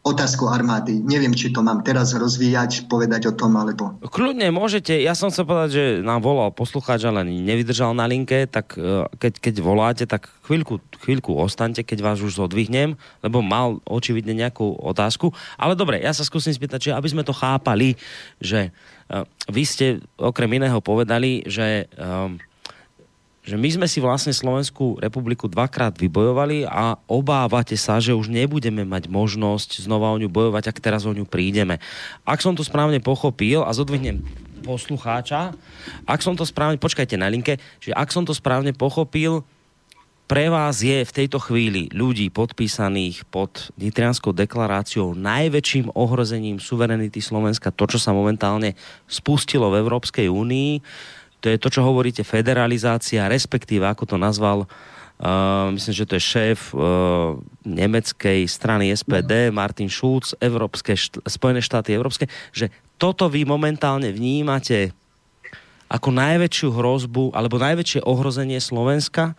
[0.00, 0.96] otázku armády.
[1.04, 4.00] Neviem, či to mám teraz rozvíjať, povedať o tom, alebo...
[4.08, 4.96] Kľudne, môžete.
[4.96, 9.32] Ja som chcel povedať, že nám volal poslucháč, ale nevydržal na linke, tak e, keď,
[9.44, 15.36] keď voláte, tak chvíľku, chvíľku ostaňte, keď vás už zodvihnem, lebo mal očividne nejakú otázku.
[15.60, 18.00] Ale dobre, ja sa skúsim spýtať, že aby sme to chápali,
[18.40, 18.72] že
[19.12, 19.86] uh, vy ste
[20.16, 22.32] okrem iného povedali, že uh,
[23.50, 28.86] že my sme si vlastne Slovenskú republiku dvakrát vybojovali a obávate sa, že už nebudeme
[28.86, 31.82] mať možnosť znova o ňu bojovať, ak teraz o ňu prídeme.
[32.22, 34.22] Ak som to správne pochopil a zodvihnem
[34.62, 35.50] poslucháča,
[36.06, 39.42] ak som to správne, počkajte na linke, že ak som to správne pochopil,
[40.30, 47.74] pre vás je v tejto chvíli ľudí podpísaných pod Nitrianskou deklaráciou najväčším ohrozením suverenity Slovenska,
[47.74, 48.78] to, čo sa momentálne
[49.10, 50.70] spustilo v Európskej únii
[51.40, 56.22] to je to, čo hovoríte, federalizácia, respektíve, ako to nazval, uh, myslím, že to je
[56.22, 62.68] šéf uh, nemeckej strany SPD, Martin Schulz, Európske, št- Spojené štáty Európske, že
[63.00, 64.92] toto vy momentálne vnímate
[65.90, 69.34] ako najväčšiu hrozbu alebo najväčšie ohrozenie Slovenska,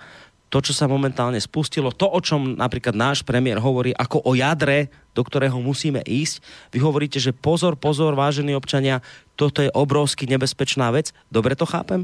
[0.52, 4.92] to, čo sa momentálne spustilo, to, o čom napríklad náš premiér hovorí ako o jadre,
[5.16, 6.44] do ktorého musíme ísť.
[6.76, 9.00] Vy hovoríte, že pozor, pozor, vážení občania,
[9.40, 11.16] toto je obrovsky nebezpečná vec.
[11.32, 12.04] Dobre to chápem?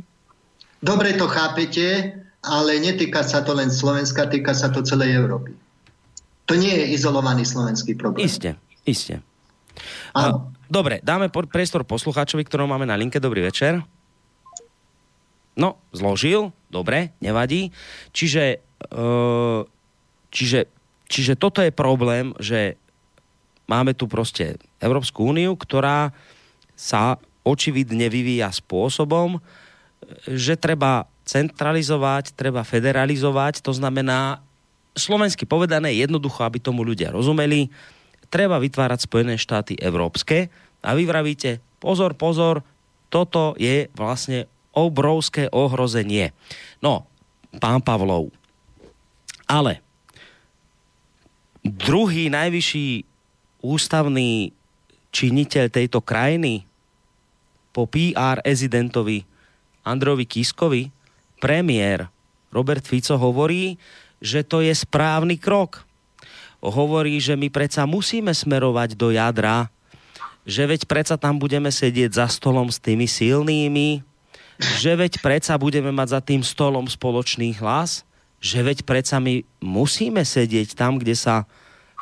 [0.79, 5.51] Dobre to chápete, ale netýka sa to len Slovenska, týka sa to celej Európy.
[6.47, 8.23] To nie je izolovaný slovenský problém.
[8.23, 8.55] Isté,
[8.87, 9.19] isté.
[10.71, 13.19] Dobre, dáme priestor poslucháčovi, ktorého máme na linke.
[13.19, 13.83] Dobrý večer.
[15.57, 17.71] No, zložil, dobre, nevadí.
[18.11, 18.43] Čiže,
[18.93, 19.05] e,
[20.31, 20.59] čiže,
[21.07, 22.75] čiže toto je problém, že
[23.67, 26.11] máme tu proste Európsku úniu, ktorá
[26.77, 27.17] sa
[27.47, 29.39] očividne vyvíja spôsobom,
[30.27, 34.39] že treba centralizovať, treba federalizovať, to znamená,
[34.95, 37.67] slovensky povedané, jednoducho, aby tomu ľudia rozumeli,
[38.27, 40.51] treba vytvárať Spojené štáty európske
[40.83, 42.63] a vy vravíte, pozor, pozor,
[43.07, 46.37] toto je vlastne obrovské ohrozenie.
[46.77, 47.09] No,
[47.57, 48.29] pán Pavlov.
[49.49, 49.81] Ale
[51.65, 53.01] druhý najvyšší
[53.65, 54.53] ústavný
[55.09, 56.67] činiteľ tejto krajiny
[57.73, 59.25] po PR ezidentovi
[59.81, 60.93] Androvi Kiskovi,
[61.41, 62.11] premiér
[62.51, 63.79] Robert Fico hovorí,
[64.19, 65.85] že to je správny krok.
[66.57, 69.69] Hovorí, že my predsa musíme smerovať do jadra,
[70.41, 74.01] že veď predsa tam budeme sedieť za stolom s tými silnými,
[74.57, 78.01] že veď predsa budeme mať za tým stolom spoločný hlas,
[78.37, 81.49] že veď predsa my musíme sedieť tam, kde sa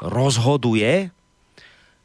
[0.04, 1.12] rozhoduje,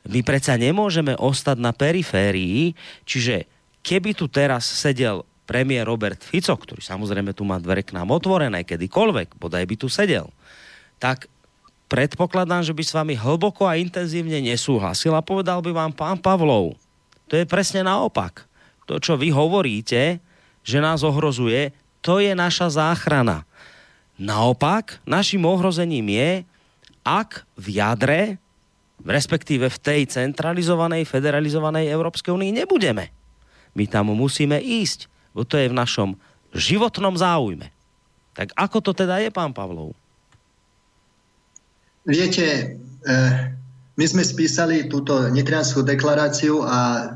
[0.07, 2.73] my predsa nemôžeme ostať na periférii,
[3.05, 3.45] čiže
[3.83, 8.63] keby tu teraz sedel premiér Robert Fico, ktorý samozrejme tu má dvere k nám otvorené
[8.63, 10.31] kedykoľvek, bodaj by tu sedel,
[11.03, 11.27] tak
[11.91, 16.79] predpokladám, že by s vami hlboko a intenzívne nesúhlasil a povedal by vám pán Pavlov,
[17.27, 18.47] to je presne naopak.
[18.87, 20.19] To, čo vy hovoríte,
[20.65, 23.45] že nás ohrozuje, to je naša záchrana.
[24.21, 26.31] Naopak, našim ohrozením je,
[27.01, 28.21] ak v jadre,
[29.01, 33.09] respektíve v tej centralizovanej, federalizovanej Európskej únii nebudeme.
[33.73, 36.21] My tam musíme ísť, bo to je v našom
[36.53, 37.73] životnom záujme.
[38.37, 39.97] Tak ako to teda je, pán Pavlov?
[42.05, 42.77] Viete,
[43.07, 43.33] eh,
[43.97, 47.13] my sme spísali túto nitrianskú deklaráciu a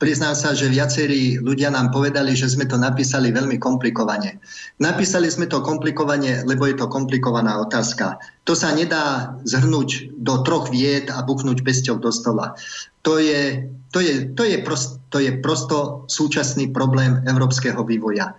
[0.00, 4.40] priznám sa, že viacerí ľudia nám povedali, že sme to napísali veľmi komplikovane.
[4.80, 8.16] Napísali sme to komplikovane, lebo je to komplikovaná otázka.
[8.48, 12.56] To sa nedá zhrnúť do troch vied a buchnúť pesťou do stola.
[13.04, 18.32] To je, to je, to je, prost, to je prosto súčasný problém európskeho vývoja.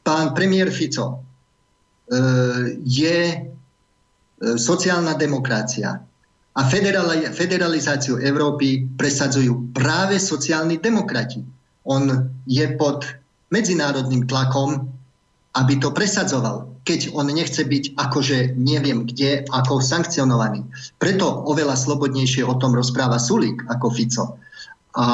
[0.00, 1.16] Pán premiér Fico e,
[2.80, 3.36] je e,
[4.56, 6.00] sociálna demokracia
[6.54, 6.62] a
[7.34, 11.42] federalizáciu Európy presadzujú práve sociálni demokrati.
[11.82, 12.06] On
[12.46, 13.02] je pod
[13.50, 14.86] medzinárodným tlakom,
[15.58, 20.62] aby to presadzoval, keď on nechce byť akože neviem kde, ako sankcionovaný.
[21.02, 24.24] Preto oveľa slobodnejšie o tom rozpráva Sulík ako Fico.
[24.94, 25.06] A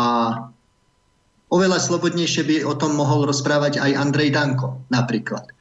[1.48, 5.48] oveľa slobodnejšie by o tom mohol rozprávať aj Andrej Danko napríklad.
[5.48, 5.52] E,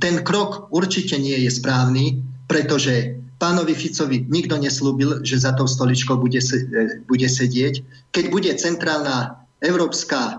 [0.00, 6.18] ten krok určite nie je správny, pretože pánovi Ficovi nikto neslúbil, že za tou stoličkou
[6.18, 7.80] bude, e, bude sedieť.
[8.10, 10.34] Keď bude centrálna európska e,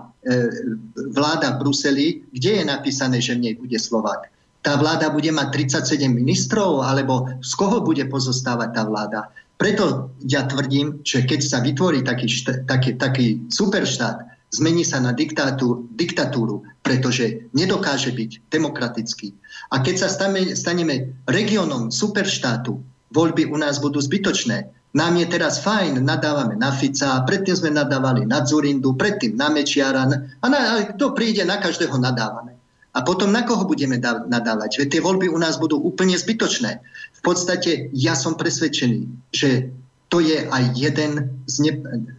[1.16, 4.28] vláda v Bruseli, kde je napísané, že v nej bude Slovák?
[4.60, 9.32] Tá vláda bude mať 37 ministrov, alebo z koho bude pozostávať tá vláda?
[9.56, 12.28] Preto ja tvrdím, že keď sa vytvorí taký,
[12.68, 19.32] taký, taký superštát, zmení sa na diktátu, diktatúru, pretože nedokáže byť demokratický.
[19.70, 24.70] A keď sa stane, staneme regiónom superštátu, voľby u nás budú zbytočné.
[24.90, 30.02] Nám je teraz fajn, nadávame na Fica, predtým sme nadávali na Zurindu, predtým na Mečiara
[30.42, 30.60] a na,
[30.94, 32.58] kto príde, na každého nadávame.
[32.90, 34.82] A potom na koho budeme nadávať?
[34.82, 36.82] Veď tie voľby u nás budú úplne zbytočné.
[37.14, 39.70] V podstate ja som presvedčený, že
[40.10, 41.72] to je aj jeden z, ne,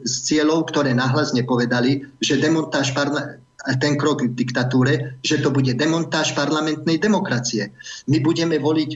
[0.07, 3.35] z cieľov, ktoré nahlas nepovedali, že demontáž parla-
[3.83, 7.75] ten krok k diktatúre, že to bude demontáž parlamentnej demokracie.
[8.07, 8.89] My budeme voliť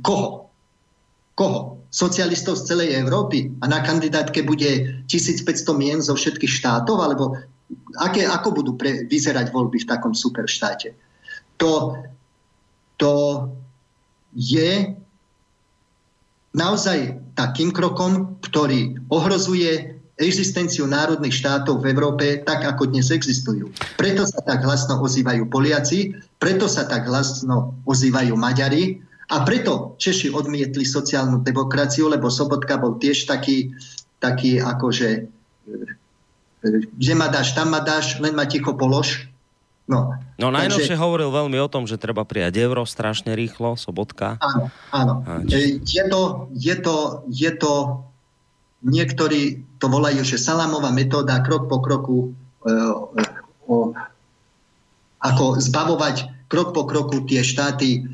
[0.00, 0.53] koho?
[1.34, 1.82] Koho?
[1.94, 5.46] Socialistov z celej Európy a na kandidátke bude 1500
[5.78, 6.98] mien zo všetkých štátov?
[6.98, 7.38] Alebo
[8.02, 10.98] aké, ako budú pre, vyzerať voľby v takom superštáte?
[11.62, 11.94] To,
[12.98, 13.12] to
[14.34, 14.90] je
[16.54, 23.74] naozaj takým krokom, ktorý ohrozuje existenciu národných štátov v Európe tak, ako dnes existujú.
[23.98, 29.02] Preto sa tak hlasno ozývajú Poliaci, preto sa tak hlasno ozývajú Maďari
[29.34, 33.74] a preto Češi odmietli sociálnu demokraciu, lebo Sobotka bol tiež taký,
[34.22, 35.26] taký akože
[36.70, 39.28] kde ma dáš, tam ma dáš, len ma ticho polož.
[39.84, 41.02] No, no najnovšie takže...
[41.04, 44.40] hovoril veľmi o tom, že treba prijať euro strašne rýchlo, Sobotka.
[44.40, 45.12] Áno, áno.
[45.44, 45.84] či...
[45.84, 46.96] je, to, je, to,
[47.28, 48.00] je to,
[48.80, 52.32] niektorí to volajú, že salámová metóda, krok po kroku,
[52.64, 53.76] e, e,
[55.20, 58.13] ako zbavovať krok po kroku tie štáty E,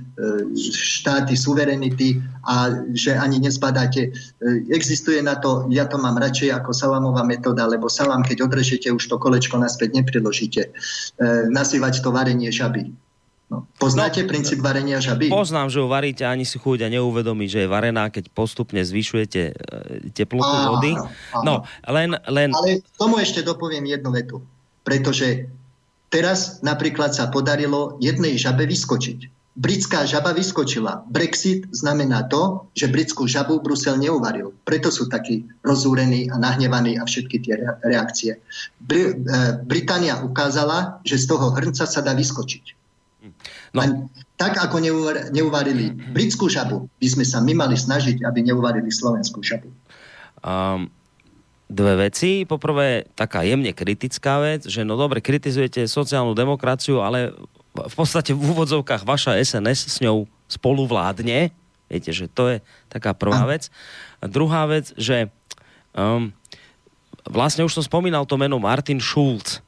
[0.77, 4.09] štáty, suverenity a že ani nezbadáte.
[4.09, 4.11] E,
[4.73, 9.05] existuje na to, ja to mám radšej ako salamová metóda, lebo salám, keď odrežete, už
[9.09, 10.63] to kolečko naspäť nepriložíte.
[10.69, 10.71] E,
[11.49, 12.93] nazývať to varenie žaby.
[13.51, 13.67] No.
[13.83, 15.27] Poznáte no, princíp varenia žaby?
[15.27, 19.43] Poznám, že ho varíte ani si chuť a neuvedomí, že je varená, keď postupne zvyšujete
[20.15, 20.95] teplotu áno, vody.
[20.95, 21.43] Áno.
[21.43, 21.55] No,
[21.91, 22.55] len, len...
[22.55, 24.39] Ale tomu ešte dopoviem jednu vetu.
[24.87, 25.51] Pretože
[26.15, 31.05] teraz napríklad sa podarilo jednej žabe vyskočiť britská žaba vyskočila.
[31.12, 34.57] Brexit znamená to, že britskú žabu Brusel neuvaril.
[34.65, 37.55] Preto sú takí rozúrení a nahnevaní a všetky tie
[37.85, 38.41] reakcie.
[38.81, 42.81] Br- e, Británia ukázala, že z toho hrnca sa dá vyskočiť.
[43.77, 44.09] No.
[44.41, 44.81] tak ako
[45.31, 49.69] neuvarili britskú žabu, by sme sa my mali snažiť, aby neuvarili slovenskú žabu.
[50.41, 50.89] Um,
[51.70, 52.49] dve veci.
[52.49, 57.31] Poprvé, taká jemne kritická vec, že no dobre, kritizujete sociálnu demokraciu, ale
[57.75, 61.55] v podstate v úvodzovkách vaša SNS s ňou spolu vládne.
[61.91, 62.57] Viete, že to je
[62.91, 63.71] taká prvá vec.
[64.23, 65.31] A druhá vec, že
[65.95, 66.31] um,
[67.27, 69.63] vlastne už som spomínal to meno Martin Schulz.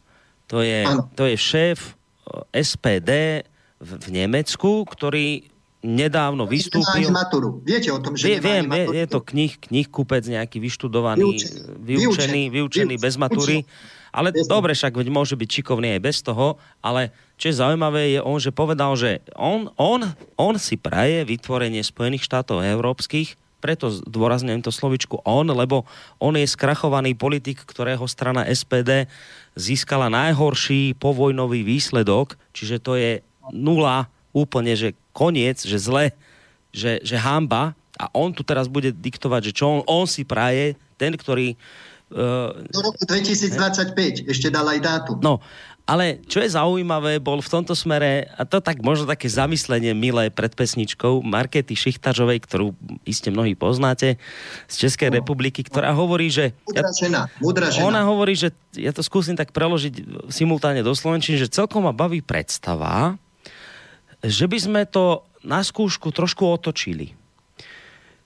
[0.51, 0.87] To je,
[1.19, 3.43] to je šéf uh, SPD
[3.79, 5.51] v, v Nemecku, ktorý
[5.83, 7.11] nedávno vystúpil.
[7.11, 7.59] Maturu.
[7.66, 8.95] Viete o tom, že Vie, Viem, maturu?
[8.95, 13.66] je to knih, knihkupec nejaký vyštudovaný, vyučený, vyučený, vyučený vyučený bez matury.
[14.12, 17.11] Ale bez dobre, však veď môže byť šikovný aj bez toho, ale
[17.43, 20.06] čo je zaujímavé je on, že povedal, že on, on,
[20.39, 25.86] on si praje vytvorenie Spojených štátov európskych preto dôrazňujem to slovičku on, lebo
[26.19, 29.06] on je skrachovaný politik, ktorého strana SPD
[29.55, 33.23] získala najhorší povojnový výsledok, čiže to je
[33.55, 36.10] nula, úplne, že koniec, že zle,
[36.74, 40.74] že, že hamba a on tu teraz bude diktovať, že čo on, on si praje,
[40.98, 41.55] ten, ktorý...
[42.12, 44.32] Uh, Do roku 2025, he?
[44.32, 45.16] ešte dal aj dátum.
[45.20, 45.39] No,
[45.83, 50.31] ale čo je zaujímavé, bol v tomto smere, a to tak možno také zamyslenie milé
[50.31, 54.17] pred pesničkou Markety Šichtažovej, ktorú iste mnohí poznáte,
[54.71, 55.19] z Českej no.
[55.19, 56.55] republiky, ktorá hovorí, že...
[56.71, 57.87] Múdra žena, múdra žena.
[57.91, 62.23] Ona hovorí, že ja to skúsim tak preložiť simultáne do slovenčiny, že celkom ma baví
[62.23, 63.19] predstava,
[64.23, 67.22] že by sme to na skúšku trošku otočili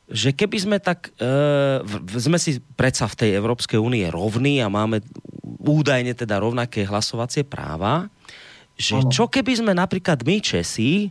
[0.07, 1.83] že keby sme tak, e,
[2.15, 5.03] sme si predsa v tej Európskej únie rovní a máme
[5.66, 8.07] údajne teda rovnaké hlasovacie práva,
[8.78, 11.11] že čo keby sme napríklad my Česi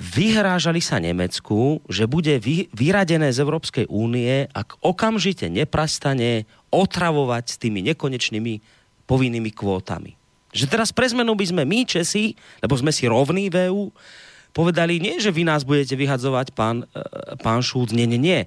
[0.00, 7.56] vyhrážali sa Nemecku, že bude vy, vyradené z Európskej únie, ak okamžite neprastane otravovať s
[7.60, 8.54] tými nekonečnými
[9.04, 10.16] povinnými kvótami.
[10.50, 12.34] Že teraz pre zmenu by sme my Česi,
[12.64, 13.92] lebo sme si rovní v EU,
[14.50, 17.02] povedali, nie, že vy nás budete vyhadzovať, pán, e,
[17.40, 18.40] pán Šulc, nie, nie, nie.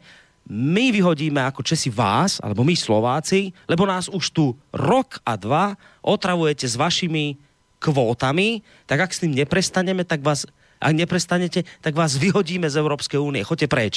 [0.43, 5.79] My vyhodíme ako Česi vás, alebo my Slováci, lebo nás už tu rok a dva
[6.03, 7.39] otravujete s vašimi
[7.79, 10.43] kvótami, tak ak s tým neprestaneme, tak vás,
[10.83, 13.43] ak neprestanete, tak vás vyhodíme z Európskej únie.
[13.43, 13.95] Choďte preč.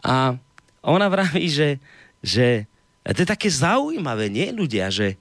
[0.00, 0.36] A
[0.80, 1.80] ona vraví, že,
[2.24, 2.64] že
[3.04, 5.20] to je také zaujímavé, nie ľudia, že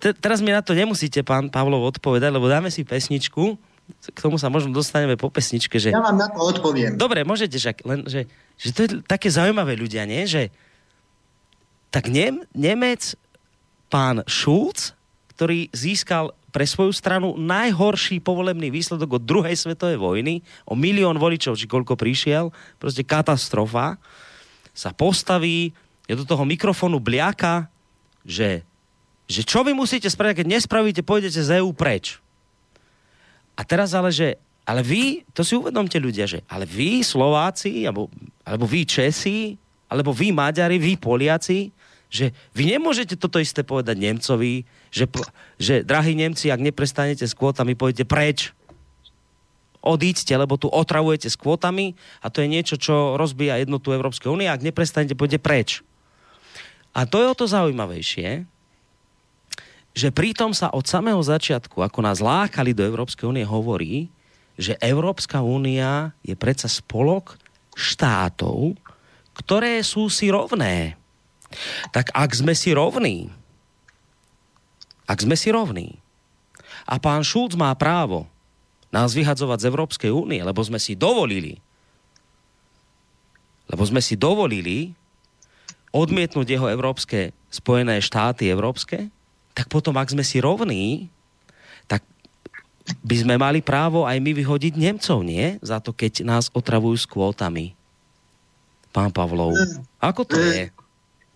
[0.00, 3.56] te, teraz mi na to nemusíte, pán Pavlov, odpovedať, lebo dáme si pesničku,
[3.86, 5.78] k tomu sa možno dostaneme po pesničke.
[5.78, 5.94] Že...
[5.94, 6.98] Ja vám na to odpoviem.
[6.98, 8.26] Dobre, môžete, že, len, že,
[8.58, 10.26] že to je také zaujímavé ľudia, nie?
[10.26, 10.50] Že
[11.94, 13.14] tak Nem, Nemec,
[13.88, 14.92] pán Schulz,
[15.32, 21.60] ktorý získal pre svoju stranu najhorší povolebný výsledok od druhej svetovej vojny, o milión voličov,
[21.60, 22.48] či koľko prišiel,
[22.80, 24.00] proste katastrofa,
[24.72, 25.76] sa postaví,
[26.08, 27.68] je do toho mikrofónu bliaka,
[28.24, 28.64] že,
[29.28, 32.20] že čo vy musíte spraviť, keď nespravíte, pôjdete z EU preč.
[33.56, 38.10] A teraz ale, že ale vy, to si uvedomte ľudia, že ale vy Slováci, alebo,
[38.42, 39.54] alebo vy Česi,
[39.86, 41.70] alebo vy Maďari, vy Poliaci,
[42.10, 45.06] že vy nemôžete toto isté povedať Nemcovi, že,
[45.58, 48.50] že drahí Nemci, ak neprestanete s kvótami, pôjdete preč.
[49.86, 54.50] Odíďte, lebo tu otravujete s kvótami a to je niečo, čo rozbíja jednotu Európskej únie.
[54.50, 55.86] Ak neprestanete, pôjdete preč.
[56.90, 58.50] A to je o to zaujímavejšie,
[59.96, 64.12] že pritom sa od samého začiatku, ako nás lákali do Európskej únie, hovorí,
[64.60, 67.40] že Európska únia je predsa spolok
[67.72, 68.76] štátov,
[69.40, 71.00] ktoré sú si rovné.
[71.96, 73.32] Tak ak sme si rovní,
[75.08, 75.96] ak sme si rovní
[76.84, 78.28] a pán Šulc má právo
[78.92, 81.56] nás vyhadzovať z Európskej únie, lebo sme si dovolili,
[83.72, 84.92] lebo sme si dovolili
[85.92, 89.08] odmietnúť jeho európske Spojené štáty európske,
[89.56, 91.08] tak potom, ak sme si rovní,
[91.88, 92.04] tak
[93.00, 95.56] by sme mali právo aj my vyhodiť Nemcov, nie?
[95.64, 97.72] Za to, keď nás otravujú s kvótami.
[98.92, 99.56] Pán Pavlov,
[100.00, 100.68] ako to je?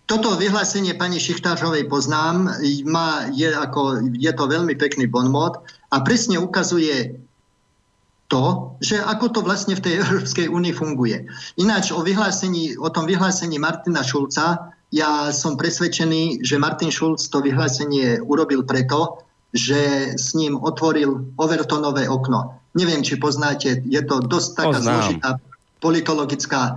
[0.05, 5.61] Toto vyhlásenie pani Šichtářovej poznám, má, je, ako, je to veľmi pekný bonmot
[5.93, 7.15] a presne ukazuje
[8.27, 11.27] to, že ako to vlastne v tej Európskej únii funguje.
[11.59, 17.39] Ináč o, vyhlásení, o tom vyhlásení Martina Šulca ja som presvedčený, že Martin Schulz to
[17.39, 19.23] vyhlásenie urobil preto,
[19.55, 22.59] že s ním otvoril Overtonové okno.
[22.75, 24.83] Neviem, či poznáte, je to dosť taká Poznám.
[24.83, 25.29] zložitá
[25.81, 26.71] politologická e,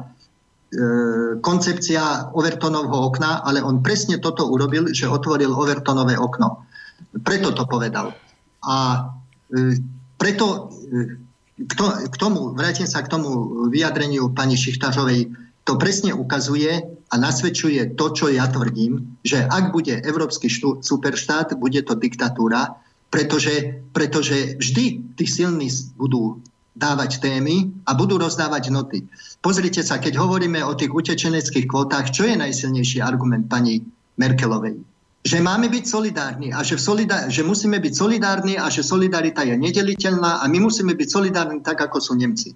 [1.38, 6.66] koncepcia Overtonovho okna, ale on presne toto urobil, že otvoril Overtonové okno.
[7.22, 8.14] Preto to povedal.
[8.62, 8.74] A
[9.50, 9.78] e,
[10.18, 11.18] preto e,
[11.62, 13.30] k, to, k tomu, vrátim sa k tomu
[13.70, 15.30] vyjadreniu pani Šichtažovej,
[15.62, 21.56] to presne ukazuje a nasvedčuje to, čo ja tvrdím, že ak bude európsky štú, superštát,
[21.56, 22.76] bude to diktatúra,
[23.12, 26.42] pretože, pretože vždy tí silní budú
[26.74, 29.06] dávať témy a budú rozdávať noty.
[29.38, 33.86] Pozrite sa, keď hovoríme o tých utečeneckých kvotách, čo je najsilnejší argument pani
[34.18, 34.94] Merkelovej?
[35.24, 39.56] že máme byť solidárni a že, solidá- že musíme byť solidárni a že solidarita je
[39.56, 42.52] nedeliteľná a my musíme byť solidárni tak, ako sú Nemci.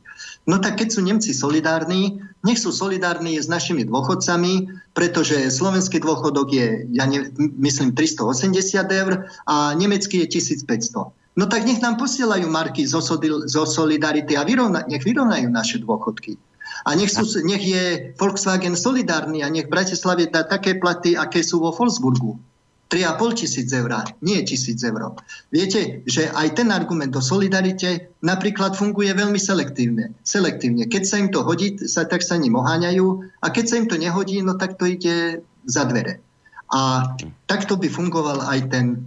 [0.48, 6.48] No tak keď sú Nemci solidárni, nech sú solidárni s našimi dôchodcami, pretože slovenský dôchodok
[6.48, 7.28] je, ja ne,
[7.60, 8.56] myslím, 380
[8.88, 11.12] eur a nemecký je 1500.
[11.38, 13.04] No tak nech nám posielajú marky zo,
[13.44, 16.40] zo solidarity a vyrovna, nech vyrovnajú naše dôchodky.
[16.88, 21.60] A nech, sú, nech je Volkswagen solidárny a nech Bratislave dá také platy, aké sú
[21.60, 22.40] vo Volksburgu
[22.88, 23.92] 3,5 tisíc eur,
[24.24, 25.12] nie tisíc eur.
[25.52, 30.16] Viete, že aj ten argument o solidarite napríklad funguje veľmi selektívne.
[30.24, 30.88] selektívne.
[30.88, 33.06] Keď sa im to hodí, sa, tak sa ním oháňajú
[33.44, 36.24] a keď sa im to nehodí, no tak to ide za dvere.
[36.72, 37.12] A
[37.44, 39.04] takto by fungoval aj ten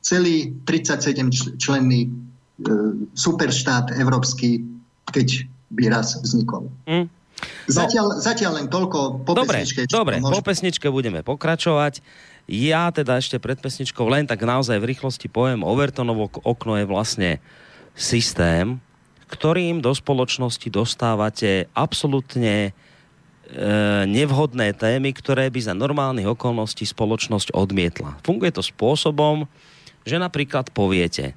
[0.00, 2.10] celý 37 členný e,
[3.12, 4.64] superštát európsky,
[5.12, 5.44] keď
[5.76, 6.72] by raz vznikol.
[6.88, 7.08] Mm.
[7.40, 7.72] No.
[7.72, 9.88] Zatiaľ, zatiaľ len toľko po dobre, pesničke.
[9.88, 12.04] Dobre, po pesničke budeme pokračovať.
[12.48, 17.30] Ja teda ešte pred pesničkou len tak naozaj v rýchlosti poviem, Overtonovo okno je vlastne
[17.92, 18.80] systém,
[19.30, 22.70] ktorým do spoločnosti dostávate absolútne e,
[24.10, 28.18] nevhodné témy, ktoré by za normálnych okolností spoločnosť odmietla.
[28.26, 29.46] Funguje to spôsobom,
[30.02, 31.36] že napríklad poviete,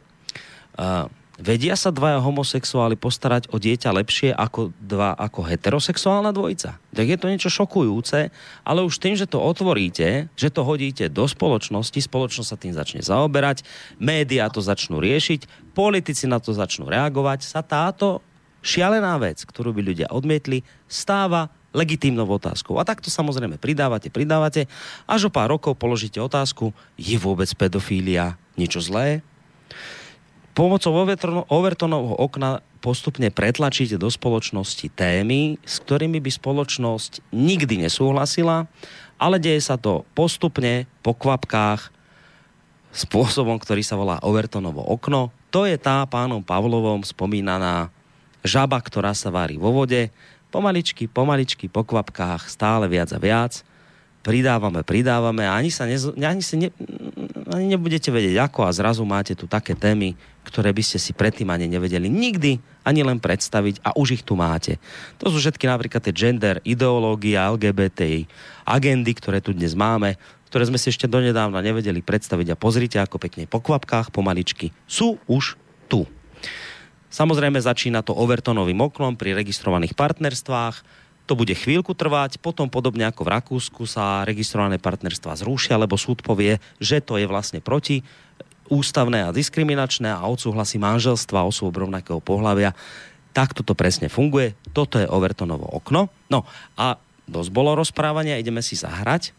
[0.80, 6.78] uh, Vedia sa dvaja homosexuáli postarať o dieťa lepšie ako dva ako heterosexuálna dvojica?
[6.94, 8.30] Tak je to niečo šokujúce,
[8.62, 13.02] ale už tým, že to otvoríte, že to hodíte do spoločnosti, spoločnosť sa tým začne
[13.02, 13.66] zaoberať,
[13.98, 18.22] médiá to začnú riešiť, politici na to začnú reagovať, sa táto
[18.62, 22.78] šialená vec, ktorú by ľudia odmietli, stáva legitímnou otázkou.
[22.78, 24.70] A takto samozrejme pridávate, pridávate,
[25.10, 29.26] až o pár rokov položíte otázku, je vôbec pedofília niečo zlé?
[30.54, 30.94] Pomocou
[31.50, 38.70] Overtonovho okna postupne pretlačíte do spoločnosti témy, s ktorými by spoločnosť nikdy nesúhlasila,
[39.18, 41.90] ale deje sa to postupne, po kvapkách,
[42.94, 45.34] spôsobom, ktorý sa volá Overtonovo okno.
[45.50, 47.90] To je tá pánom Pavlovom spomínaná
[48.46, 50.14] žaba, ktorá sa vári vo vode.
[50.54, 53.66] Pomaličky, pomaličky, po kvapkách, stále viac a viac.
[54.24, 56.72] Pridávame, pridávame a ani sa, nezo, ani sa ne,
[57.52, 60.16] ani nebudete vedieť ako a zrazu máte tu také témy,
[60.48, 62.56] ktoré by ste si predtým ani nevedeli nikdy
[62.88, 64.80] ani len predstaviť a už ich tu máte.
[65.20, 68.24] To sú všetky napríklad tie gender, ideológia, LGBT,
[68.64, 70.16] agendy, ktoré tu dnes máme,
[70.48, 75.20] ktoré sme si ešte donedávna nevedeli predstaviť a pozrite, ako pekne po kvapkách, pomaličky, sú
[75.28, 75.60] už
[75.92, 76.08] tu.
[77.14, 83.24] Samozrejme začína to overtonovým oknom pri registrovaných partnerstvách, to bude chvíľku trvať, potom podobne ako
[83.24, 88.04] v Rakúsku sa registrované partnerstva zrušia, lebo súd povie, že to je vlastne proti
[88.68, 92.76] ústavné a diskriminačné a odsúhlasí manželstva osôb rovnakého pohľavia.
[93.32, 94.54] Takto to presne funguje.
[94.76, 96.12] Toto je Overtonovo okno.
[96.28, 96.46] No
[96.76, 99.32] a dosť bolo rozprávania, ideme si zahrať.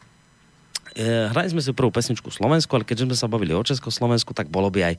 [0.94, 4.48] E, hrali sme si prvú pesničku Slovensku, ale keďže sme sa bavili o Československu, tak
[4.48, 4.94] bolo by aj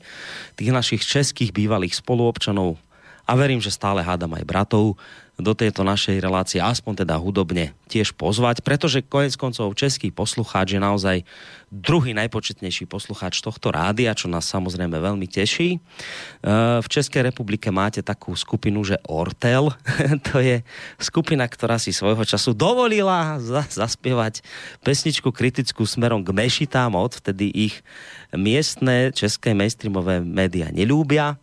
[0.58, 2.78] tých našich českých bývalých spoluobčanov
[3.26, 4.94] a verím, že stále hádam aj bratov,
[5.36, 10.80] do tejto našej relácie aspoň teda hudobne tiež pozvať, pretože konec koncov český poslucháč je
[10.80, 11.16] naozaj
[11.68, 15.76] druhý najpočetnejší poslucháč tohto rádia, čo nás samozrejme veľmi teší.
[15.76, 15.78] E,
[16.80, 19.76] v Českej republike máte takú skupinu, že Ortel.
[20.32, 20.64] to je
[20.96, 23.36] skupina, ktorá si svojho času dovolila
[23.68, 24.40] zaspievať
[24.80, 27.84] pesničku kritickú smerom k mešitám, odvtedy ich
[28.32, 31.36] miestne české mainstreamové média nelúbia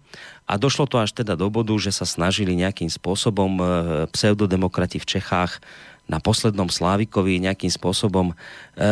[0.44, 3.64] a došlo to až teda do bodu, že sa snažili nejakým spôsobom e,
[4.12, 5.64] pseudodemokrati v Čechách
[6.04, 8.36] na poslednom Slávikovi nejakým spôsobom
[8.76, 8.86] e,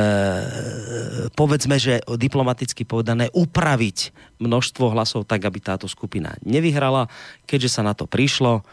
[1.35, 7.11] povedzme, že diplomaticky povedané upraviť množstvo hlasov tak, aby táto skupina nevyhrala.
[7.43, 8.63] Keďže sa na to prišlo,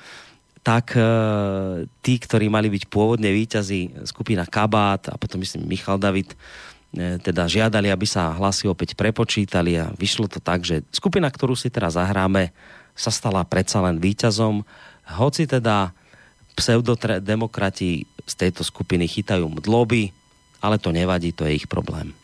[0.62, 1.02] tak e,
[1.98, 6.38] tí, ktorí mali byť pôvodne výťazí, skupina Kabát a potom myslím Michal David,
[6.96, 11.68] teda žiadali, aby sa hlasy opäť prepočítali a vyšlo to tak, že skupina, ktorú si
[11.68, 12.50] teraz zahráme,
[12.98, 14.64] sa stala predsa len výťazom,
[15.20, 15.94] hoci teda
[16.58, 20.10] pseudodemokrati z tejto skupiny chytajú mdloby,
[20.58, 22.17] ale to nevadí, to je ich problém.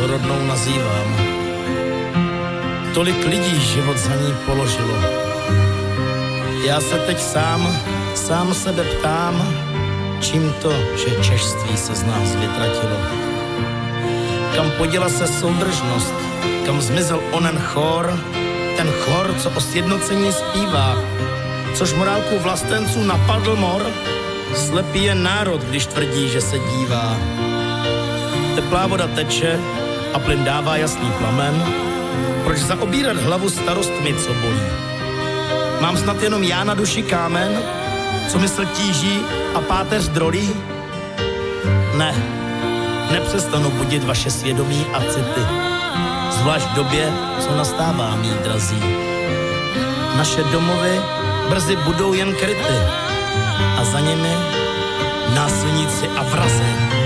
[0.00, 1.16] Co rodnou nazývám.
[2.94, 4.96] Tolik lidí život za ní položilo.
[6.64, 7.76] Já se teď sám,
[8.14, 9.54] sám sebe ptám,
[10.20, 12.96] čím to, že češství se z nás vytratilo.
[14.56, 16.14] Kam poděla se soudržnost,
[16.66, 18.20] kam zmizel onen chor,
[18.76, 20.96] ten chor, co o sjednocení zpívá,
[21.74, 23.86] což morálku vlastenců napadl mor,
[24.54, 27.16] slepý je národ, když tvrdí, že se dívá.
[28.54, 29.60] Teplá voda teče,
[30.14, 31.64] a plyn dává jasný plamen,
[32.44, 34.66] proč zaobírat hlavu starostmi, co bolí?
[35.80, 37.62] Mám snad jenom já na duši kámen,
[38.28, 39.20] co mysl tíží
[39.54, 40.50] a páteř drolí?
[41.96, 42.14] Ne,
[43.12, 45.44] nepřestanu budit vaše svědomí a city.
[46.30, 48.82] Zvlášť v době, co nastává, mý drazí.
[50.16, 51.00] Naše domovy
[51.48, 52.76] brzy budou jen kryty
[53.78, 54.34] a za nimi
[55.34, 56.99] násilníci a vrazy.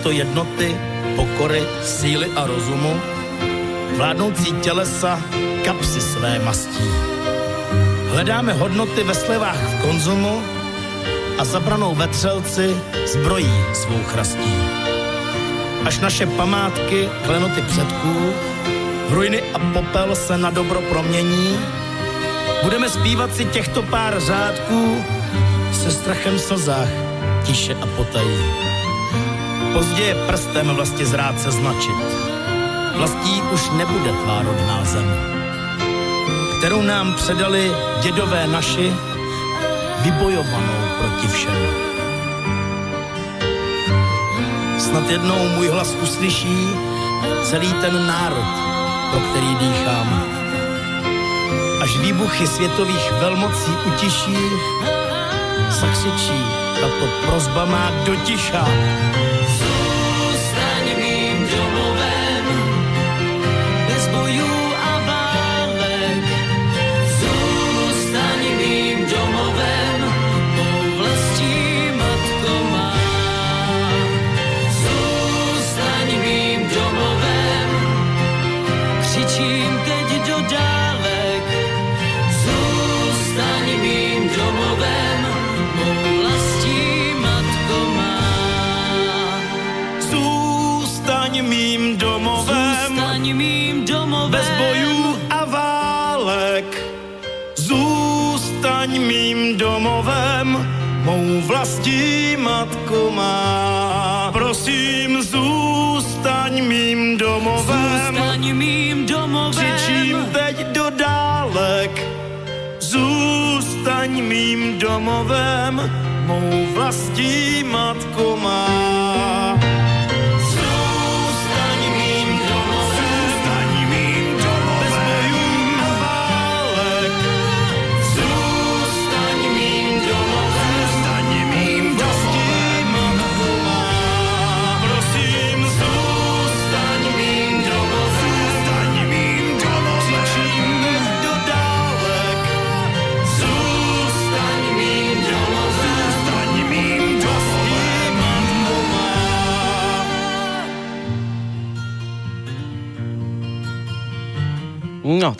[0.00, 0.76] Místo jednoty,
[1.16, 3.00] pokory, síly a rozumu,
[3.96, 5.20] vládnoucí tělesa
[5.64, 6.84] kapsy své mastí.
[8.12, 10.42] Hledáme hodnoty ve slevách v konzumu
[11.38, 14.54] a zabranou vetřelci zbrojí svou chrastí.
[15.84, 18.32] Až naše památky, klenoty předků,
[19.10, 21.58] ruiny a popel se na dobro promění,
[22.62, 25.04] budeme zpívat si těchto pár řádků
[25.72, 26.88] se strachem v slzách,
[27.44, 28.69] tiše a potají.
[29.72, 31.96] Pozdě je prstem vlastně zrát se značit.
[32.96, 35.14] Vlastí už nebude tvá rodná zem,
[36.58, 37.72] kterou nám předali
[38.02, 38.92] dědové naši,
[40.02, 41.56] vybojovanou proti všem.
[44.78, 46.68] Snad jednou můj hlas uslyší
[47.42, 48.46] celý ten národ,
[49.10, 50.24] pro který dýchám.
[51.82, 54.36] Až výbuchy světových velmocí utiší,
[55.68, 56.44] zakřičí,
[56.80, 58.68] tato prozba má dotiša.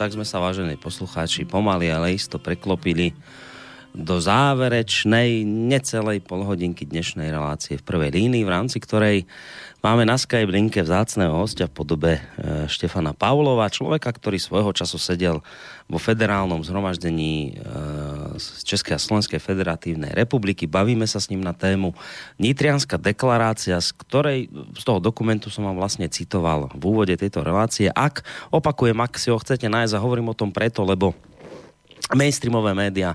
[0.01, 3.12] Tak sme sa, vážení poslucháči, pomaly, ale isto preklopili
[3.93, 9.28] do záverečnej necelej polhodinky dnešnej relácie v prvej línii, v rámci ktorej
[9.85, 12.22] máme na Skype linke vzácného hostia v podobe e,
[12.64, 15.44] Štefana Pavlova, človeka, ktorý svojho času sedel
[15.85, 17.68] vo federálnom zhromaždení e,
[18.40, 20.64] z Českej a Slovenskej federatívnej republiky.
[20.64, 21.92] Bavíme sa s ním na tému
[22.40, 27.92] Nitrianská deklarácia, z ktorej z toho dokumentu som vám vlastne citoval v úvode tejto relácie.
[27.92, 31.12] Ak, opakujem, ak si ho chcete nájsť a hovorím o tom preto, lebo
[32.16, 33.14] mainstreamové médiá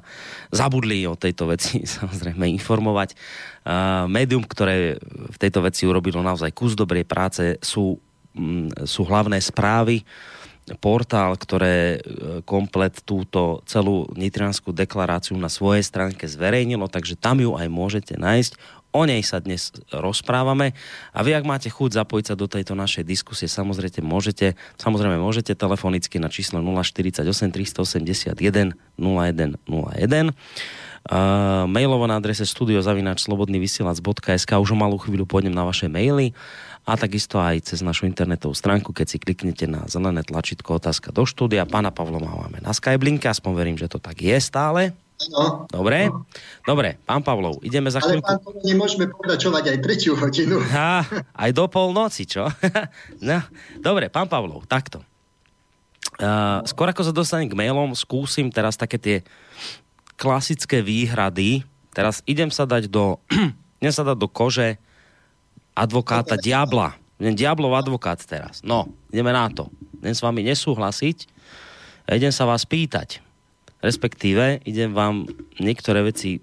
[0.54, 3.18] zabudli o tejto veci samozrejme informovať.
[3.66, 7.98] Uh, médium, ktoré v tejto veci urobilo naozaj kus dobrej práce, sú,
[8.38, 10.06] mm, sú hlavné správy,
[10.82, 17.54] portál, ktoré e, komplet túto celú nitrianskú deklaráciu na svojej stránke zverejnilo, takže tam ju
[17.54, 18.82] aj môžete nájsť.
[18.96, 20.72] O nej sa dnes rozprávame.
[21.12, 25.52] A vy, ak máte chuť zapojiť sa do tejto našej diskusie, samozrejme môžete, samozrejme môžete
[25.52, 30.32] telefonicky na číslo 048 381 0101
[31.06, 36.34] Uh, mailovo na adrese studiozavinačslobodnyvysielac.sk už o malú chvíľu pôjdem na vaše maily
[36.86, 41.26] a takisto aj cez našu internetovú stránku, keď si kliknete na zelené tlačítko otázka do
[41.26, 41.66] štúdia.
[41.66, 44.94] Pána Pavloma máme na Skype linke, aspoň verím, že to tak je stále.
[45.16, 45.66] Áno.
[45.72, 46.14] Dobre?
[46.62, 48.28] Dobre, pán Pavlov, ideme za Ale chvíľku.
[48.30, 50.62] pán Pavol, nemôžeme pokračovať aj tretiu hodinu.
[50.76, 52.46] Ha, aj do polnoci, čo?
[53.28, 53.40] no,
[53.82, 55.02] dobre, pán Pavlov, takto.
[56.16, 59.18] Uh, skôr ako sa dostanem k mailom, skúsim teraz také tie
[60.20, 61.66] klasické výhrady.
[61.96, 63.18] Teraz idem sa dať do
[63.84, 64.80] Idem sa dať do kože
[65.76, 66.96] advokáta diabla.
[67.20, 68.64] Diablov advokát teraz.
[68.64, 69.68] No, ideme na to.
[70.00, 71.18] Idem s vami nesúhlasiť
[72.08, 73.20] a idem sa vás pýtať.
[73.84, 75.28] Respektíve, idem vám
[75.60, 76.42] niektoré veci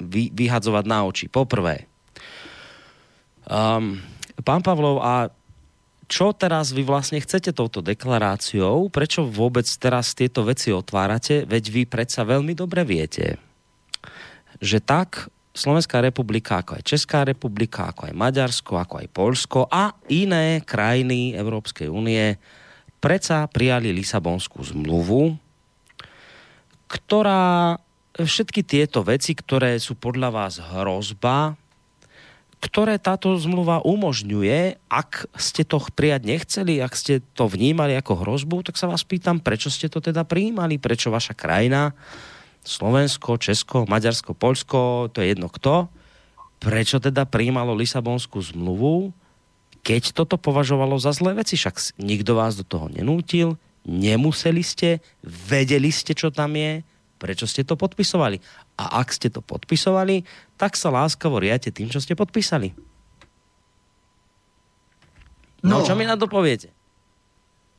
[0.00, 1.26] vy, vyhadzovať na oči.
[1.28, 1.86] Poprvé,
[3.46, 4.00] um,
[4.42, 5.28] pán Pavlov, a
[6.10, 8.90] čo teraz vy vlastne chcete touto deklaráciou?
[8.90, 11.46] Prečo vôbec teraz tieto veci otvárate?
[11.46, 13.38] Veď vy predsa veľmi dobre viete,
[14.58, 15.30] že tak
[15.60, 21.36] Slovenská republika, ako aj Česká republika, ako aj Maďarsko, ako aj Polsko a iné krajiny
[21.36, 22.40] Európskej únie
[22.96, 25.36] predsa prijali Lisabonskú zmluvu,
[26.88, 27.76] ktorá
[28.16, 31.60] všetky tieto veci, ktoré sú podľa vás hrozba,
[32.60, 38.64] ktoré táto zmluva umožňuje, ak ste to prijať nechceli, ak ste to vnímali ako hrozbu,
[38.64, 41.92] tak sa vás pýtam, prečo ste to teda prijímali, prečo vaša krajina
[42.60, 45.88] Slovensko, Česko, Maďarsko, Polsko, to je jedno kto,
[46.60, 49.16] prečo teda prijímalo Lisabonskú zmluvu,
[49.80, 51.56] keď toto považovalo za zlé veci.
[51.56, 53.56] Však nikto vás do toho nenútil,
[53.88, 56.84] nemuseli ste, vedeli ste, čo tam je,
[57.16, 58.36] prečo ste to podpisovali.
[58.76, 60.24] A ak ste to podpisovali,
[60.60, 62.76] tak sa láskavo riate tým, čo ste podpísali.
[65.64, 66.72] No, no čo mi na to poviete?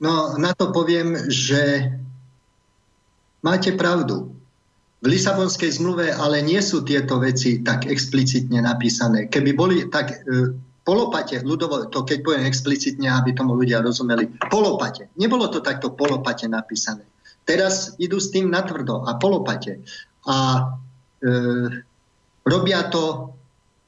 [0.01, 1.93] No, na to poviem, že
[3.45, 4.40] máte pravdu.
[5.01, 9.25] V Lisabonskej zmluve ale nie sú tieto veci tak explicitne napísané.
[9.33, 10.53] Keby boli tak e,
[10.85, 15.09] polopate, ľudovo, to keď poviem explicitne, aby tomu ľudia rozumeli, polopate.
[15.17, 17.01] Nebolo to takto polopate napísané.
[17.49, 19.81] Teraz idú s tým natvrdo a polopate.
[20.29, 20.69] A
[21.17, 21.33] e,
[22.45, 23.33] robia to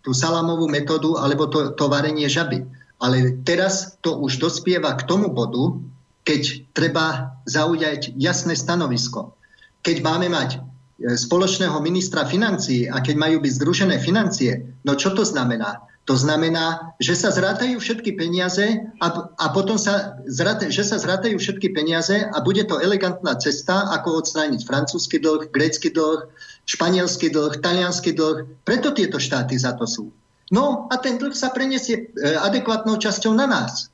[0.01, 2.65] tú salamovú metódu alebo to, to varenie žaby.
[2.97, 5.77] Ale teraz to už dospieva k tomu bodu,
[6.25, 9.37] keď treba zaujať jasné stanovisko.
[9.85, 10.72] Keď máme mať
[11.03, 15.83] spoločného ministra financií a keď majú byť združené financie, no čo to znamená?
[16.03, 19.07] To znamená, že sa zrátajú všetky peniaze a,
[19.39, 24.19] a potom sa, zrate, že sa zrátajú všetky peniaze a bude to elegantná cesta, ako
[24.19, 26.27] odstrániť francúzsky dlh, grécky dlh,
[26.67, 28.67] španielský dlh, talianský dlh.
[28.67, 30.11] Preto tieto štáty za to sú.
[30.51, 33.87] No a ten dlh sa preniesie e, adekvátnou časťou na nás,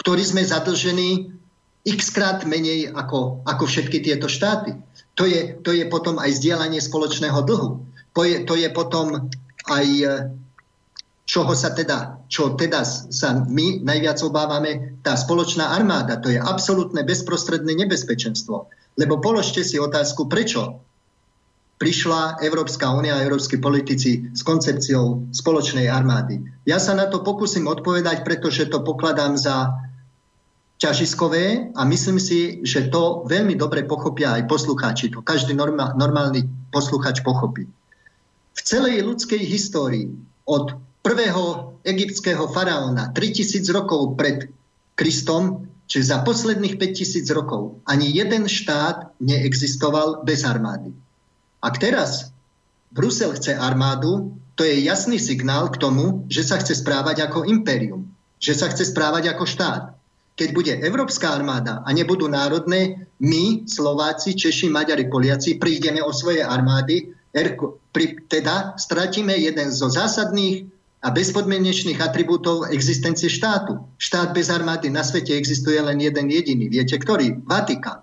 [0.00, 1.36] ktorí sme zadlžení
[1.84, 4.72] x krát menej ako, ako všetky tieto štáty.
[5.20, 7.84] To je, to je potom aj zdieľanie spoločného dlhu.
[8.16, 9.28] To je, to je potom
[9.68, 10.08] aj e,
[11.28, 17.04] čoho sa teda, čo teda sa my najviac obávame, tá spoločná armáda, to je absolútne
[17.04, 18.66] bezprostredné nebezpečenstvo.
[18.96, 20.82] Lebo položte si otázku, prečo
[21.80, 26.40] prišla Európska únia a európsky politici s koncepciou spoločnej armády.
[26.68, 29.72] Ja sa na to pokúsim odpovedať, pretože to pokladám za
[30.80, 35.12] ťažiskové a myslím si, že to veľmi dobre pochopia aj poslucháči.
[35.12, 37.68] To každý normál, normálny posluchač pochopí.
[38.56, 40.08] V celej ľudskej histórii
[40.48, 44.48] od prvého egyptského faraóna 3000 rokov pred
[44.96, 50.96] Kristom, čiže za posledných 5000 rokov, ani jeden štát neexistoval bez armády.
[51.60, 52.32] Ak teraz
[52.88, 58.08] Brusel chce armádu, to je jasný signál k tomu, že sa chce správať ako impérium,
[58.40, 59.99] že sa chce správať ako štát
[60.40, 66.40] keď bude Európska armáda a nebudú národné, my, Slováci, Češi, Maďari, Poliaci, prídeme o svoje
[66.40, 67.12] armády,
[68.24, 70.64] teda stratíme jeden zo zásadných
[71.04, 73.84] a bezpodmienečných atribútov existencie štátu.
[74.00, 76.72] Štát bez armády na svete existuje len jeden jediný.
[76.72, 77.44] Viete ktorý?
[77.44, 78.00] Vatikán.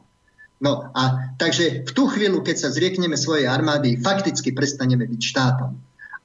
[0.61, 5.77] No a takže v tú chvíľu, keď sa zriekneme svojej armády, fakticky prestaneme byť štátom.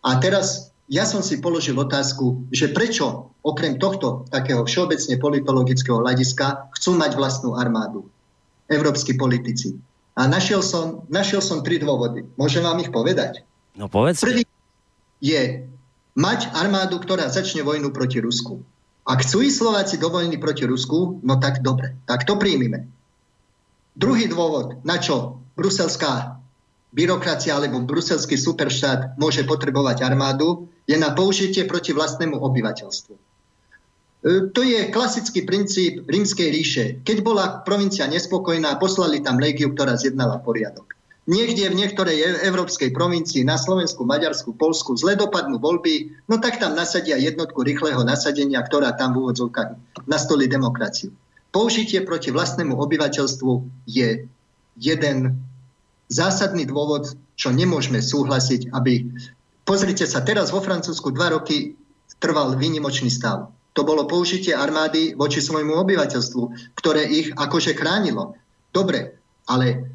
[0.05, 6.69] A teraz ja som si položil otázku, že prečo okrem tohto takého všeobecne politologického hľadiska
[6.77, 8.13] chcú mať vlastnú armádu
[8.69, 9.81] európsky politici.
[10.21, 12.29] A našiel som, našiel som tri dôvody.
[12.37, 13.41] Môžem vám ich povedať?
[13.73, 14.21] No povedz.
[14.21, 14.45] Prvý
[15.25, 15.65] je
[16.13, 18.61] mať armádu, ktorá začne vojnu proti Rusku.
[19.09, 22.85] Ak chcú ísť Slováci do vojny proti Rusku, no tak dobre, tak to príjmime.
[23.97, 26.37] Druhý dôvod, na čo bruselská
[26.93, 33.15] byrokracia alebo bruselský superštát môže potrebovať armádu, je na použitie proti vlastnému obyvateľstvu.
[33.15, 33.21] E,
[34.55, 36.85] to je klasický princíp rímskej ríše.
[37.03, 40.95] Keď bola provincia nespokojná, poslali tam legiu, ktorá zjednala poriadok.
[41.31, 46.59] Niekde v niektorej e- európskej provincii, na Slovensku, Maďarsku, Polsku, zle dopadnú voľby, no tak
[46.59, 51.15] tam nasadia jednotku rýchleho nasadenia, ktorá tam v úvodzovkách nastolí demokraciu.
[51.55, 53.53] Použitie proti vlastnému obyvateľstvu
[53.87, 54.27] je
[54.81, 55.19] jeden
[56.11, 59.07] zásadný dôvod, čo nemôžeme súhlasiť, aby...
[59.63, 61.79] Pozrite sa, teraz vo Francúzsku dva roky
[62.19, 63.51] trval výnimočný stav.
[63.73, 68.37] To bolo použitie armády voči svojmu obyvateľstvu, ktoré ich akože chránilo.
[68.69, 69.17] Dobre,
[69.49, 69.89] ale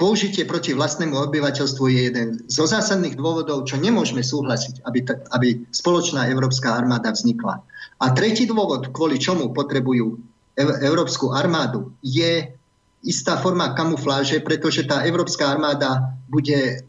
[0.00, 5.48] použitie proti vlastnému obyvateľstvu je jeden zo zásadných dôvodov, čo nemôžeme súhlasiť, aby, t- aby
[5.68, 7.60] spoločná európska armáda vznikla.
[8.00, 10.16] A tretí dôvod, kvôli čomu potrebujú
[10.56, 12.56] e- európsku armádu, je
[13.04, 16.88] istá forma kamufláže, pretože tá európska armáda bude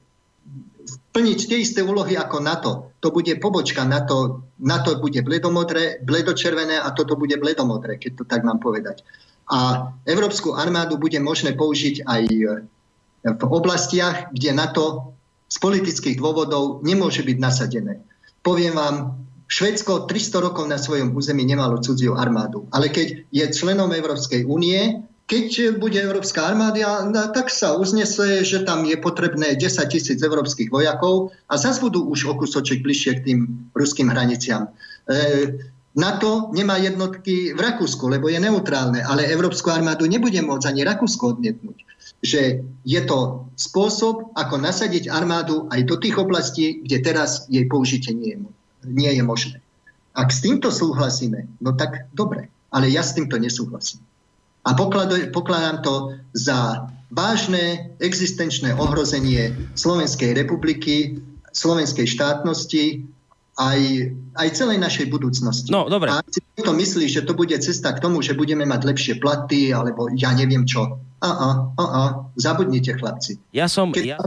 [1.12, 2.72] plniť tie isté úlohy ako NATO.
[3.04, 4.48] To bude pobočka NATO.
[4.64, 9.04] NATO bude bledomodré, bledočervené a toto bude bledomodré, keď to tak mám povedať.
[9.52, 12.24] A európsku armádu bude možné použiť aj
[13.22, 15.14] v oblastiach, kde NATO
[15.52, 18.00] z politických dôvodov nemôže byť nasadené.
[18.40, 18.96] Poviem vám,
[19.52, 25.04] Švedsko 300 rokov na svojom území nemalo cudziu armádu, ale keď je členom Európskej únie,
[25.32, 31.32] keď bude Európska armáda, tak sa uznesie, že tam je potrebné 10 tisíc európskych vojakov
[31.48, 33.40] a zase budú už o kusoček bližšie k tým
[33.72, 34.68] ruským hraniciam.
[35.08, 35.56] E,
[35.96, 41.40] NATO nemá jednotky v Rakúsku, lebo je neutrálne, ale Európsku armádu nebude môcť ani Rakúsko
[41.40, 41.80] odmietnúť.
[42.20, 48.12] Že je to spôsob, ako nasadiť armádu aj do tých oblastí, kde teraz jej použitie
[48.12, 48.40] nie je,
[48.84, 49.64] nie je možné.
[50.12, 54.04] Ak s týmto súhlasíme, no tak dobre, ale ja s týmto nesúhlasím.
[54.62, 61.20] A pokladám to za vážne existenčné ohrozenie Slovenskej republiky,
[61.52, 63.04] slovenskej štátnosti,
[63.60, 63.80] aj,
[64.40, 65.70] aj celej našej budúcnosti.
[65.70, 66.08] No, dobre.
[66.08, 69.14] A ak si to myslí, že to bude cesta k tomu, že budeme mať lepšie
[69.20, 71.04] platy, alebo ja neviem čo.
[71.22, 72.02] A, a, a, a,
[72.40, 73.38] zabudnite chlapci.
[73.54, 74.18] Ja som, Keď ja,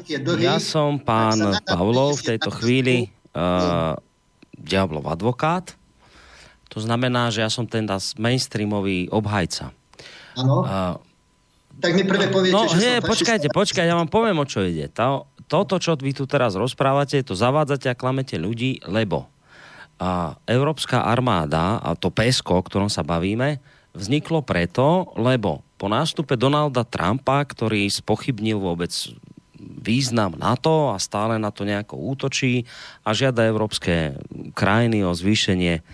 [0.00, 1.36] tie dlhy, ja som pán
[1.68, 3.92] Pavlov v tejto chvíli uh,
[4.56, 5.76] Diablov advokát
[6.70, 7.84] to znamená, že ja som ten
[8.16, 9.74] mainstreamový obhajca.
[10.38, 10.64] Áno.
[11.80, 14.62] Tak mi prvé poviete, no, že nie, som počkajte, počkajte, ja vám poviem, o čo
[14.62, 14.86] ide.
[14.94, 19.26] To, toto, čo vy tu teraz rozprávate, to zavádzate a klamete ľudí, lebo
[20.00, 23.60] a Európska armáda, a to PESCO, o ktorom sa bavíme,
[23.92, 28.88] vzniklo preto, lebo po nástupe Donalda Trumpa, ktorý spochybnil vôbec
[29.60, 32.64] význam NATO a stále na to nejako útočí
[33.04, 34.16] a žiada európske
[34.56, 35.84] krajiny o zvýšenie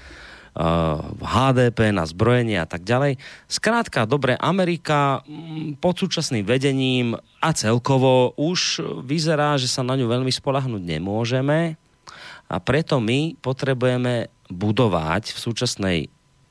[0.56, 3.20] HDP, na zbrojenie a tak ďalej.
[3.44, 7.12] Skrátka, dobre, Amerika mm, pod súčasným vedením
[7.44, 11.76] a celkovo už vyzerá, že sa na ňu veľmi spolahnuť nemôžeme
[12.48, 15.98] a preto my potrebujeme budovať v súčasnej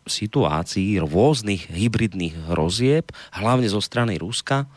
[0.06, 4.70] situácii rôznych hybridných hrozieb, hlavne zo strany Ruska,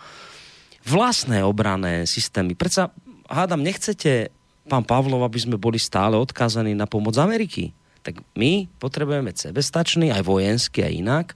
[0.88, 2.56] vlastné obrané systémy.
[2.56, 2.96] Predsa,
[3.28, 4.32] hádam, nechcete,
[4.72, 10.22] pán Pavlov, aby sme boli stále odkázaní na pomoc Ameriky tak my potrebujeme sebestačný, aj
[10.24, 11.26] vojenský, aj inak.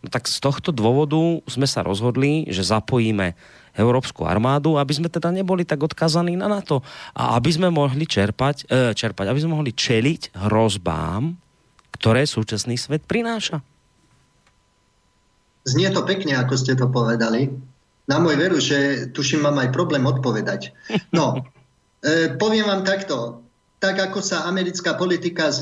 [0.00, 1.18] No tak z tohto dôvodu
[1.48, 3.36] sme sa rozhodli, že zapojíme
[3.76, 6.82] Európsku armádu, aby sme teda neboli tak odkazaní na NATO
[7.14, 11.36] a aby sme mohli čerpať, e, čerpať aby sme mohli čeliť hrozbám,
[11.94, 13.62] ktoré súčasný svet prináša.
[15.68, 17.52] Znie to pekne, ako ste to povedali.
[18.08, 20.74] Na môj veru, že tuším, mám aj problém odpovedať.
[21.14, 21.46] No,
[22.02, 23.44] e, poviem vám takto
[23.80, 25.56] tak ako sa americká politika e,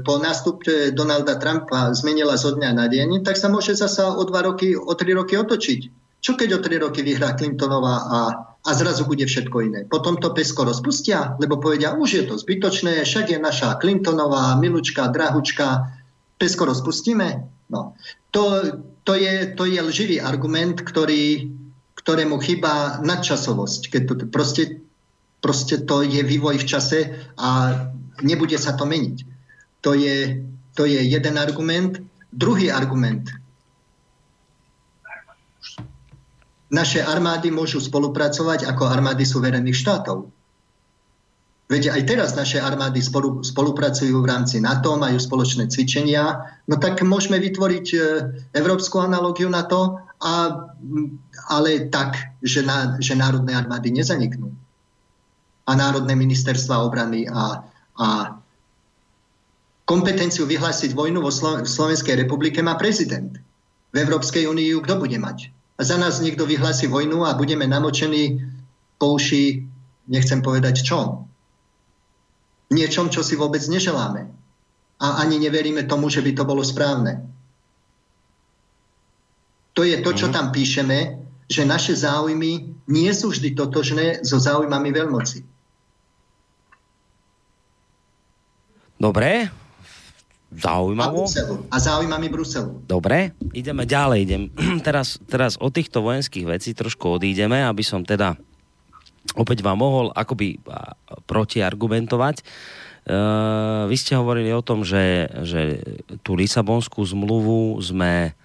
[0.00, 4.40] po nástupe Donalda Trumpa zmenila zo dňa na deň, tak sa môže zasa o dva
[4.40, 5.80] roky, o tri roky otočiť.
[6.24, 8.18] Čo keď o tri roky vyhrá Clintonová a,
[8.56, 9.80] a zrazu bude všetko iné?
[9.84, 15.12] Potom to pesko rozpustia, lebo povedia, už je to zbytočné, však je naša Clintonová, milučka,
[15.12, 15.92] drahučka,
[16.40, 17.28] pesko rozpustíme?
[17.68, 18.00] No.
[18.32, 18.64] To,
[19.04, 21.52] to, je, to je lživý argument, ktorý,
[22.00, 23.92] ktorému chýba nadčasovosť.
[23.92, 24.62] Keď to, proste
[25.42, 26.98] Proste to je vývoj v čase
[27.34, 27.74] a
[28.22, 29.16] nebude sa to meniť.
[29.82, 30.38] To je,
[30.78, 31.98] to je jeden argument.
[32.30, 33.26] Druhý argument.
[36.72, 40.30] Naše armády môžu spolupracovať ako armády suverénnych štátov.
[41.68, 46.38] Veď aj teraz naše armády spolu, spolupracujú v rámci NATO, majú spoločné cvičenia,
[46.68, 47.98] no tak môžeme vytvoriť e,
[48.56, 50.68] európsku analógiu na to, a,
[51.48, 54.52] ale tak, že, na, že národné armády nezaniknú
[55.66, 57.62] a Národné ministerstva obrany a,
[57.98, 58.08] a
[59.86, 63.38] kompetenciu vyhlásiť vojnu vo Slo- v Slovenskej republike má prezident.
[63.92, 65.52] V Európskej únii ju kto bude mať?
[65.78, 68.40] A za nás niekto vyhlási vojnu a budeme namočení
[68.96, 69.66] po uši,
[70.08, 71.28] nechcem povedať čom.
[72.72, 74.32] Niečom, čo si vôbec neželáme.
[75.02, 77.26] A ani neveríme tomu, že by to bolo správne.
[79.74, 80.34] To je to, čo mhm.
[80.34, 80.98] tam píšeme,
[81.52, 85.51] že naše záujmy nie sú vždy totožné so záujmami veľmoci.
[89.02, 89.50] Dobre,
[90.52, 91.24] Zaujímavo.
[91.72, 92.84] A zaujímavý Bruselu.
[92.84, 94.18] Dobre, ideme ďalej.
[94.28, 94.42] Idem.
[94.86, 98.36] Teraz, teraz od týchto vojenských vecí trošku odídeme, aby som teda
[99.32, 100.60] opäť vám mohol akoby
[101.24, 102.44] protiargumentovať.
[103.02, 105.82] Uh, vy ste hovorili o tom, že, že
[106.22, 108.36] tú Lisabonskú zmluvu sme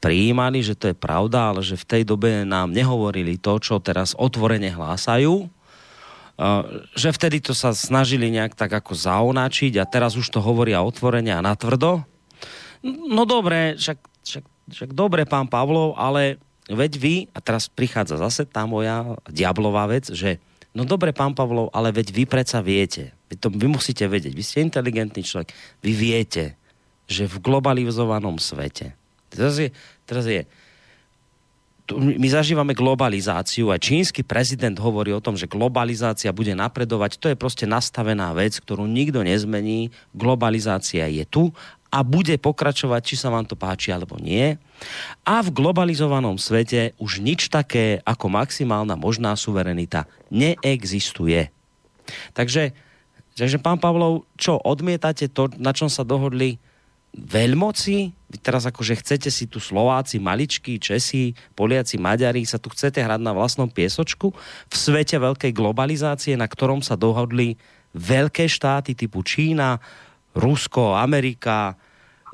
[0.00, 4.16] prijímali, že to je pravda, ale že v tej dobe nám nehovorili to, čo teraz
[4.16, 5.50] otvorene hlásajú,
[6.96, 11.36] že vtedy to sa snažili nejak tak ako zaunačiť a teraz už to hovoria otvorene
[11.36, 12.00] a natvrdo.
[12.84, 18.48] No dobre, však, však, však dobre, pán Pavlov, ale veď vy, a teraz prichádza zase
[18.48, 20.40] tá moja diablová vec, že
[20.72, 24.44] no dobre, pán Pavlov, ale veď vy predsa viete, vy, to, vy musíte vedieť, vy
[24.44, 25.52] ste inteligentný človek,
[25.84, 26.56] vy viete,
[27.04, 28.96] že v globalizovanom svete,
[29.28, 29.68] teraz je,
[30.08, 30.48] teraz je
[31.98, 37.18] my zažívame globalizáciu a čínsky prezident hovorí o tom, že globalizácia bude napredovať.
[37.18, 39.90] To je proste nastavená vec, ktorú nikto nezmení.
[40.14, 41.50] Globalizácia je tu
[41.90, 44.54] a bude pokračovať, či sa vám to páči alebo nie.
[45.26, 51.50] A v globalizovanom svete už nič také ako maximálna možná suverenita neexistuje.
[52.32, 52.70] Takže,
[53.34, 56.62] takže pán Pavlov, čo odmietate to, na čom sa dohodli
[57.14, 63.02] veľmoci, vy teraz akože chcete si tu Slováci, maličky, Česi, Poliaci, Maďari, sa tu chcete
[63.02, 64.30] hrať na vlastnom piesočku
[64.70, 67.58] v svete veľkej globalizácie, na ktorom sa dohodli
[67.98, 69.82] veľké štáty typu Čína,
[70.38, 71.74] Rusko, Amerika,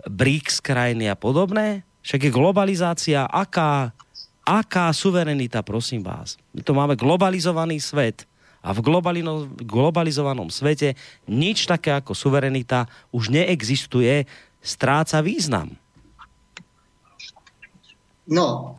[0.04, 1.88] BRICS krajiny a podobné?
[2.04, 3.96] Však je globalizácia, aká,
[4.44, 6.36] aká suverenita, prosím vás.
[6.52, 8.28] My to máme globalizovaný svet
[8.66, 8.82] a v
[9.62, 10.98] globalizovanom svete
[11.30, 14.26] nič také ako suverenita už neexistuje
[14.66, 15.78] stráca význam.
[18.26, 18.74] No,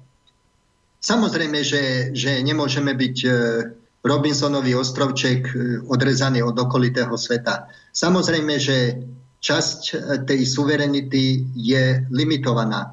[0.99, 3.29] samozrejme, že, že nemôžeme byť e,
[4.03, 5.55] Robinsonový ostrovček e,
[5.87, 7.71] odrezaný od okolitého sveta.
[7.95, 8.99] Samozrejme, že
[9.39, 9.95] časť e,
[10.27, 12.91] tej suverenity je limitovaná,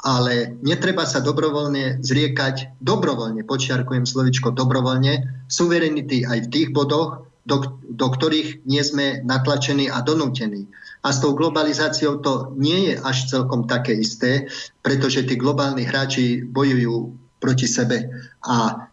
[0.00, 7.78] ale netreba sa dobrovoľne zriekať, dobrovoľne, počiarkujem slovičko dobrovoľne, suverenity aj v tých bodoch, do,
[7.90, 10.70] do ktorých nie sme natlačení a donútení.
[11.02, 14.46] A s tou globalizáciou to nie je až celkom také isté,
[14.86, 17.10] pretože tí globálni hráči bojujú
[17.42, 18.06] proti sebe.
[18.46, 18.86] A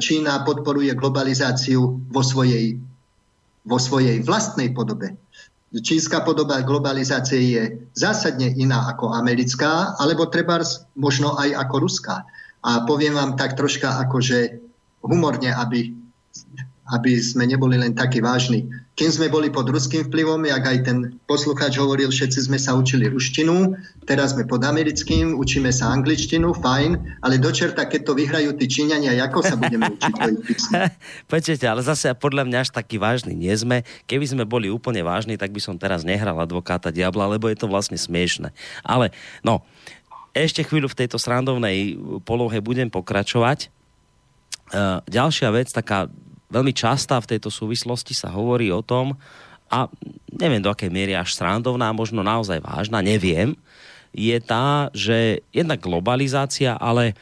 [0.00, 2.80] Čína podporuje globalizáciu vo svojej,
[3.68, 5.20] vo svojej vlastnej podobe.
[5.70, 7.62] Čínska podoba globalizácie je
[7.94, 10.64] zásadne iná ako americká, alebo treba
[10.96, 12.24] možno aj ako ruská.
[12.64, 14.58] A poviem vám tak troška akože
[15.04, 15.94] humorne, aby
[16.90, 18.66] aby sme neboli len takí vážni.
[19.00, 23.08] Kým sme boli pod ruským vplyvom, jak aj ten poslucháč hovoril, všetci sme sa učili
[23.08, 23.72] ruštinu,
[24.04, 29.16] teraz sme pod americkým, učíme sa angličtinu, fajn, ale dočerta, keď to vyhrajú tí Číňania,
[29.24, 30.12] ako sa budeme učiť
[31.32, 33.88] Počujete, ale zase podľa mňa až taký vážny nie sme.
[34.04, 37.72] Keby sme boli úplne vážni, tak by som teraz nehral advokáta diabla, lebo je to
[37.72, 38.52] vlastne smiešne.
[38.84, 39.64] Ale no,
[40.36, 41.96] ešte chvíľu v tejto srandovnej
[42.28, 43.72] polohe budem pokračovať.
[44.76, 46.12] Uh, ďalšia vec, taká
[46.50, 49.14] veľmi častá v tejto súvislosti sa hovorí o tom,
[49.70, 49.86] a
[50.34, 53.54] neviem do akej miery až srandovná, možno naozaj vážna, neviem,
[54.10, 57.14] je tá, že jedna globalizácia, ale,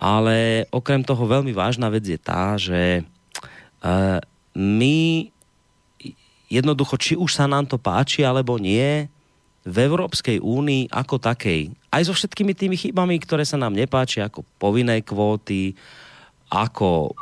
[0.00, 3.04] ale okrem toho veľmi vážna vec je tá, že
[3.84, 4.16] uh,
[4.56, 5.28] my
[6.48, 9.06] jednoducho, či už sa nám to páči alebo nie,
[9.60, 14.40] v Európskej únii ako takej, aj so všetkými tými chybami, ktoré sa nám nepáčia, ako
[14.56, 15.76] povinné kvóty,
[16.48, 17.12] ako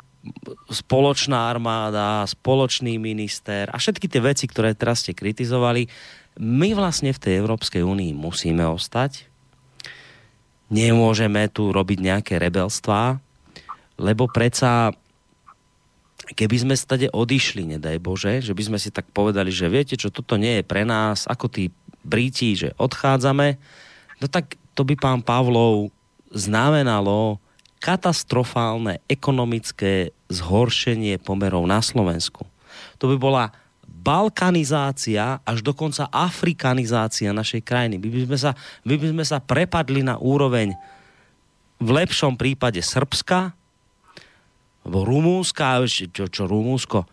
[0.69, 5.87] spoločná armáda, spoločný minister a všetky tie veci, ktoré teraz ste kritizovali,
[6.39, 9.27] my vlastne v tej Európskej únii musíme ostať.
[10.69, 13.19] Nemôžeme tu robiť nejaké rebelstvá,
[13.99, 14.93] lebo predsa
[16.29, 20.13] keby sme stade odišli, nedaj Bože, že by sme si tak povedali, že viete čo,
[20.13, 21.73] toto nie je pre nás, ako tí
[22.05, 23.57] Briti, že odchádzame,
[24.21, 25.93] no tak to by pán Pavlov
[26.33, 27.41] znamenalo
[27.79, 32.45] katastrofálne ekonomické zhoršenie pomerov na Slovensku.
[32.99, 33.45] To by bola
[33.89, 37.99] balkanizácia, až dokonca afrikanizácia našej krajiny.
[37.99, 38.51] My by sme sa,
[38.87, 40.77] my by sme sa prepadli na úroveň
[41.79, 43.55] v lepšom prípade Srbska,
[44.87, 47.05] alebo Rumúnska, čo, čo Rumúnsko,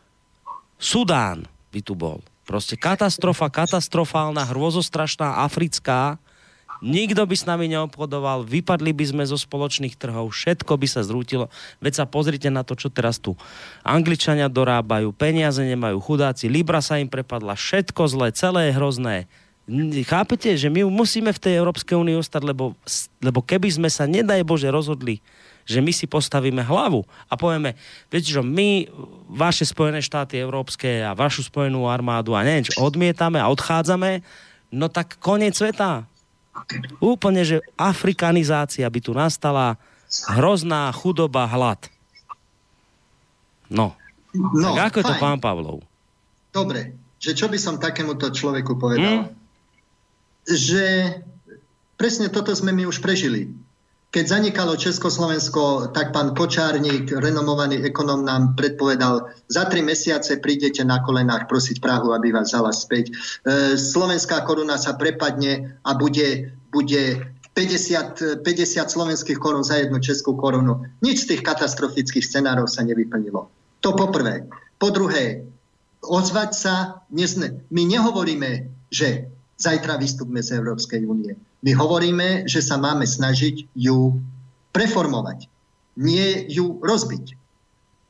[0.76, 2.20] Sudán by tu bol.
[2.46, 6.22] Proste katastrofa, katastrofálna, hrozostrašná, africká,
[6.84, 11.48] Nikto by s nami neobchodoval, vypadli by sme zo spoločných trhov, všetko by sa zrútilo.
[11.80, 13.40] Veď sa pozrite na to, čo teraz tu
[13.88, 19.16] Angličania dorábajú, peniaze nemajú chudáci, Libra sa im prepadla, všetko zlé, celé je hrozné.
[20.06, 22.78] Chápete, že my musíme v tej Európskej únii ostať, lebo,
[23.18, 25.26] lebo keby sme sa, nedaj Bože, rozhodli,
[25.66, 27.74] že my si postavíme hlavu a povieme,
[28.14, 28.86] viete, že my,
[29.26, 34.22] vaše Spojené štáty európske a vašu spojenú armádu a neviem, odmietame a odchádzame,
[34.70, 36.06] no tak koniec sveta
[37.04, 39.76] Úplne, že afrikanizácia by tu nastala,
[40.32, 41.92] hrozná chudoba, hlad.
[43.68, 43.98] No.
[44.34, 45.04] no tak ako fajn.
[45.04, 45.78] je to pán Pavlov?
[46.56, 49.28] Dobre, že čo by som takémuto človeku povedal?
[49.28, 49.34] Hmm?
[50.46, 51.18] Že
[51.98, 53.52] presne toto sme my už prežili.
[54.16, 61.04] Keď zanikalo Československo, tak pán Kočárnik, renomovaný ekonom, nám predpovedal, za tri mesiace prídete na
[61.04, 63.12] kolenách prosiť Prahu, aby vás vzala späť.
[63.12, 67.28] E, slovenská koruna sa prepadne a bude, bude
[67.60, 70.88] 50, 50 slovenských korún za jednu českú korunu.
[71.04, 73.52] Nič z tých katastrofických scenárov sa nevyplnilo.
[73.84, 74.48] To poprvé.
[74.80, 75.44] Po druhé,
[76.00, 79.28] ozvať sa, my nehovoríme, že
[79.60, 81.36] zajtra vystúpme z Európskej únie.
[81.66, 84.22] My hovoríme, že sa máme snažiť ju
[84.70, 85.50] preformovať,
[85.98, 87.34] nie ju rozbiť.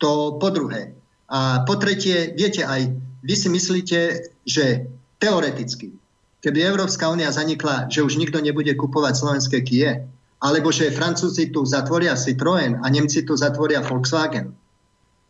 [0.03, 0.91] To po druhé.
[1.32, 2.91] A po tretie, viete aj,
[3.23, 3.99] vy si myslíte,
[4.44, 4.91] že
[5.23, 5.95] teoreticky,
[6.44, 10.03] keby Európska únia zanikla, že už nikto nebude kupovať slovenské Kie,
[10.44, 14.52] alebo že Francúzi tu zatvoria Citroën a Nemci tu zatvoria Volkswagen.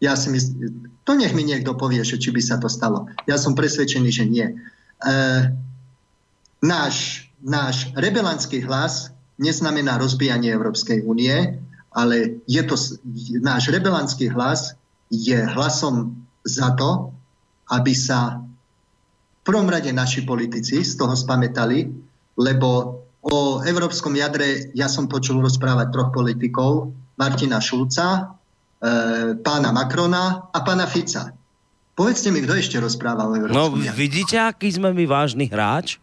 [0.03, 3.07] Ja si myslím, to nech mi niekto povie, že či by sa to stalo.
[3.30, 4.43] Ja som presvedčený, že nie.
[4.49, 4.53] E,
[6.60, 11.60] náš náš rebelantský hlas neznamená rozbijanie Európskej únie,
[11.91, 12.76] ale je to,
[13.40, 14.76] náš rebelantský hlas
[15.07, 17.12] je hlasom za to,
[17.72, 18.40] aby sa
[19.41, 21.86] v prvom rade naši politici z toho spametali,
[22.36, 28.22] lebo o európskom jadre ja som počul rozprávať troch politikov, Martina Šulca, e,
[29.40, 31.32] pána Macrona a pána Fica.
[31.95, 33.95] Povedzte mi, kto ešte rozprával o európskom No jadre.
[33.95, 35.95] vidíte, aký sme my vážny hráč?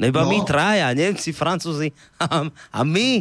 [0.00, 0.32] Neba no.
[0.32, 1.92] my traja, Nemci, Francúzi
[2.24, 3.20] a, a my.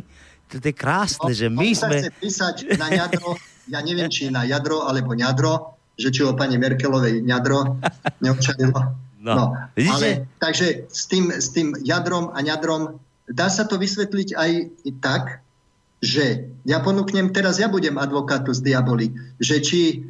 [0.49, 1.97] To je krásne, no, že my sme...
[2.01, 3.37] Chce písať na jadro,
[3.69, 7.77] ja neviem, či na jadro alebo ňadro, že či o pani Merkelovej ňadro
[8.23, 8.81] neočarilo.
[9.19, 9.45] No, no.
[9.75, 12.97] Ale, takže s tým, s tým jadrom a ňadrom
[13.29, 14.51] dá sa to vysvetliť aj
[15.03, 15.43] tak,
[15.99, 20.07] že ja ponúknem, teraz ja budem advokátu z diaboli, že či,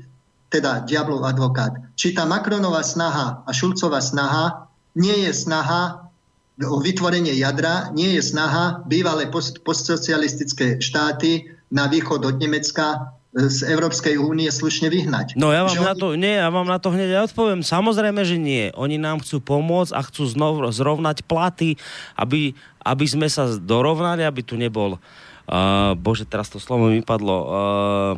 [0.54, 6.09] teda diablov advokát, či tá Macronová snaha a Šulcová snaha nie je snaha
[6.68, 13.48] o vytvorenie jadra nie je snaha bývalé post- postsocialistické štáty na východ od Nemecka e,
[13.48, 15.40] z Európskej únie slušne vyhnať.
[15.40, 17.64] No ja vám, na to, nie, ja vám na to hneď odpoviem.
[17.64, 18.76] Samozrejme, že nie.
[18.76, 21.80] Oni nám chcú pomôcť a chcú znov zrovnať platy,
[22.20, 22.52] aby,
[22.84, 28.14] aby sme sa dorovnali, aby tu nebol uh, bože, teraz to slovo mi padlo uh,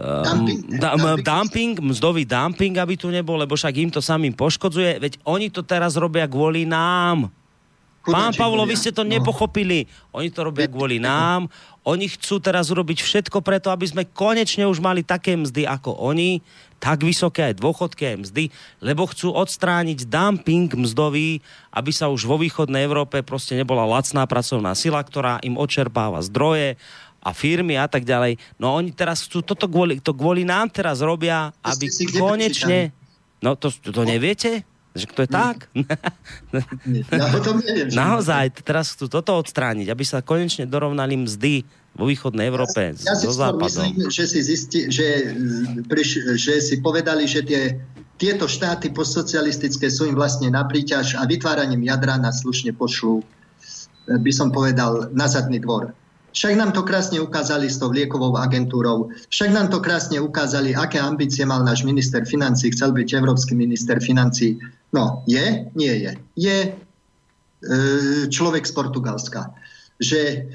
[0.00, 1.20] Dumping, da, dumping.
[1.20, 4.96] dumping, mzdový dumping, aby tu nebol, lebo však im to samým poškodzuje.
[4.96, 7.28] Veď oni to teraz robia kvôli nám.
[8.00, 9.12] Pán Pavlo, vy ste to no.
[9.12, 9.84] nepochopili.
[10.16, 11.52] Oni to robia kvôli nám.
[11.84, 16.40] Oni chcú teraz urobiť všetko preto, aby sme konečne už mali také mzdy ako oni,
[16.80, 18.44] tak vysoké aj dôchodky, aj mzdy,
[18.80, 24.72] lebo chcú odstrániť dumping mzdový, aby sa už vo východnej Európe proste nebola lacná pracovná
[24.72, 26.80] sila, ktorá im odčerpáva zdroje
[27.20, 28.40] a firmy a tak ďalej.
[28.56, 32.96] No oni teraz chcú toto kvôli, to kvôli nám teraz robia, aby konečne...
[33.40, 34.68] No to, to neviete?
[34.90, 35.56] Že to je tak?
[37.14, 37.94] Ja o tom neviem.
[37.94, 41.62] Naozaj, teraz chcú toto odstrániť, aby sa konečne dorovnali mzdy
[41.94, 43.66] vo východnej Európe ja, ja so západom.
[43.66, 45.34] myslím, že si, zisti, že,
[45.86, 47.78] priš, že si povedali, že tie,
[48.18, 53.22] tieto štáty postsocialistické sú im vlastne na príťaž a vytváraním jadra nás slušne pošlú,
[54.10, 55.94] by som povedal, na zadný dvor.
[56.30, 59.10] Však nám to krásne ukázali s tou liekovou agentúrou.
[59.34, 62.70] Však nám to krásne ukázali, aké ambície mal náš minister financí.
[62.70, 64.54] Chcel byť európsky minister financí.
[64.94, 65.66] No, je?
[65.74, 66.12] Nie je.
[66.38, 66.70] Je e,
[68.30, 69.50] človek z Portugalska.
[69.98, 70.46] Že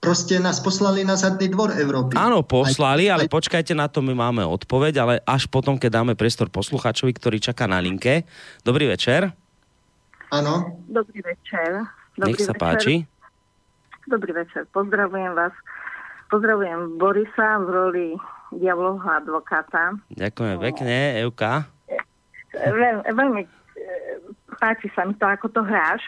[0.00, 2.16] proste nás poslali na zadný dvor Európy.
[2.16, 6.48] Áno, poslali, ale počkajte na to, my máme odpoveď, ale až potom, keď dáme priestor
[6.48, 8.24] poslucháčovi, ktorý čaká na linke.
[8.64, 9.28] Dobrý večer.
[10.32, 10.80] Áno.
[10.88, 11.84] Dobrý večer.
[12.16, 12.64] Dobrý Nech sa večer.
[12.64, 12.94] páči.
[14.10, 15.54] Dobrý večer, pozdravujem vás.
[16.34, 18.08] Pozdravujem Borisa v roli
[18.50, 19.94] diablovho advokáta.
[20.10, 21.70] Ďakujem pekne, Euka.
[22.50, 23.50] Veľ, veľmi e,
[24.58, 26.02] páči sa mi to, ako to hráš.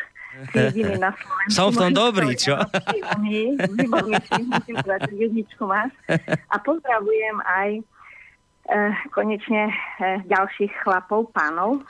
[0.98, 1.54] Na Slovensku.
[1.54, 2.58] Som v tom dobrý, čo?
[3.70, 5.94] Výborný si, musím povedať, jedničku máš.
[6.50, 7.82] A pozdravujem aj e,
[9.14, 9.74] konečne e,
[10.26, 11.86] ďalších chlapov, pánov,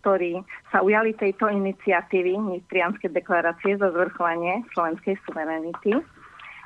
[0.00, 0.42] ktorí
[0.74, 5.94] sa ujali tejto iniciatívy Nitrianskej deklarácie za zvrchovanie slovenskej suverenity.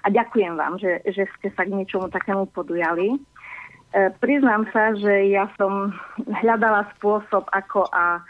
[0.05, 3.13] A ďakujem vám, že, že ste sa k niečomu takému podujali.
[3.13, 3.19] E,
[4.23, 5.91] priznám sa, že ja som
[6.41, 8.23] hľadala spôsob, ako a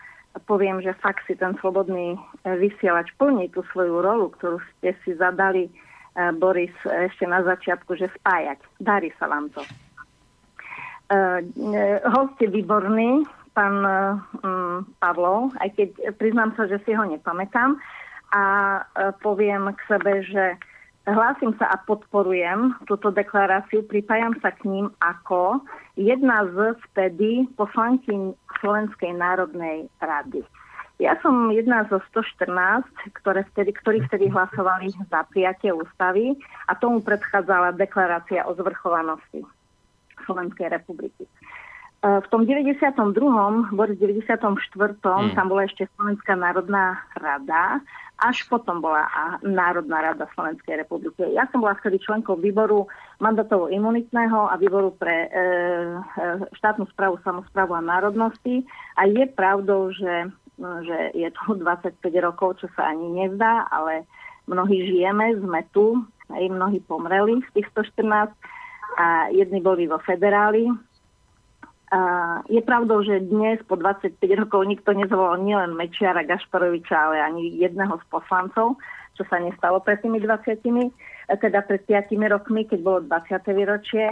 [0.48, 2.18] poviem, že fakt si ten slobodný e,
[2.56, 5.72] vysielač plní tú svoju rolu, ktorú ste si zadali, e,
[6.40, 8.56] Boris, ešte na začiatku, že spájať.
[8.80, 9.60] Darí sa vám to.
[11.06, 11.18] E
[12.10, 13.22] host je výborný,
[13.56, 15.88] pán um, Pavlov, aj keď
[16.20, 17.80] priznám sa, že si ho nepamätám.
[18.36, 18.42] A
[18.84, 20.60] uh, poviem k sebe, že
[21.08, 25.62] hlásim sa a podporujem túto deklaráciu, pripájam sa k ním ako
[25.94, 30.42] jedna z vtedy poslanky Slovenskej národnej rady.
[30.96, 32.88] Ja som jedna zo 114,
[33.20, 36.32] ktoré vtedy, ktorí vtedy hlasovali za prijatie ústavy
[36.66, 39.44] a tomu predchádzala deklarácia o zvrchovanosti
[40.24, 41.28] Slovenskej republiky.
[42.06, 43.74] E, v tom 92.
[43.74, 44.38] Boris 94.
[45.02, 45.34] Hmm.
[45.34, 47.82] tam bola ešte Slovenská národná rada,
[48.16, 49.04] až potom bola
[49.44, 51.20] Národná rada Slovenskej republiky.
[51.36, 52.88] Ja som bola vtedy členkou výboru
[53.20, 55.38] mandatovo-imunitného a výboru pre e,
[56.56, 58.64] štátnu správu, samozprávu a národnosti.
[58.96, 64.06] A je pravdou, že, že je to 25 rokov, čo sa ani nezdá, ale
[64.46, 66.00] mnohí žijeme, sme tu,
[66.30, 68.32] aj mnohí pomreli z tých 114
[68.96, 70.72] a jedni boli vo federáli,
[71.86, 77.62] Uh, je pravdou, že dnes po 25 rokov nikto nezvolal nielen Mečiara Gašparoviča, ale ani
[77.62, 78.74] jedného z poslancov,
[79.14, 80.66] čo sa nestalo pred tými 20,
[81.38, 83.38] teda pred 5 rokmi, keď bolo 20.
[83.54, 84.10] výročie.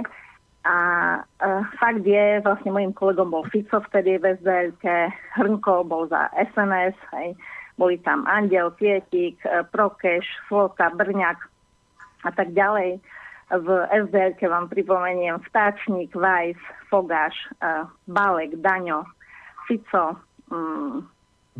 [0.64, 0.76] A
[1.18, 6.94] uh, fakt je, vlastne môjim kolegom bol Fico vtedy v SDLK, Hrnko bol za SNS,
[7.18, 7.34] hej.
[7.74, 11.36] boli tam Andel, Pietik, e, Prokeš, Slota, Brňák
[12.24, 13.02] a tak ďalej
[13.52, 13.68] v
[14.08, 16.56] SDL vám pripomeniem Vtáčnik, Vajs,
[16.88, 19.04] Fogáš, uh, Balek, Daňo,
[19.68, 20.16] Fico,
[20.48, 21.04] um,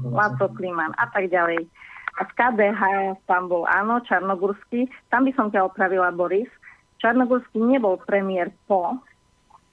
[0.00, 1.68] Laco Kliman a tak ďalej.
[2.14, 2.82] A v KDH
[3.26, 4.86] tam bol áno, Čarnogurský.
[5.10, 6.48] Tam by som ťa opravila, Boris.
[7.02, 8.96] Čarnogurský nebol premiér po,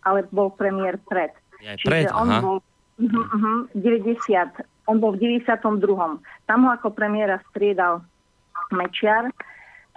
[0.04, 1.32] ale bol premiér pred.
[1.62, 2.42] Je pred, Čiže on aha.
[2.42, 6.20] bol uh, uh, 90, on bol v 92.
[6.50, 8.02] Tam ho ako premiéra striedal
[8.74, 9.30] Mečiar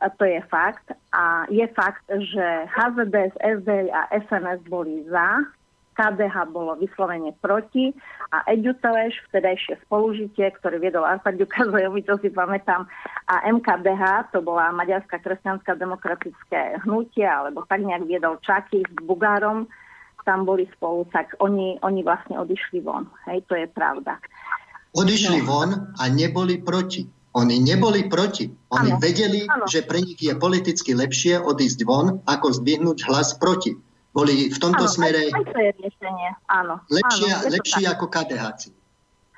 [0.04, 0.92] a to je fakt.
[1.16, 5.48] A je fakt, že HZDS, SDL a SNS boli za,
[5.94, 7.94] KDH bolo vyslovene proti
[8.34, 12.84] a Eďu Teleš, vtedajšie spolužitie, ktorý viedol Arpad Ďukazojovi, to si pamätám,
[13.30, 19.70] a MKDH, to bola Maďarská kresťanská demokratické hnutie, alebo tak nejak viedol Čaky s Bugárom,
[20.26, 23.06] tam boli spolu, tak oni, oni vlastne odišli von.
[23.30, 24.18] Hej, to je pravda.
[24.96, 25.46] Odišli no.
[25.46, 27.23] von a neboli proti.
[27.34, 28.46] Oni neboli proti.
[28.70, 29.02] Oni ano.
[29.02, 29.66] vedeli, ano.
[29.66, 33.74] že pre nich je politicky lepšie odísť von, ako zdvihnúť hlas proti.
[34.14, 36.28] Boli v tomto ano, smere aj, aj to je riešenie.
[36.46, 36.78] Áno.
[36.86, 38.44] lepšie, ano, lepšie ako KDH.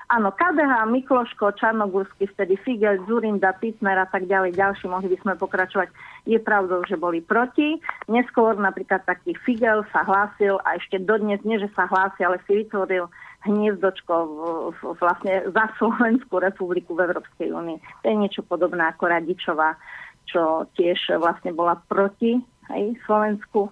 [0.06, 5.32] Áno, KDH, Mikloško, Čarnogórsky, vtedy Figel, Zurinda, Pitner a tak ďalej, ďalší, mohli by sme
[5.35, 5.90] pokračovať.
[6.31, 7.82] Je pravdou, že boli proti.
[8.06, 12.62] Neskôr napríklad taký Figel sa hlásil a ešte dodnes, nie že sa hlásil, ale si
[12.62, 13.10] vytvoril
[13.47, 14.39] hniezdočko v,
[14.74, 17.78] v, vlastne za Slovenskú republiku v Európskej únii.
[18.02, 19.78] To je niečo podobné ako Radičová,
[20.27, 22.36] čo tiež vlastne bola proti
[22.74, 23.70] hej, Slovensku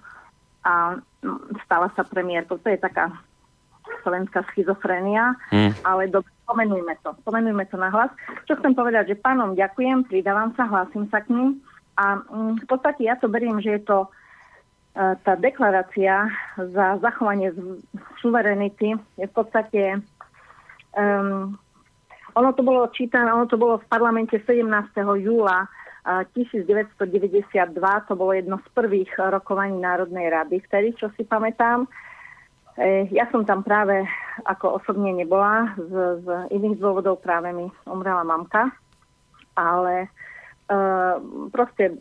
[0.63, 0.97] a
[1.67, 2.57] stala sa premiérkou.
[2.63, 3.11] To je taká
[4.01, 5.85] slovenská schizofrenia, mm.
[5.85, 7.13] ale dobre, pomenujme to.
[7.27, 8.11] Pomenujme to na hlas.
[8.49, 11.61] Čo chcem povedať, že pánom ďakujem, pridávam sa, hlásim sa k ním
[11.95, 12.19] a
[12.59, 13.99] v podstate ja to beriem, že je to
[14.95, 17.51] tá deklarácia za zachovanie
[18.23, 19.99] suverenity je v podstate
[20.95, 21.59] um,
[22.35, 24.67] ono to bolo čítané, ono to bolo v parlamente 17.
[25.23, 25.67] júla
[26.05, 27.01] 1992,
[28.09, 31.89] to bolo jedno z prvých rokovaní Národnej rady, vtedy, čo si pamätám.
[32.77, 34.05] E, ja som tam práve
[34.45, 38.69] ako osobne nebola, z, z iných dôvodov práve mi umrela mamka,
[39.57, 40.13] ale
[40.65, 41.21] Uh,
[41.53, 41.93] proste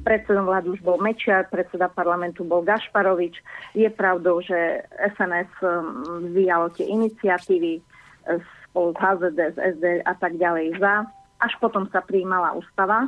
[0.00, 3.36] predsedom vlády už bol Mečiar, predseda parlamentu bol Gašparovič.
[3.76, 10.40] Je pravdou, že SNS um, vyjalo tie iniciatívy uh, spolu s HZD, SD a tak
[10.40, 11.04] ďalej za.
[11.44, 13.04] Až potom sa prijímala ústava.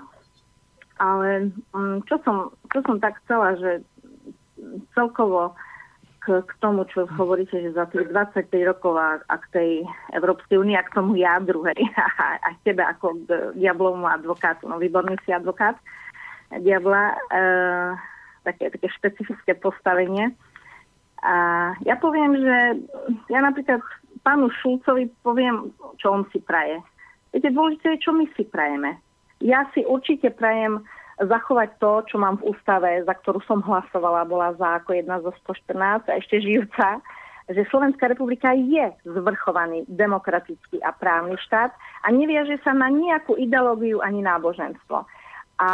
[1.01, 3.80] Ale um, čo, som, čo som tak chcela, že
[4.93, 5.56] celkovo
[6.28, 9.70] k tomu, čo hovoríte, že za tých 25 rokov a, a k tej
[10.12, 11.80] Európskej únii a k tomu jadru, hej,
[12.22, 15.80] a, a tebe ako k diablovému advokátu, no výborný si advokát
[16.56, 17.44] diabla, e,
[18.48, 20.32] také, také špecifické postavenie.
[21.20, 21.34] A
[21.84, 22.56] ja poviem, že
[23.28, 23.84] ja napríklad
[24.24, 26.80] pánu Šulcovi poviem, čo on si praje.
[27.34, 28.96] Viete, dôležité je, čo my si prajeme.
[29.44, 30.80] Ja si určite prajem
[31.18, 35.34] zachovať to, čo mám v ústave, za ktorú som hlasovala, bola za ako jedna zo
[35.46, 37.02] 114 a ešte žijúca,
[37.48, 41.72] že Slovenská republika je zvrchovaný demokratický a právny štát
[42.04, 45.08] a neviaže sa na nejakú ideológiu ani náboženstvo.
[45.58, 45.68] A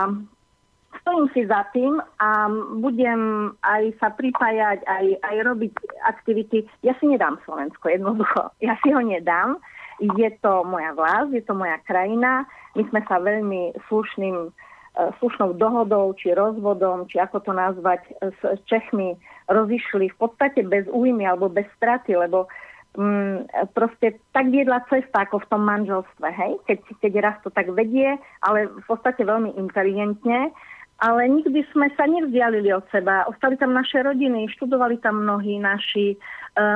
[1.03, 2.47] stojím si za tým a
[2.79, 5.73] budem aj sa pripájať, aj, aj robiť
[6.07, 6.63] aktivity.
[6.87, 8.55] Ja si nedám Slovensko, jednoducho.
[8.63, 9.59] Ja si ho nedám.
[9.99, 12.47] Je to moja vlast, je to moja krajina.
[12.79, 14.51] My sme sa veľmi slušným
[14.95, 18.41] slušnou dohodou, či rozvodom, či ako to nazvať, s
[18.71, 19.19] Čechmi
[19.51, 22.47] rozišli v podstate bez újmy alebo bez straty, lebo
[22.95, 26.53] mm, proste tak viedla cesta ako v tom manželstve, hej?
[26.71, 28.15] Keď, keď raz to tak vedie,
[28.47, 30.55] ale v podstate veľmi inteligentne
[31.03, 33.27] ale nikdy sme sa nevzdialili od seba.
[33.27, 36.17] Ostali tam naše rodiny, študovali tam mnohí naši, e,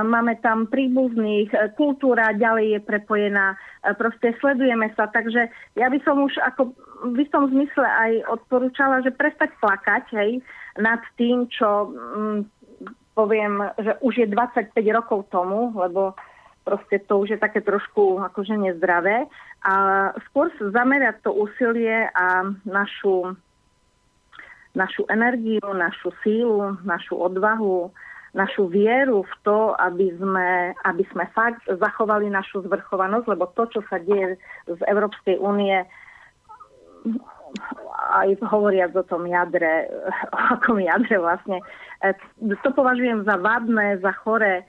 [0.02, 5.46] máme tam príbuzných, e, kultúra ďalej je prepojená, e, proste sledujeme sa, takže
[5.78, 6.74] ja by som už ako
[7.04, 10.30] v istom zmysle aj odporúčala, že prestať plakať hej,
[10.78, 12.38] nad tým, čo mm,
[13.14, 16.14] poviem, že už je 25 rokov tomu, lebo
[16.62, 19.26] proste to už je také trošku akože nezdravé.
[19.64, 19.74] A
[20.30, 23.34] skôr zamerať to úsilie a našu
[24.76, 27.90] našu energiu, našu sílu, našu odvahu,
[28.36, 33.80] našu vieru v to, aby sme, aby sme fakt zachovali našu zvrchovanosť, lebo to, čo
[33.90, 34.38] sa deje
[34.70, 35.82] z Európskej únie,
[38.18, 39.88] aj hovoriac o tom jadre,
[40.34, 41.58] o akom jadre vlastne,
[42.04, 42.12] e,
[42.64, 44.64] to považujem za vadné, za chore, e,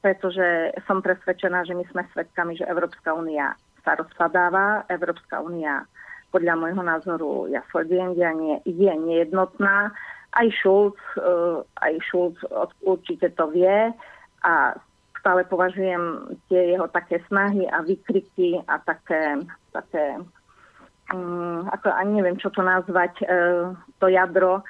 [0.00, 5.88] pretože som presvedčená, že my sme svedkami, že Európska únia sa rozpadáva, Európska únia
[6.30, 9.90] podľa môjho názoru, ja sledujem dianie, je nejednotná.
[10.30, 12.38] Aj Šulc, uh, aj Šulc
[12.86, 13.90] určite to vie.
[14.46, 14.78] A
[15.18, 19.42] stále považujem tie jeho také snahy a výkriky a také,
[19.74, 20.22] také
[21.14, 24.62] um, ako ani neviem, čo to nazvať, uh, to jadro,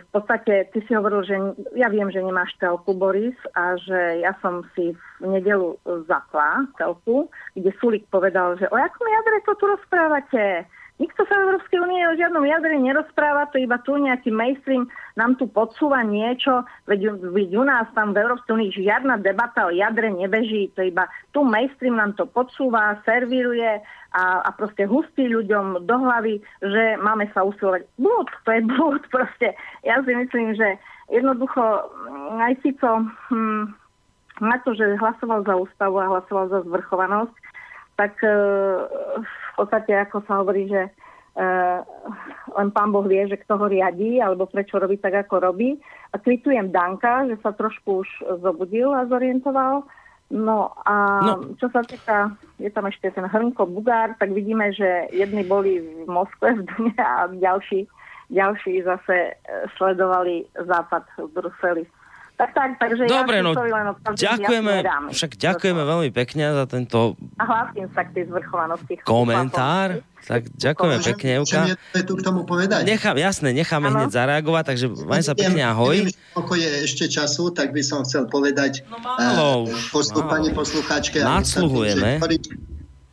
[0.00, 1.36] v podstate ty si hovoril, že
[1.76, 5.76] ja viem, že nemáš telku, Boris, a že ja som si v nedelu
[6.08, 10.64] zapla telku, kde Sulik povedal, že o jakom jadre to tu rozprávate?
[11.00, 14.84] Nikto sa v Európskej únie o žiadnom jadre nerozpráva, to iba tu nejaký mainstream
[15.16, 19.72] nám tu podsúva niečo, veď, veď u nás tam v Európskej únii žiadna debata o
[19.72, 23.80] jadre nebeží, to iba tu mainstream nám to podsúva, servíruje
[24.12, 27.88] a, a proste hustí ľuďom do hlavy, že máme sa usilovať.
[27.96, 29.56] Blúd, to je blúd proste.
[29.88, 30.76] Ja si myslím, že
[31.08, 33.72] jednoducho mm, aj Fico hm,
[34.44, 37.34] na to, že hlasoval za ústavu a hlasoval za zvrchovanosť,
[38.00, 38.32] tak e,
[39.20, 40.90] v podstate, ako sa hovorí, že e,
[42.56, 45.76] len pán Boh vie, že kto ho riadí, alebo prečo robí tak, ako robí.
[46.10, 48.08] A kvitujem Danka, že sa trošku už
[48.40, 49.84] zobudil a zorientoval.
[50.30, 50.96] No a
[51.26, 51.58] no.
[51.60, 56.08] čo sa týka, je tam ešte ten Hrnko Bugár, tak vidíme, že jedni boli v
[56.08, 57.90] Moskve v Dume a ďalší,
[58.30, 59.34] ďalší zase
[59.74, 61.84] sledovali západ v Bruseli.
[62.40, 63.86] Tak, tak, takže Dobre, ja no, len
[64.16, 64.80] ďakujeme,
[65.12, 68.96] však ďakujeme veľmi pekne za tento a hlásim sa k tej zvrchovanosti.
[69.04, 70.00] Komentár.
[70.24, 71.32] Tak ďakujeme pekne.
[71.44, 72.88] Môžem tu k tomu povedať?
[72.88, 74.04] Nechám, jasné, necháme ano.
[74.04, 75.96] hneď zareagovať, takže maj sa pekne ahoj.
[75.96, 80.52] Neviem, koľko je ešte času, tak by som chcel povedať no, málo, uh, postup, pani
[80.52, 81.20] poslucháčke.
[81.20, 82.20] Nadsluhujeme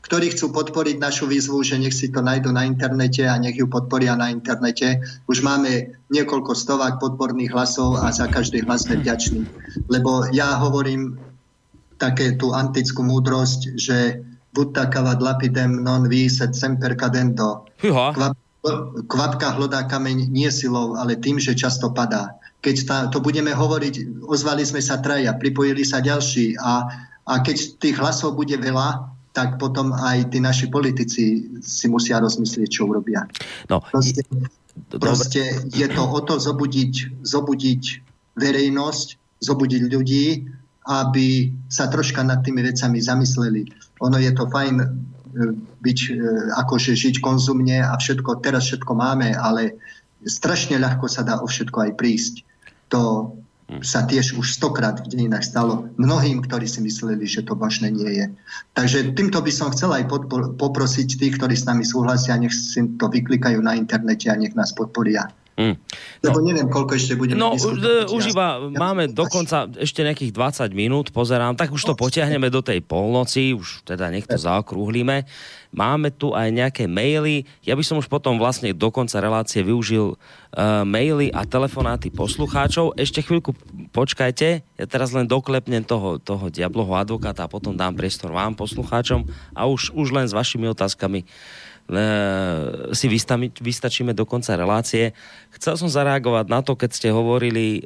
[0.07, 3.67] ktorí chcú podporiť našu výzvu, že nech si to nájdu na internete a nech ju
[3.67, 5.03] podporia na internete.
[5.27, 9.43] Už máme niekoľko stovák podporných hlasov a za každý hlas sme vďační.
[9.91, 11.19] Lebo ja hovorím
[11.99, 14.23] také tú antickú múdrosť, že
[14.55, 17.67] buta cavat lapidem non vi sed semper cadendo.
[19.11, 22.31] kvapka hlodá kameň nie silou, ale tým, že často padá.
[22.63, 26.87] Keď tá, to budeme hovoriť, ozvali sme sa traja, pripojili sa ďalší a,
[27.27, 32.69] a keď tých hlasov bude veľa, tak potom aj tí naši politici si musia rozmyslieť,
[32.73, 33.29] čo urobia.
[33.69, 34.25] No, proste,
[34.97, 37.83] proste je to o to zobudiť, zobudiť
[38.33, 39.07] verejnosť,
[39.37, 40.49] zobudiť ľudí,
[40.89, 43.69] aby sa troška nad tými vecami zamysleli.
[44.01, 44.87] Ono je to fajn e,
[45.85, 46.13] byť, e,
[46.57, 49.77] akože žiť konzumne a všetko, teraz všetko máme, ale
[50.25, 52.35] strašne ľahko sa dá o všetko aj prísť.
[52.89, 53.35] To,
[53.83, 58.11] sa tiež už stokrát v dejinách stalo mnohým, ktorí si mysleli, že to možné nie
[58.15, 58.25] je.
[58.71, 60.07] Takže týmto by som chcel aj
[60.55, 64.71] poprosiť tých, ktorí s nami súhlasia, nech si to vyklikajú na internete a nech nás
[64.71, 65.27] podporia.
[65.57, 65.73] Mm.
[66.21, 67.57] Lebo no, neviem, koľko ešte budeme No,
[68.13, 72.61] už iba ja, máme dokonca ešte nejakých 20 minút, pozerám, tak už to potiahneme do
[72.61, 75.25] tej polnoci, už teda nech to zaokrúhlíme.
[75.73, 77.49] Máme tu aj nejaké maily.
[77.65, 82.93] Ja by som už potom vlastne do konca relácie využil uh, maily a telefonáty poslucháčov.
[82.93, 83.57] Ešte chvíľku
[83.97, 89.25] počkajte, ja teraz len doklepnem toho, toho diabloho advokáta a potom dám priestor vám, poslucháčom
[89.57, 91.66] a už, už len s vašimi otázkami E,
[92.91, 93.07] si
[93.63, 95.15] vystačíme do konca relácie.
[95.55, 97.81] Chcel som zareagovať na to, keď ste hovorili e,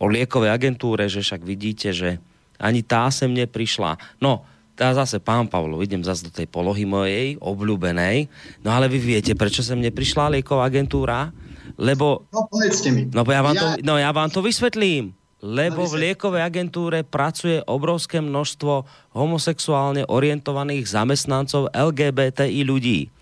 [0.00, 2.16] o liekovej agentúre, že však vidíte, že
[2.56, 4.00] ani tá sem neprišla.
[4.16, 8.32] No, tá zase, pán Pavlo, idem zase do tej polohy mojej, obľúbenej.
[8.64, 11.28] No ale vy viete, prečo sem neprišla lieková agentúra?
[11.76, 12.24] Lebo...
[12.32, 13.06] No, povedzte mi.
[13.12, 13.60] No, ja vám, ja...
[13.60, 15.12] To, no, ja vám to vysvetlím
[15.44, 23.12] lebo v liekovej agentúre pracuje obrovské množstvo homosexuálne orientovaných zamestnancov LGBTI ľudí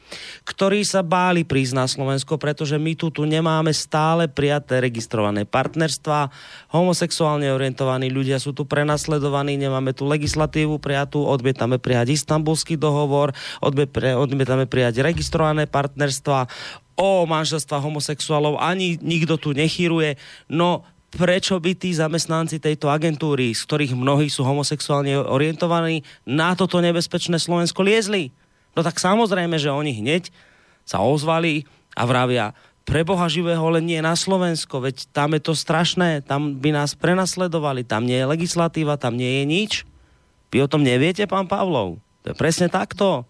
[0.43, 6.33] ktorí sa báli prísť na Slovensko, pretože my tu, tu nemáme stále prijaté registrované partnerstva,
[6.73, 14.67] homosexuálne orientovaní ľudia sú tu prenasledovaní, nemáme tu legislatívu prijatú, odmietame prijať istambulský dohovor, odmietame
[14.67, 16.49] prijať registrované partnerstva,
[16.93, 20.21] o manželstva homosexuálov ani nikto tu nechýruje.
[20.53, 26.81] No prečo by tí zamestnanci tejto agentúry, z ktorých mnohí sú homosexuálne orientovaní, na toto
[26.81, 28.33] nebezpečné Slovensko liezli?
[28.73, 30.33] No tak samozrejme, že oni hneď
[30.83, 35.55] sa ozvali a vravia, pre Boha živého len nie na Slovensko, veď tam je to
[35.55, 39.73] strašné, tam by nás prenasledovali, tam nie je legislatíva, tam nie je nič.
[40.51, 42.03] Vy o tom neviete, pán Pavlov?
[42.27, 43.23] To je presne takto.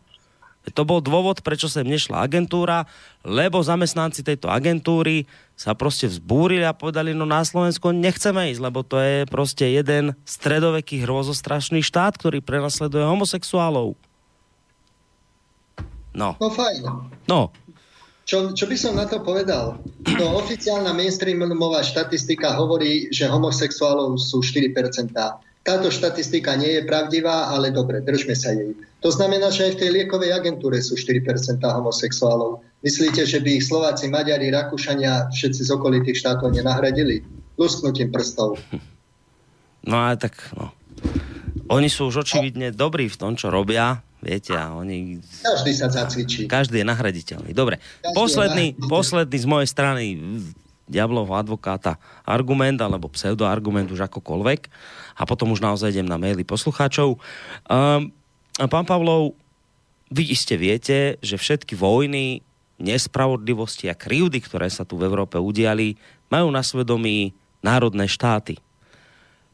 [0.63, 2.87] To bol dôvod, prečo sem nešla agentúra,
[3.27, 5.27] lebo zamestnanci tejto agentúry
[5.59, 10.15] sa proste vzbúrili a povedali, no na Slovensko nechceme ísť, lebo to je proste jeden
[10.23, 13.99] stredoveký hrozostrašný štát, ktorý prenasleduje homosexuálov.
[16.13, 16.37] No.
[16.41, 16.85] No fajn.
[17.29, 17.53] No.
[18.23, 19.83] Čo, čo by som na to povedal?
[20.19, 24.73] No, oficiálna mainstreamová štatistika hovorí, že homosexuálov sú 4%.
[25.63, 28.75] Táto štatistika nie je pravdivá, ale dobre, držme sa jej.
[28.99, 31.23] To znamená, že aj v tej liekovej agentúre sú 4%
[31.63, 32.67] homosexuálov.
[32.83, 37.23] Myslíte, že by ich Slováci, Maďari, Rakúšania, všetci z okolitých štátov nenahradili?
[37.55, 38.59] Lusknutím prstov.
[39.87, 40.75] No ale tak, no.
[41.71, 44.03] Oni sú už očividne dobrí v tom, čo robia.
[44.23, 45.19] Viete, a oni...
[45.43, 46.47] Každý sa zacvičí.
[46.47, 47.51] Každý je nahraditeľný.
[47.51, 50.05] Dobre, Každý posledný, posledný z mojej strany
[50.87, 54.61] diablovho advokáta argument alebo pseudoargument už akokoľvek
[55.19, 57.19] a potom už naozaj idem na maily poslucháčov.
[57.67, 58.15] Um,
[58.55, 59.35] pán Pavlov,
[60.13, 62.45] vy iste viete, že všetky vojny,
[62.79, 65.97] nespravodlivosti a krivdy, ktoré sa tu v Európe udiali,
[66.29, 67.33] majú na svedomí
[67.65, 68.59] národné štáty.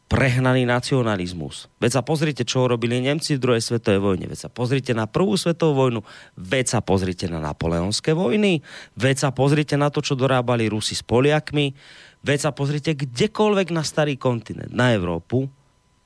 [0.08, 1.68] Prehnaný nacionalizmus.
[1.76, 4.24] Veď sa pozrite, čo robili Nemci v druhej svetovej vojne.
[4.24, 6.00] Veď sa pozrite na prvú svetovú vojnu.
[6.40, 8.64] Veď sa pozrite na napoleonské vojny.
[8.96, 11.76] Veď sa pozrite na to, čo dorábali Rusi s Poliakmi
[12.22, 15.46] Veď sa pozrite kdekoľvek na starý kontinent, na Európu,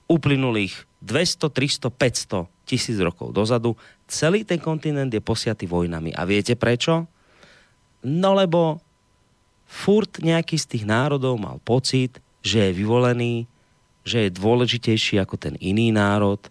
[0.07, 3.75] uplynulých 200, 300, 500 tisíc rokov dozadu,
[4.05, 6.13] celý ten kontinent je posiatý vojnami.
[6.13, 7.09] A viete prečo?
[8.05, 8.85] No lebo
[9.65, 13.49] furt nejaký z tých národov mal pocit, že je vyvolený,
[14.03, 16.43] že je dôležitejší ako ten iný národ,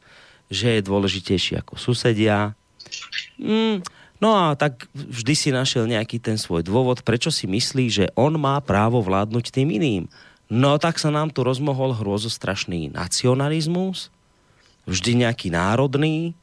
[0.52, 2.56] že je dôležitejší ako susedia.
[3.40, 3.84] Mm,
[4.22, 8.38] No a tak vždy si našiel nejaký ten svoj dôvod, prečo si myslí, že on
[8.38, 10.06] má právo vládnuť tým iným.
[10.46, 14.14] No tak sa nám tu rozmohol hrôzostrašný nacionalizmus,
[14.86, 16.38] vždy nejaký národný,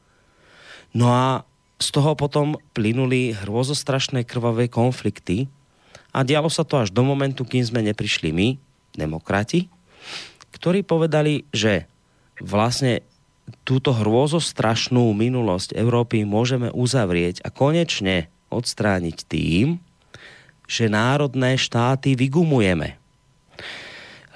[0.91, 1.47] no a
[1.79, 5.47] z toho potom plynuli hrôzostrašné krvavé konflikty
[6.11, 8.59] a dialo sa to až do momentu, kým sme neprišli my,
[8.91, 9.71] demokrati,
[10.53, 11.85] ktorí povedali, že
[12.41, 13.05] vlastne
[13.65, 19.81] túto hrôzostrašnú minulosť Európy môžeme uzavrieť a konečne odstrániť tým,
[20.69, 23.01] že národné štáty vygumujeme.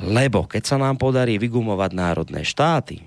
[0.01, 3.05] Lebo keď sa nám podarí vygumovať národné štáty,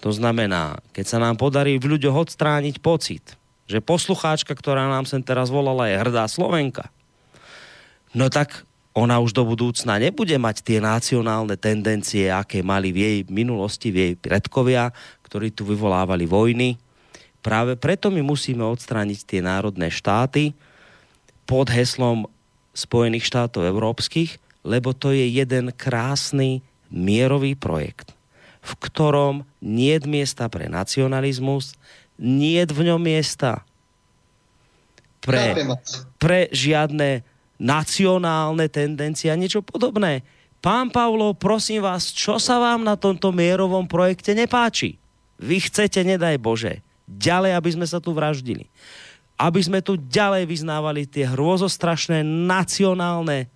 [0.00, 3.36] to znamená, keď sa nám podarí v ľuďoch odstrániť pocit,
[3.68, 6.88] že poslucháčka, ktorá nám sem teraz volala, je hrdá Slovenka,
[8.16, 8.64] no tak
[8.96, 13.96] ona už do budúcna nebude mať tie nacionálne tendencie, aké mali v jej minulosti, v
[14.00, 14.88] jej predkovia,
[15.20, 16.80] ktorí tu vyvolávali vojny.
[17.44, 20.56] Práve preto my musíme odstrániť tie národné štáty
[21.44, 22.24] pod heslom
[22.72, 28.16] Spojených štátov európskych, lebo to je jeden krásny mierový projekt,
[28.64, 31.76] v ktorom nie je miesta pre nacionalizmus,
[32.16, 33.60] nie je v ňom miesta
[35.20, 35.52] pre,
[36.16, 40.24] pre žiadne nacionálne tendencie a niečo podobné.
[40.60, 44.96] Pán Pavlo, prosím vás, čo sa vám na tomto mierovom projekte nepáči?
[45.36, 48.66] Vy chcete, nedaj Bože, ďalej, aby sme sa tu vraždili.
[49.36, 53.52] Aby sme tu ďalej vyznávali tie hrôzostrašné nacionálne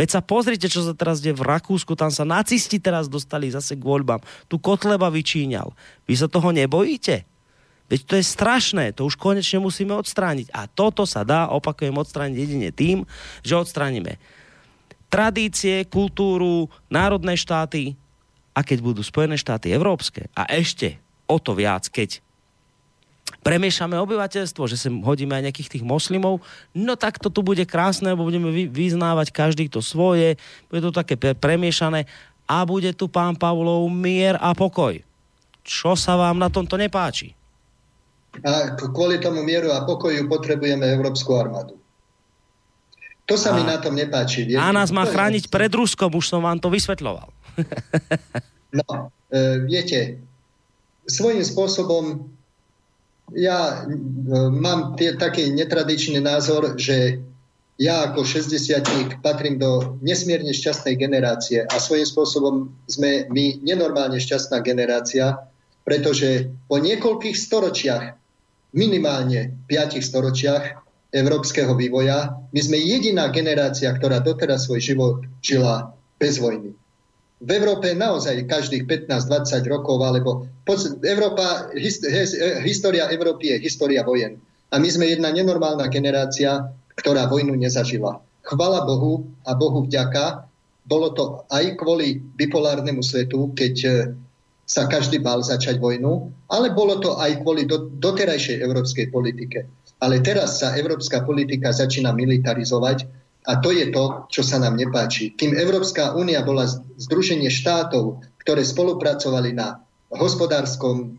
[0.00, 3.76] Veď sa pozrite, čo sa teraz deje v Rakúsku, tam sa nacisti teraz dostali zase
[3.76, 4.24] k voľbám.
[4.48, 5.76] Tu Kotleba vyčíňal.
[6.08, 7.28] Vy sa toho nebojíte?
[7.90, 10.54] Veď to je strašné, to už konečne musíme odstrániť.
[10.54, 13.02] A toto sa dá, opakujem, odstrániť jedine tým,
[13.42, 14.22] že odstránime
[15.10, 17.98] tradície, kultúru, národné štáty
[18.54, 22.22] a keď budú Spojené štáty európske a ešte o to viac, keď
[23.42, 26.38] premiešame obyvateľstvo, že sem hodíme aj nejakých tých moslimov,
[26.70, 30.38] no tak to tu bude krásne, lebo budeme vyznávať každý to svoje,
[30.70, 32.06] bude to také premiešané
[32.46, 35.02] a bude tu pán Pavlov mier a pokoj.
[35.66, 37.39] Čo sa vám na tomto nepáči?
[38.40, 41.76] A kvôli tomu mieru a pokoju potrebujeme Európsku armádu.
[43.26, 44.46] To sa a, mi na tom nepáči.
[44.58, 47.28] A nás má chrániť pred Ruskom, už som vám to vysvetľoval.
[48.70, 50.22] No, e, viete,
[51.02, 52.30] svojím spôsobom
[53.34, 53.98] ja e,
[54.50, 57.18] mám tie, taký netradičný názor, že
[57.80, 62.54] ja ako 60 patrím do nesmierne šťastnej generácie a svojím spôsobom
[62.84, 65.40] sme my nenormálne šťastná generácia,
[65.82, 68.19] pretože po niekoľkých storočiach,
[68.74, 70.64] minimálne 5 storočiach
[71.10, 75.90] európskeho vývoja, my sme jediná generácia, ktorá doteraz svoj život žila
[76.22, 76.74] bez vojny.
[77.40, 80.44] V Európe naozaj každých 15-20 rokov, alebo
[81.00, 81.72] Európa,
[82.62, 84.36] história Európy je história vojen.
[84.70, 86.68] A my sme jedna nenormálna generácia,
[87.00, 88.20] ktorá vojnu nezažila.
[88.44, 90.46] Chvala Bohu a Bohu vďaka,
[90.84, 93.92] bolo to aj kvôli bipolárnemu svetu, keď e,
[94.70, 99.66] sa každý bal začať vojnu, ale bolo to aj kvôli do, doterajšej európskej politike.
[99.98, 103.02] Ale teraz sa európska politika začína militarizovať
[103.50, 105.34] a to je to, čo sa nám nepáči.
[105.34, 106.70] Kým Európska únia bola
[107.02, 109.82] združenie štátov, ktoré spolupracovali na
[110.14, 111.18] hospodárskom,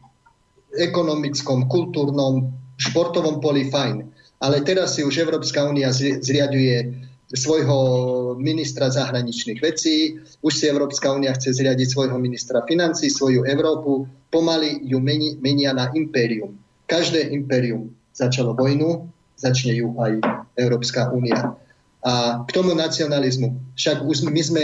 [0.72, 4.08] ekonomickom, kultúrnom, športovom poli fajn.
[4.42, 6.88] Ale teraz si už Európska únia zriaduje
[7.32, 7.78] svojho
[8.36, 14.84] ministra zahraničných vecí, už si Európska únia chce zriadiť svojho ministra financí, svoju Európu, pomaly
[14.84, 16.60] ju meni, menia na impérium.
[16.92, 19.08] Každé impérium začalo vojnu,
[19.40, 20.20] začne ju aj
[20.60, 21.56] Európska únia.
[22.02, 23.78] A k tomu nacionalizmu.
[23.78, 24.64] Však už my sme,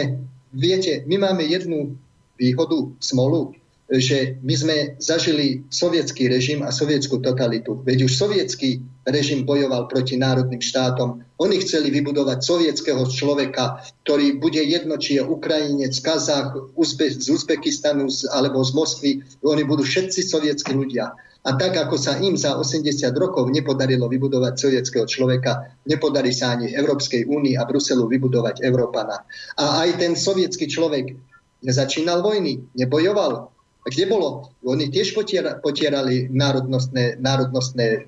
[0.52, 1.96] viete, my máme jednu
[2.36, 3.54] výhodu, smolu,
[3.88, 7.80] že my sme zažili sovietský režim a sovietskú totalitu.
[7.88, 11.24] Veď už sovietský režim bojoval proti národným štátom.
[11.40, 18.12] Oni chceli vybudovať sovietského človeka, ktorý bude jedno, či je Ukrajinec, Kazach, Uzbe- z Uzbekistanu
[18.36, 19.12] alebo z Moskvy.
[19.48, 21.16] Oni budú všetci sovietskí ľudia.
[21.48, 26.76] A tak, ako sa im za 80 rokov nepodarilo vybudovať sovietského človeka, nepodarí sa ani
[26.76, 29.24] Európskej únii a Bruselu vybudovať Európana.
[29.56, 31.16] A aj ten sovietský človek
[31.64, 33.56] nezačínal vojny, nebojoval,
[33.90, 34.52] kde bolo?
[34.68, 38.08] Oni tiež potiera, potierali národnostné, národnostné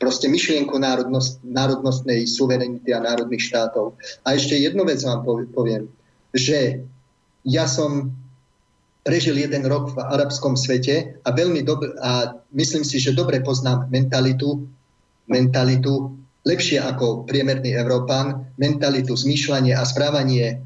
[0.00, 4.00] proste myšlienku národnost, národnostnej suverenity a národných štátov.
[4.24, 5.22] A ešte jednu vec vám
[5.52, 5.92] poviem,
[6.32, 6.80] že
[7.44, 8.16] ja som
[9.04, 13.88] prežil jeden rok v arabskom svete a veľmi dobre, a myslím si, že dobre poznám
[13.92, 14.64] mentalitu,
[15.28, 16.16] mentalitu
[16.48, 20.56] lepšie ako priemerný Európán, mentalitu, zmýšľanie a správanie e,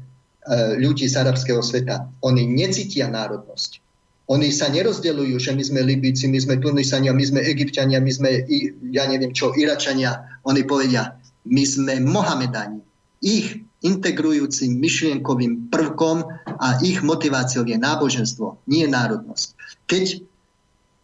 [0.79, 2.07] ľudí z arabského sveta.
[2.23, 3.84] Oni necítia národnosť.
[4.25, 8.41] Oni sa nerozdeľujú, že my sme Libici, my sme Tunisania, my sme Egyptiania, my sme,
[8.89, 10.17] ja neviem čo, Iračania.
[10.49, 11.13] Oni povedia,
[11.45, 12.81] my sme Mohamedani.
[13.21, 16.25] Ich integrujúcim myšlienkovým prvkom
[16.57, 19.47] a ich motiváciou je náboženstvo, nie národnosť.
[19.85, 20.05] Keď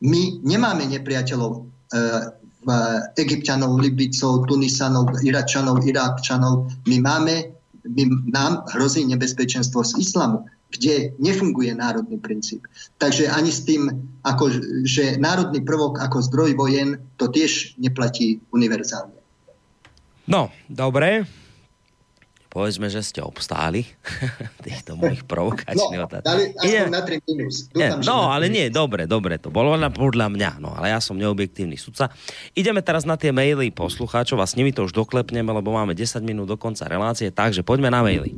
[0.02, 1.60] my nemáme nepriateľov e,
[3.22, 7.54] Egyptianov, Libicov, Tunisanov, Iračanov, Irákčanov, my máme,
[7.86, 8.04] my,
[8.34, 12.64] nám hrozí nebezpečenstvo z islamu kde nefunguje národný princíp.
[12.96, 13.92] Takže ani s tým,
[14.24, 14.50] ako,
[14.88, 19.20] že národný prvok ako zdroj vojen, to tiež neplatí univerzálne.
[20.32, 21.28] No, dobre.
[22.52, 23.88] Povedzme, že ste obstáli
[24.68, 26.28] týchto mojich provokačných no, otázok.
[26.28, 27.56] Dali aspoň na 3 minus.
[27.72, 31.16] Dúfam, no, ale nie, dobre, dobre, to bolo na, podľa mňa, no, ale ja som
[31.16, 32.12] neobjektívny sudca.
[32.52, 36.20] Ideme teraz na tie maily poslucháčov a s nimi to už doklepneme, lebo máme 10
[36.28, 38.36] minút do konca relácie, takže poďme na maily.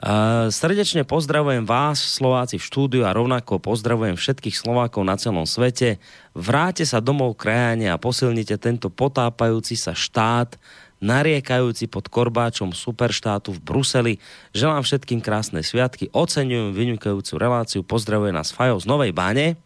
[0.00, 6.02] Uh, srdečne pozdravujem vás, Slováci v štúdiu a rovnako pozdravujem všetkých Slovákov na celom svete.
[6.32, 10.56] Vráte sa domov krajane a posilnite tento potápajúci sa štát,
[11.00, 14.14] nariekajúci pod korbáčom superštátu v Bruseli.
[14.52, 19.56] Želám všetkým krásne sviatky, oceňujem vynikajúcu reláciu, pozdravuje nás Fajo z Novej Báne.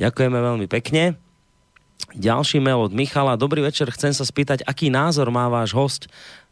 [0.00, 1.20] Ďakujeme veľmi pekne.
[2.16, 3.38] Ďalší mail od Michala.
[3.38, 6.02] Dobrý večer, chcem sa spýtať, aký názor má váš host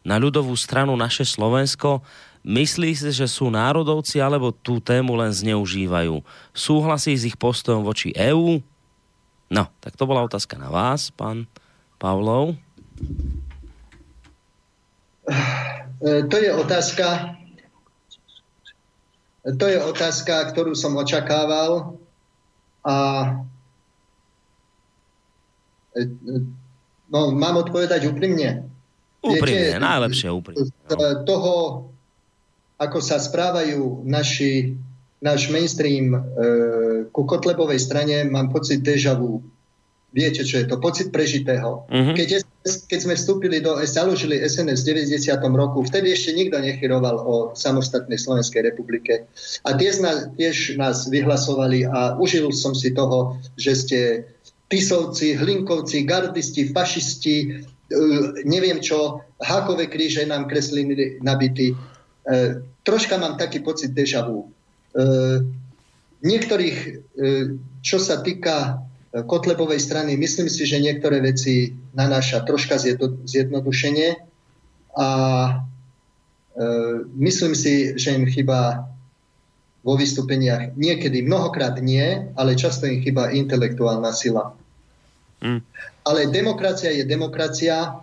[0.05, 2.05] na ľudovú stranu Naše Slovensko?
[2.45, 6.23] Myslí si, že sú národovci, alebo tú tému len zneužívajú?
[6.55, 8.63] Súhlasí s ich postojom voči EÚ?
[9.51, 11.49] No, tak to bola otázka na vás, pán
[11.99, 12.55] Pavlov.
[16.03, 17.35] To je otázka,
[19.45, 21.99] to je otázka, ktorú som očakával
[22.87, 22.95] a
[27.11, 28.71] no, mám odpovedať úprimne.
[29.19, 30.71] Úprimne, Viete, najlepšie úprimne.
[30.71, 31.89] Z toho
[32.79, 34.79] ako sa správajú naši,
[35.19, 36.19] náš mainstream e,
[37.11, 39.43] ku Kotlebovej strane, mám pocit deja vu.
[40.15, 40.79] Viete, čo je to?
[40.79, 41.85] Pocit prežitého.
[41.85, 42.15] Uh-huh.
[42.15, 45.31] Keď, keď sme vstúpili do, založili SNS v 90.
[45.55, 49.31] roku, vtedy ešte nikto nechyroval o samostatnej Slovenskej republike.
[49.63, 53.99] A tiež nás, tiež nás vyhlasovali a užil som si toho, že ste
[54.67, 57.51] Tisovci, Hlinkovci, gardisti, fašisti, e,
[58.43, 61.73] neviem čo, hákové kríže nám kreslili nabity.
[61.73, 61.75] E,
[62.83, 64.51] troška mám taký pocit deja vu.
[64.93, 65.07] E,
[66.19, 66.77] niektorých,
[67.79, 72.77] čo sa týka Kotlebovej strany, myslím si, že niektoré veci nanáša troška
[73.25, 74.21] zjednodušenie
[74.93, 75.07] a
[77.17, 78.85] myslím si, že im chyba
[79.81, 84.53] vo vystúpeniach niekedy mnohokrát nie, ale často im chyba intelektuálna sila.
[85.41, 85.63] Mm.
[86.05, 87.97] Ale demokracia je demokracia,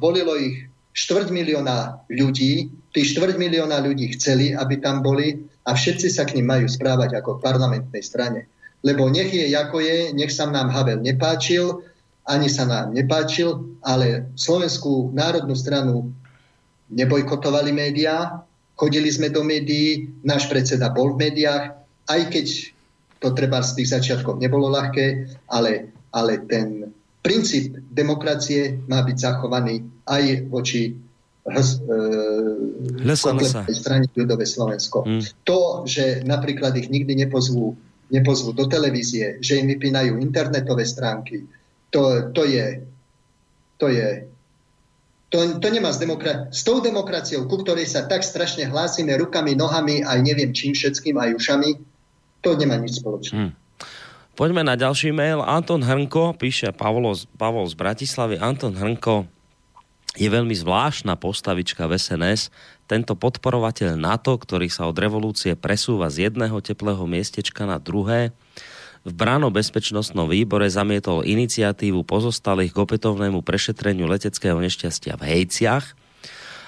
[0.00, 0.66] volilo ich
[0.96, 6.40] štvrť milióna ľudí, tí štvrť milióna ľudí chceli, aby tam boli a všetci sa k
[6.40, 8.50] ním majú správať ako v parlamentnej strane.
[8.80, 11.84] Lebo nech je, ako je, nech sa nám Havel nepáčil,
[12.24, 16.12] ani sa nám nepáčil, ale Slovenskú národnú stranu
[16.90, 18.44] nebojkotovali médiá,
[18.76, 21.76] chodili sme do médií, náš predseda bol v médiách,
[22.08, 22.46] aj keď
[23.20, 26.88] to treba z tých začiatkov nebolo ľahké, ale, ale ten
[27.20, 30.92] princíp demokracie má byť zachovaný aj voči e,
[33.76, 35.04] strane ľudové Slovensko.
[35.04, 35.22] Mm.
[35.44, 37.76] To, že napríklad ich nikdy nepozvú,
[38.10, 41.46] nepozvú do televízie, že im vypínajú internetové stránky,
[41.90, 42.82] to, to je
[43.80, 44.28] to je
[45.30, 49.54] to, to nemá s, demokra- s tou demokraciou, ku ktorej sa tak strašne hlásime rukami,
[49.54, 51.78] nohami, aj neviem čím všetkým, aj ušami,
[52.42, 53.34] to nemá nič spoločné.
[53.38, 53.52] Hmm.
[54.34, 55.38] Poďme na ďalší mail.
[55.44, 58.42] Anton Hrnko, píše Pavlo, Pavol z Bratislavy.
[58.42, 59.30] Anton Hrnko
[60.18, 62.50] je veľmi zvláštna postavička v SNS.
[62.90, 68.34] Tento podporovateľ NATO, ktorý sa od revolúcie presúva z jedného teplého miestečka na druhé,
[69.00, 75.96] v Bráno bezpečnostnom výbore zamietol iniciatívu pozostalých k opätovnému prešetreniu leteckého nešťastia v Hejciach.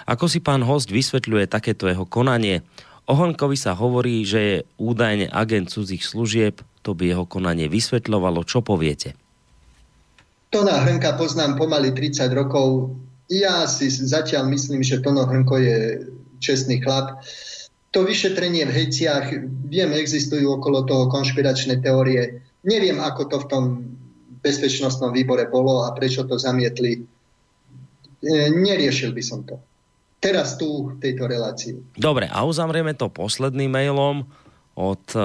[0.08, 2.64] Ako si pán host vysvetľuje takéto jeho konanie?
[3.04, 8.48] O Honkovi sa hovorí, že je údajne agent cudzích služieb, to by jeho konanie vysvetľovalo.
[8.48, 9.12] Čo poviete?
[10.48, 12.96] Tona Hrnka poznám pomaly 30 rokov.
[13.32, 15.78] Ja si zatiaľ myslím, že Tono Hrnko je
[16.44, 17.24] čestný chlap.
[17.96, 19.32] To vyšetrenie v hejciach,
[19.72, 22.44] viem, existujú okolo toho konšpiračné teórie.
[22.68, 23.64] Neviem, ako to v tom
[24.44, 27.00] bezpečnostnom výbore bolo a prečo to zamietli.
[27.00, 29.56] E, neriešil by som to.
[30.22, 31.98] Teraz tu, v tejto relácii.
[31.98, 34.28] Dobre, a uzamrieme to posledným mailom
[34.72, 35.20] od e,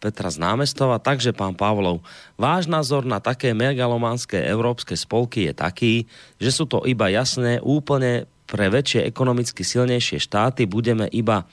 [0.00, 0.96] Petra z námestova.
[0.96, 2.00] Takže, pán Pavlov,
[2.40, 5.94] váš názor na také megalománske európske spolky je taký,
[6.40, 11.44] že sú to iba jasné, úplne pre väčšie ekonomicky silnejšie štáty budeme iba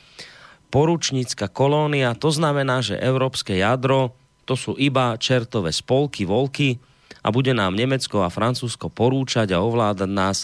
[0.69, 2.13] poručnícka kolónia.
[2.17, 4.13] To znamená, že európske jadro
[4.43, 6.77] to sú iba čertové spolky, volky
[7.23, 10.37] a bude nám Nemecko a Francúzsko porúčať a ovládať nás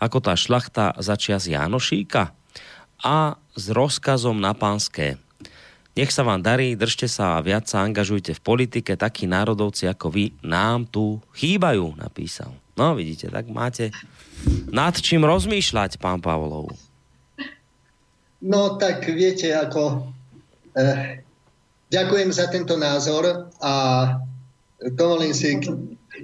[0.00, 2.32] ako tá šlachta začias Jánošíka
[3.00, 5.20] a s rozkazom na pánske
[5.98, 8.94] nech sa vám darí, držte sa a viac sa angažujte v politike.
[8.94, 12.54] Takí národovci ako vy nám tu chýbajú, napísal.
[12.78, 13.90] No vidíte, tak máte
[14.70, 16.72] nad čím rozmýšľať, pán Pavlov.
[18.40, 20.14] No tak viete, ako...
[20.70, 21.20] Eh,
[21.90, 23.74] ďakujem za tento názor a
[24.94, 25.58] dovolím si,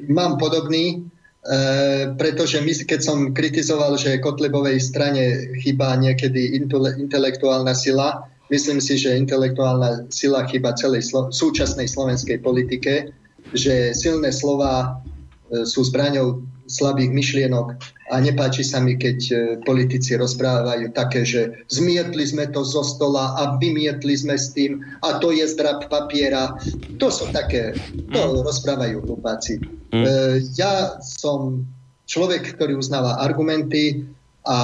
[0.06, 6.56] mám podobný, eh, pretože my, keď som kritizoval, že Kotlebovej strane chýba niekedy
[7.02, 13.10] intelektuálna sila, Myslím si, že intelektuálna sila chyba celej slo- súčasnej slovenskej politike,
[13.54, 15.02] že silné slova
[15.50, 17.78] e, sú zbraňou slabých myšlienok
[18.10, 23.34] a nepáči sa mi, keď e, politici rozprávajú také, že zmietli sme to zo stola
[23.38, 26.54] a vymietli sme s tým a to je zdrab papiera.
[26.98, 27.74] To sú také,
[28.14, 28.46] to mm.
[28.46, 29.62] rozprávajú hlupáci.
[29.90, 30.04] Mm.
[30.06, 30.10] E,
[30.58, 31.66] ja som
[32.06, 34.06] človek, ktorý uznáva argumenty
[34.46, 34.58] a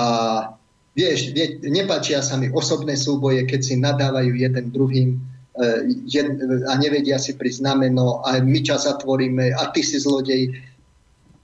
[0.92, 6.36] Vieš, vie, nepáčia sa mi osobné súboje, keď si nadávajú jeden druhým uh, jed,
[6.68, 10.52] a nevedia si pri znameno a my ťa zatvoríme a ty si zlodej.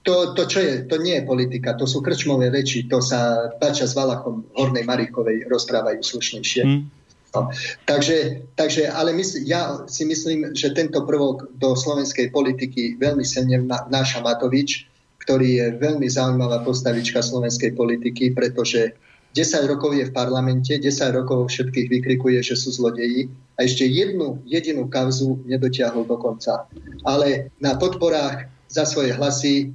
[0.05, 3.89] To, to, čo je, to nie je politika, to sú krčmové reči, to sa Pača
[3.89, 6.63] s Valachom Hornej Marichovej rozprávajú slušnejšie.
[6.65, 6.81] Mm.
[7.29, 7.53] No.
[7.85, 13.61] Takže, takže, ale mysl, ja si myslím, že tento prvok do slovenskej politiky veľmi silne
[13.65, 14.89] vnáša Matovič,
[15.21, 18.97] ktorý je veľmi zaujímavá postavička slovenskej politiky, pretože
[19.37, 23.29] 10 rokov je v parlamente, 10 rokov všetkých vykrikuje, že sú zlodeji
[23.61, 26.65] a ešte jednu jedinú kauzu nedotiahol do konca.
[27.05, 29.69] Ale na podporách za svoje hlasy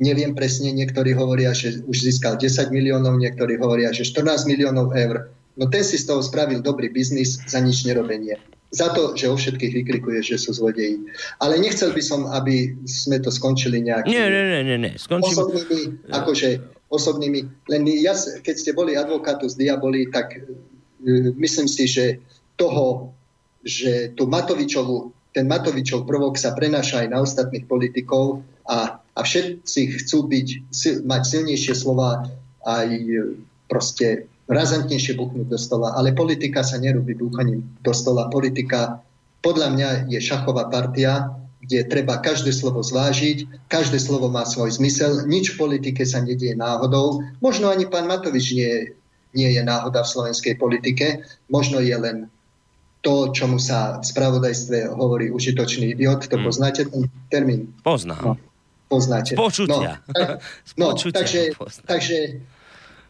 [0.00, 5.32] neviem presne, niektorí hovoria, že už získal 10 miliónov, niektorí hovoria, že 14 miliónov eur.
[5.56, 8.36] No ten si z toho spravil dobrý biznis za nič nerobenie.
[8.76, 11.00] Za to, že o všetkých vykrikuje, že sú zlodeji.
[11.40, 14.92] Ale nechcel by som, aby sme to skončili nejakými nie, nie, nie, nie.
[15.00, 15.32] Skončím...
[15.32, 17.66] osobnými, akože osobnými.
[17.70, 20.44] Len ja, keď ste boli advokátu z Diaboli, tak uh,
[21.34, 22.22] myslím si, že
[22.56, 23.12] toho,
[23.66, 30.00] že tu Matovičovu, ten Matovičov prvok sa prenáša aj na ostatných politikov a, a všetci
[30.00, 30.48] chcú byť,
[31.04, 32.24] mať silnejšie slova
[32.64, 33.36] aj e,
[33.68, 35.92] proste razantnejšie buchnúť do stola.
[35.92, 38.32] Ale politika sa nerobí búchaním do stola.
[38.32, 39.02] Politika
[39.44, 41.30] podľa mňa je šachová partia,
[41.66, 46.54] kde treba každé slovo zvážiť, každé slovo má svoj zmysel, nič v politike sa nedieje
[46.54, 47.26] náhodou.
[47.42, 48.94] Možno ani pán Matovič nie,
[49.34, 52.16] nie je náhoda v slovenskej politike, možno je len
[53.02, 56.26] to, čomu sa v spravodajstve hovorí užitočný idiot.
[56.26, 56.46] To hmm.
[56.46, 57.70] poznáte ten termín?
[57.86, 58.22] Poznám.
[58.22, 58.32] No,
[58.90, 59.38] poznáte.
[59.38, 60.02] Počutia.
[60.10, 60.28] No, tak,
[60.80, 61.54] no, takže,
[61.86, 62.42] takže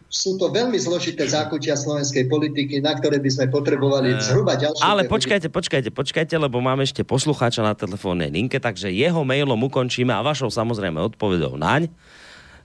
[0.07, 4.83] sú to veľmi zložité zákutia slovenskej politiky, na ktoré by sme potrebovali eh, zhruba ďalšie...
[4.83, 10.15] Ale počkajte, počkajte, počkajte, lebo máme ešte poslucháča na telefónnej linke, takže jeho mailom ukončíme
[10.15, 11.91] a vašou samozrejme odpovedou naň.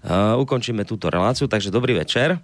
[0.02, 2.42] Uh, ukončíme túto reláciu, takže dobrý večer.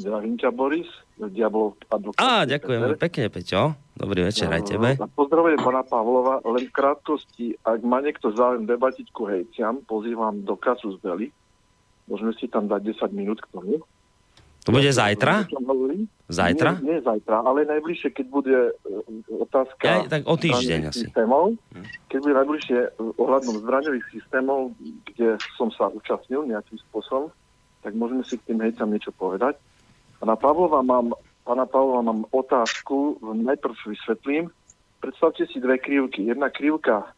[0.00, 0.88] Zdravím ťa, Boris.
[1.20, 2.16] Diablov advokát.
[2.16, 3.76] Á, ďakujem pekne, Peťo.
[3.92, 4.96] Dobrý večer aj tebe.
[5.12, 6.40] Pozdravujem pana Pavlova.
[6.48, 11.28] Len v krátkosti, ak má niekto záujem debatiť ku hejciam, pozývam do Kasus Belli
[12.10, 13.78] Môžeme si tam dať 10 minút k tomu.
[14.68, 15.48] To bude zajtra?
[16.28, 16.70] Zajtra?
[16.84, 18.72] Nie, nie zajtra, ale najbližšie, keď bude e,
[19.32, 19.82] otázka...
[19.88, 21.08] Ja, tak o týždeň asi.
[21.08, 21.56] Systémov,
[22.12, 22.78] keď bude najbližšie
[23.16, 24.76] ohľadom zbraňových systémov,
[25.10, 27.32] kde som sa účastnil nejakým spôsobom,
[27.80, 29.56] tak môžeme si k tým hejcam niečo povedať.
[30.20, 31.16] Pana Pavlova mám,
[31.48, 34.52] pana Pavlova mám otázku, najprv vysvetlím.
[35.00, 36.28] Predstavte si dve krivky.
[36.28, 37.16] Jedna krivka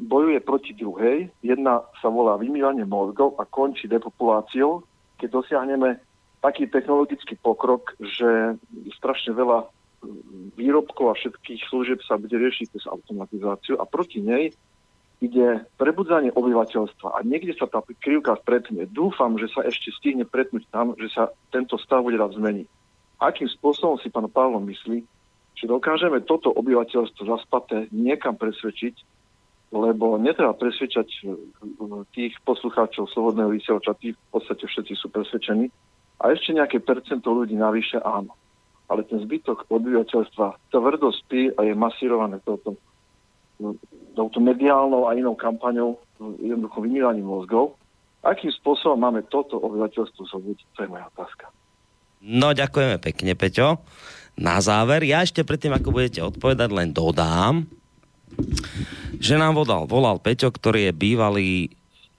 [0.00, 1.28] bojuje proti druhej.
[1.44, 4.84] Jedna sa volá vymývanie mozgov a končí depopuláciou,
[5.20, 6.00] keď dosiahneme
[6.40, 8.56] taký technologický pokrok, že
[9.00, 9.68] strašne veľa
[10.56, 14.52] výrobkov a všetkých služieb sa bude riešiť cez automatizáciu a proti nej
[15.24, 18.84] ide prebudzanie obyvateľstva a niekde sa tá krivka pretne.
[18.92, 22.68] Dúfam, že sa ešte stihne pretnúť tam, že sa tento stav bude raz zmeniť.
[23.24, 25.00] Akým spôsobom si pán Pavlo myslí,
[25.56, 28.94] že dokážeme toto obyvateľstvo zaspaté niekam presvedčiť,
[29.74, 31.34] lebo netreba presvedčať e,
[32.14, 35.66] tých poslucháčov Slobodného vysielača, tí v podstate všetci sú presvedčení.
[36.22, 38.38] A ešte nejaké percento ľudí navyše áno.
[38.86, 42.78] Ale ten zbytok obyvateľstva tvrdo spí a je masírované touto,
[44.14, 45.98] touto mediálnou a inou kampaňou,
[46.38, 47.74] jednoducho vymývaním mozgov.
[48.22, 50.64] Akým spôsobom máme toto obyvateľstvo zobúdiť?
[50.78, 51.50] To je moja otázka.
[52.24, 53.84] No, ďakujeme pekne, Peťo.
[54.38, 57.68] Na záver, ja ešte predtým, ako budete odpovedať, len dodám,
[59.20, 61.50] že nám volal, volal Peťo, ktorý je bývalý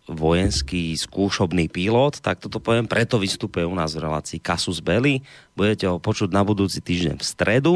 [0.05, 5.25] vojenský skúšobný pilot, tak toto poviem, preto vystupuje u nás v relácii Kasus Belli.
[5.57, 7.75] Budete ho počuť na budúci týždeň v stredu.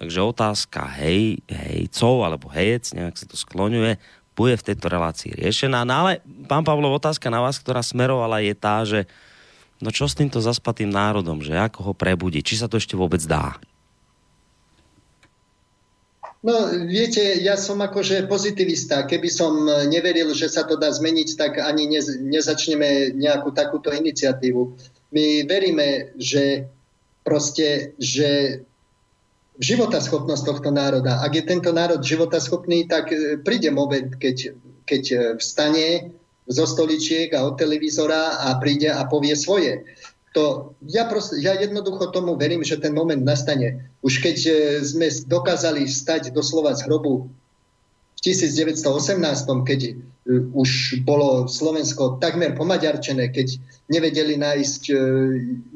[0.00, 4.00] Takže otázka hej, hejcov alebo hejec, nejak sa to skloňuje,
[4.32, 5.84] bude v tejto relácii riešená.
[5.84, 9.04] No ale, pán Pavlov, otázka na vás, ktorá smerovala, je tá, že
[9.84, 13.20] no čo s týmto zaspatým národom, že ako ho prebudí, či sa to ešte vôbec
[13.28, 13.60] dá?
[16.42, 19.06] No, viete, ja som akože pozitivista.
[19.06, 24.74] Keby som neveril, že sa to dá zmeniť, tak ani ne, nezačneme nejakú takúto iniciatívu.
[25.14, 26.66] My veríme, že
[27.22, 28.58] proste, že
[29.62, 35.16] životaschopnosť tohto národa, ak je tento národ životaschopný, tak e, príde moment, keď, keď e,
[35.38, 36.10] vstane
[36.50, 39.86] zo stoličiek a od televízora a príde a povie svoje
[40.32, 43.92] to, ja, proste, ja jednoducho tomu verím, že ten moment nastane.
[44.00, 47.28] Už keď e, sme dokázali stať doslova z hrobu
[48.16, 48.80] v 1918,
[49.68, 49.92] keď e,
[50.56, 53.60] už bolo Slovensko takmer pomaďarčené, keď
[53.92, 55.02] nevedeli nájsť, e,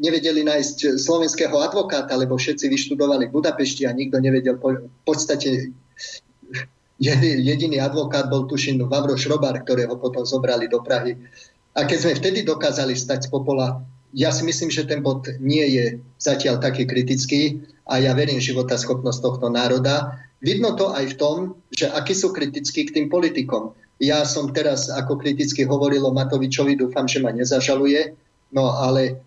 [0.01, 5.69] nevedeli nájsť slovenského advokáta, lebo všetci vyštudovali v Budapešti a nikto nevedel v podstate
[6.97, 11.13] jediný advokát bol tuším Vavro Šrobár, ktorého potom zobrali do Prahy.
[11.77, 13.85] A keď sme vtedy dokázali stať z popola
[14.17, 15.85] ja si myslím, že ten bod nie je
[16.17, 20.25] zatiaľ taký kritický a ja verím života schopnosť tohto národa.
[20.41, 21.37] Vidno to aj v tom,
[21.69, 23.77] že akí sú kritickí k tým politikom.
[24.01, 28.17] Ja som teraz ako kriticky hovoril o Matovičovi, dúfam, že ma nezažaluje,
[28.57, 29.21] no ale,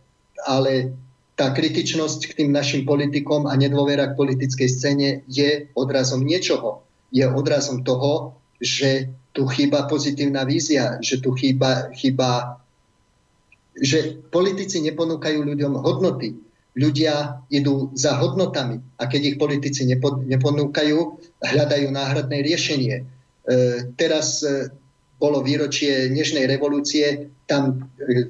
[0.49, 0.97] ale
[1.37, 6.81] tá kritičnosť k tým našim politikom a nedôvera k politickej scéne je odrazom niečoho.
[7.13, 12.59] Je odrazom toho, že tu chýba pozitívna vízia, že tu chýba, chýba
[13.77, 16.35] že politici neponúkajú ľuďom hodnoty.
[16.79, 19.83] Ľudia idú za hodnotami a keď ich politici
[20.29, 20.97] neponúkajú,
[21.43, 22.95] hľadajú náhradné riešenie.
[23.01, 23.03] E,
[23.97, 24.69] teraz e,
[25.19, 28.29] bolo výročie Nežnej revolúcie, tam e,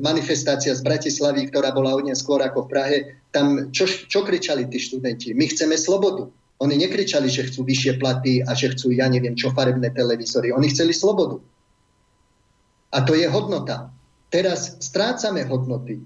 [0.00, 2.96] manifestácia z Bratislavy, ktorá bola o skôr ako v Prahe,
[3.34, 5.34] tam čo, čo kričali tí študenti?
[5.34, 6.30] My chceme slobodu.
[6.60, 10.52] Oni nekričali, že chcú vyššie platy a že chcú, ja neviem čo, farebné televízory.
[10.52, 11.40] Oni chceli slobodu.
[12.92, 13.88] A to je hodnota.
[14.30, 15.98] Teraz strácame hodnoty.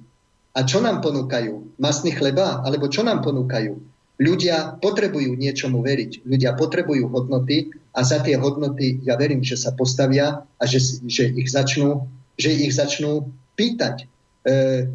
[0.56, 1.76] A čo nám ponúkajú?
[1.76, 2.64] Masný chleba?
[2.64, 3.76] Alebo čo nám ponúkajú?
[4.16, 6.24] Ľudia potrebujú niečomu veriť.
[6.24, 11.34] Ľudia potrebujú hodnoty a za tie hodnoty ja verím, že sa postavia a že, že,
[11.34, 12.06] ich, začnú,
[12.38, 13.28] že ich začnú
[13.58, 14.06] pýtať.
[14.46, 14.86] E,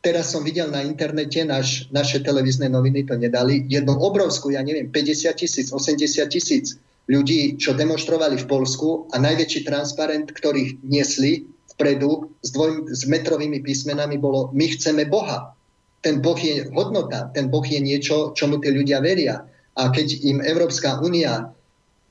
[0.00, 4.88] teraz som videl na internete, naš, naše televízne noviny to nedali, jednu obrovskú, ja neviem,
[4.88, 11.44] 50 tisíc, 80 tisíc ľudí, čo demonstrovali v Polsku a najväčší transparent, ktorých niesli
[11.78, 15.54] vpredu s, dvoj, s metrovými písmenami bolo my chceme Boha.
[16.02, 19.46] Ten Boh je hodnota, ten Boh je niečo, čomu tí ľudia veria.
[19.78, 21.54] A keď im Európska únia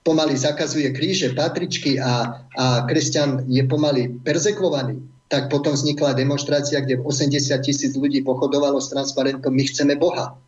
[0.08, 7.04] pomaly zakazuje kríže, patričky a, a kresťan je pomaly perzekvovaný, tak potom vznikla demonstrácia, kde
[7.04, 10.40] 80 tisíc ľudí pochodovalo s transparentom My chceme Boha.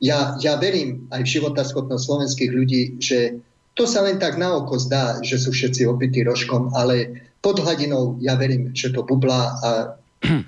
[0.00, 3.36] Ja, ja verím aj v životaschopnosť slovenských ľudí, že
[3.76, 8.16] to sa len tak na oko zdá, že sú všetci opití rožkom, ale pod hladinou
[8.20, 9.70] ja verím, že to bublá a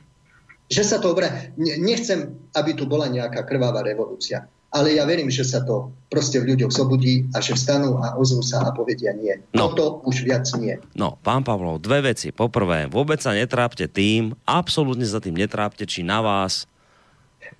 [0.74, 1.32] že sa to obra...
[1.58, 6.52] Nechcem, aby tu bola nejaká krvavá revolúcia ale ja verím, že sa to proste v
[6.52, 9.32] ľuďoch zobudí a že vstanú a ozvú sa a povedia nie.
[9.56, 9.72] No.
[9.72, 10.76] Toto už viac nie.
[10.92, 12.32] No, pán Pavlov, dve veci.
[12.32, 16.68] Poprvé, vôbec sa netrápte tým, absolútne sa tým netrápte, či na vás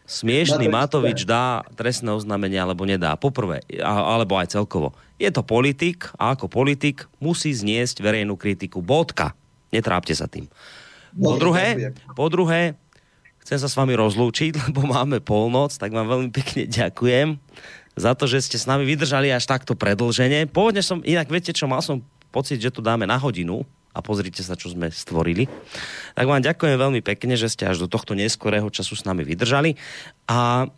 [0.08, 3.12] smiešný Matovič, dá trestné oznámenie alebo nedá.
[3.20, 4.96] Poprvé, alebo aj celkovo.
[5.20, 8.80] Je to politik a ako politik musí zniesť verejnú kritiku.
[8.80, 9.36] Bodka.
[9.68, 10.48] Netrápte sa tým.
[11.12, 12.72] Po no, druhé, po druhé,
[13.44, 17.36] chcem sa s vami rozlúčiť, lebo máme polnoc, tak vám veľmi pekne ďakujem
[17.98, 20.48] za to, že ste s nami vydržali až takto predlženie.
[20.48, 22.00] Pôvodne som, inak viete čo, mal som
[22.32, 23.66] pocit, že to dáme na hodinu
[23.98, 25.50] a pozrite sa, čo sme stvorili.
[26.14, 29.74] Tak vám ďakujem veľmi pekne, že ste až do tohto neskorého času s nami vydržali
[30.30, 30.70] a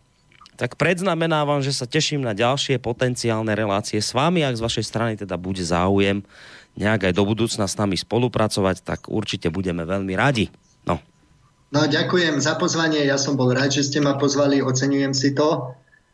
[0.56, 5.12] tak predznamenávam, že sa teším na ďalšie potenciálne relácie s vami, ak z vašej strany
[5.16, 6.20] teda bude záujem
[6.76, 10.52] nejak aj do budúcna s nami spolupracovať, tak určite budeme veľmi radi.
[10.84, 11.00] No.
[11.72, 15.48] No ďakujem za pozvanie, ja som bol rád, že ste ma pozvali, oceňujem si to.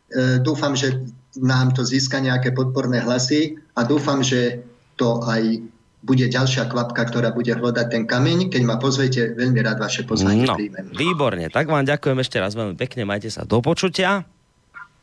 [0.07, 0.95] E, dúfam, že
[1.37, 4.63] nám to získa nejaké podporné hlasy a dúfam, že
[4.97, 5.61] to aj
[6.05, 8.53] bude ďalšia kvapka, ktorá bude hľadať ten kameň.
[8.53, 10.93] Keď ma pozvete, veľmi rád vaše pozvanie no, príjmem.
[10.93, 14.23] Výborne, tak vám ďakujem ešte raz veľmi pekne, majte sa do počutia.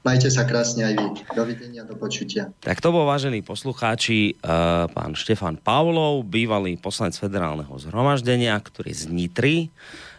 [0.04, 1.06] Majte sa krásne aj vy.
[1.32, 2.52] Dovidenia, do počutia.
[2.60, 9.08] Tak to bol, vážení poslucháči, uh, pán Štefan Pavlov, bývalý poslanec federálneho zhromaždenia, ktorý z
[9.08, 9.72] Nitry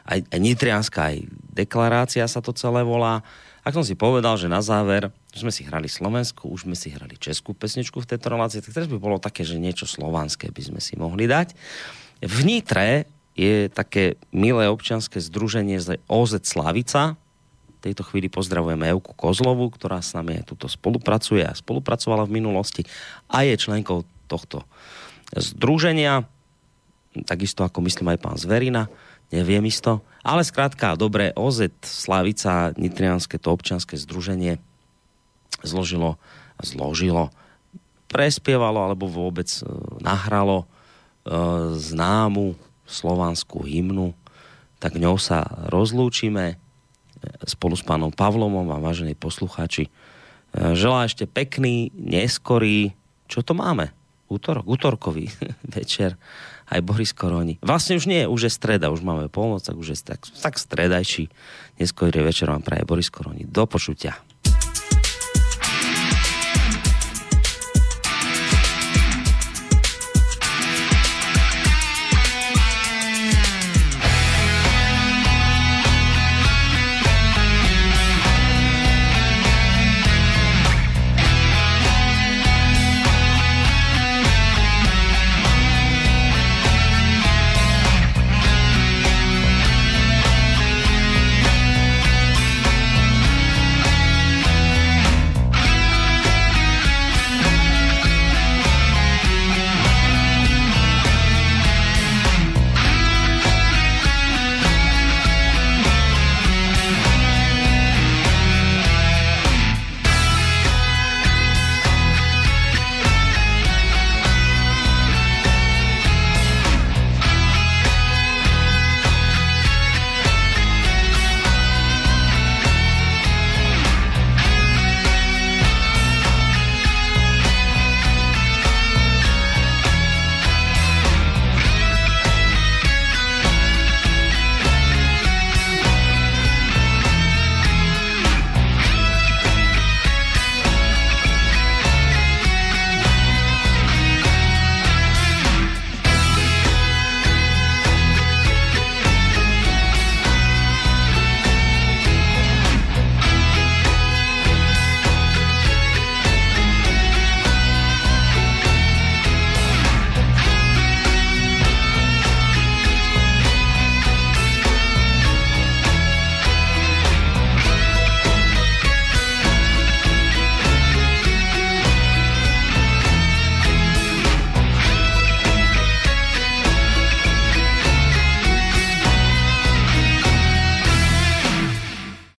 [0.05, 1.17] aj, aj nitrianská aj
[1.53, 3.25] deklarácia sa to celé volá.
[3.65, 7.19] Ak som si povedal, že na záver, sme si hrali Slovensku, už sme si hrali
[7.19, 10.80] Českú pesničku v tejto relácii, tak teraz by bolo také, že niečo slovanské by sme
[10.80, 11.51] si mohli dať.
[12.23, 15.75] V Nitre je také milé občianske združenie
[16.07, 17.19] OZ Slavica.
[17.67, 22.88] V tejto chvíli pozdravujeme Evku Kozlovu, ktorá s nami tuto spolupracuje a spolupracovala v minulosti
[23.27, 24.64] a je členkou tohto
[25.35, 26.25] združenia.
[27.27, 28.88] Takisto ako myslím aj pán Zverina
[29.33, 30.05] neviem isto.
[30.25, 34.57] Ale skrátka, dobre, OZ Slavica, Nitrianské to občanské združenie
[35.64, 36.19] zložilo,
[36.59, 37.32] zložilo,
[38.09, 39.61] prespievalo alebo vôbec e,
[40.00, 40.66] nahralo e,
[41.75, 44.14] známu slovanskú hymnu,
[44.80, 46.56] tak ňou sa rozlúčime e,
[47.43, 49.92] spolu s pánom Pavlomom a vážení poslucháči.
[50.56, 52.95] Želá ešte pekný, neskorý,
[53.27, 53.92] čo to máme?
[54.32, 55.27] Útorok, útorkový
[55.75, 56.16] večer
[56.72, 57.59] aj Boris Koroni.
[57.59, 61.30] Vlastne už nie, už je streda, už máme polnoc, tak už je tak, tak stredajší.
[61.77, 63.43] Neskôr večer vám praje Boris Koroni.
[63.45, 64.17] Do počutia.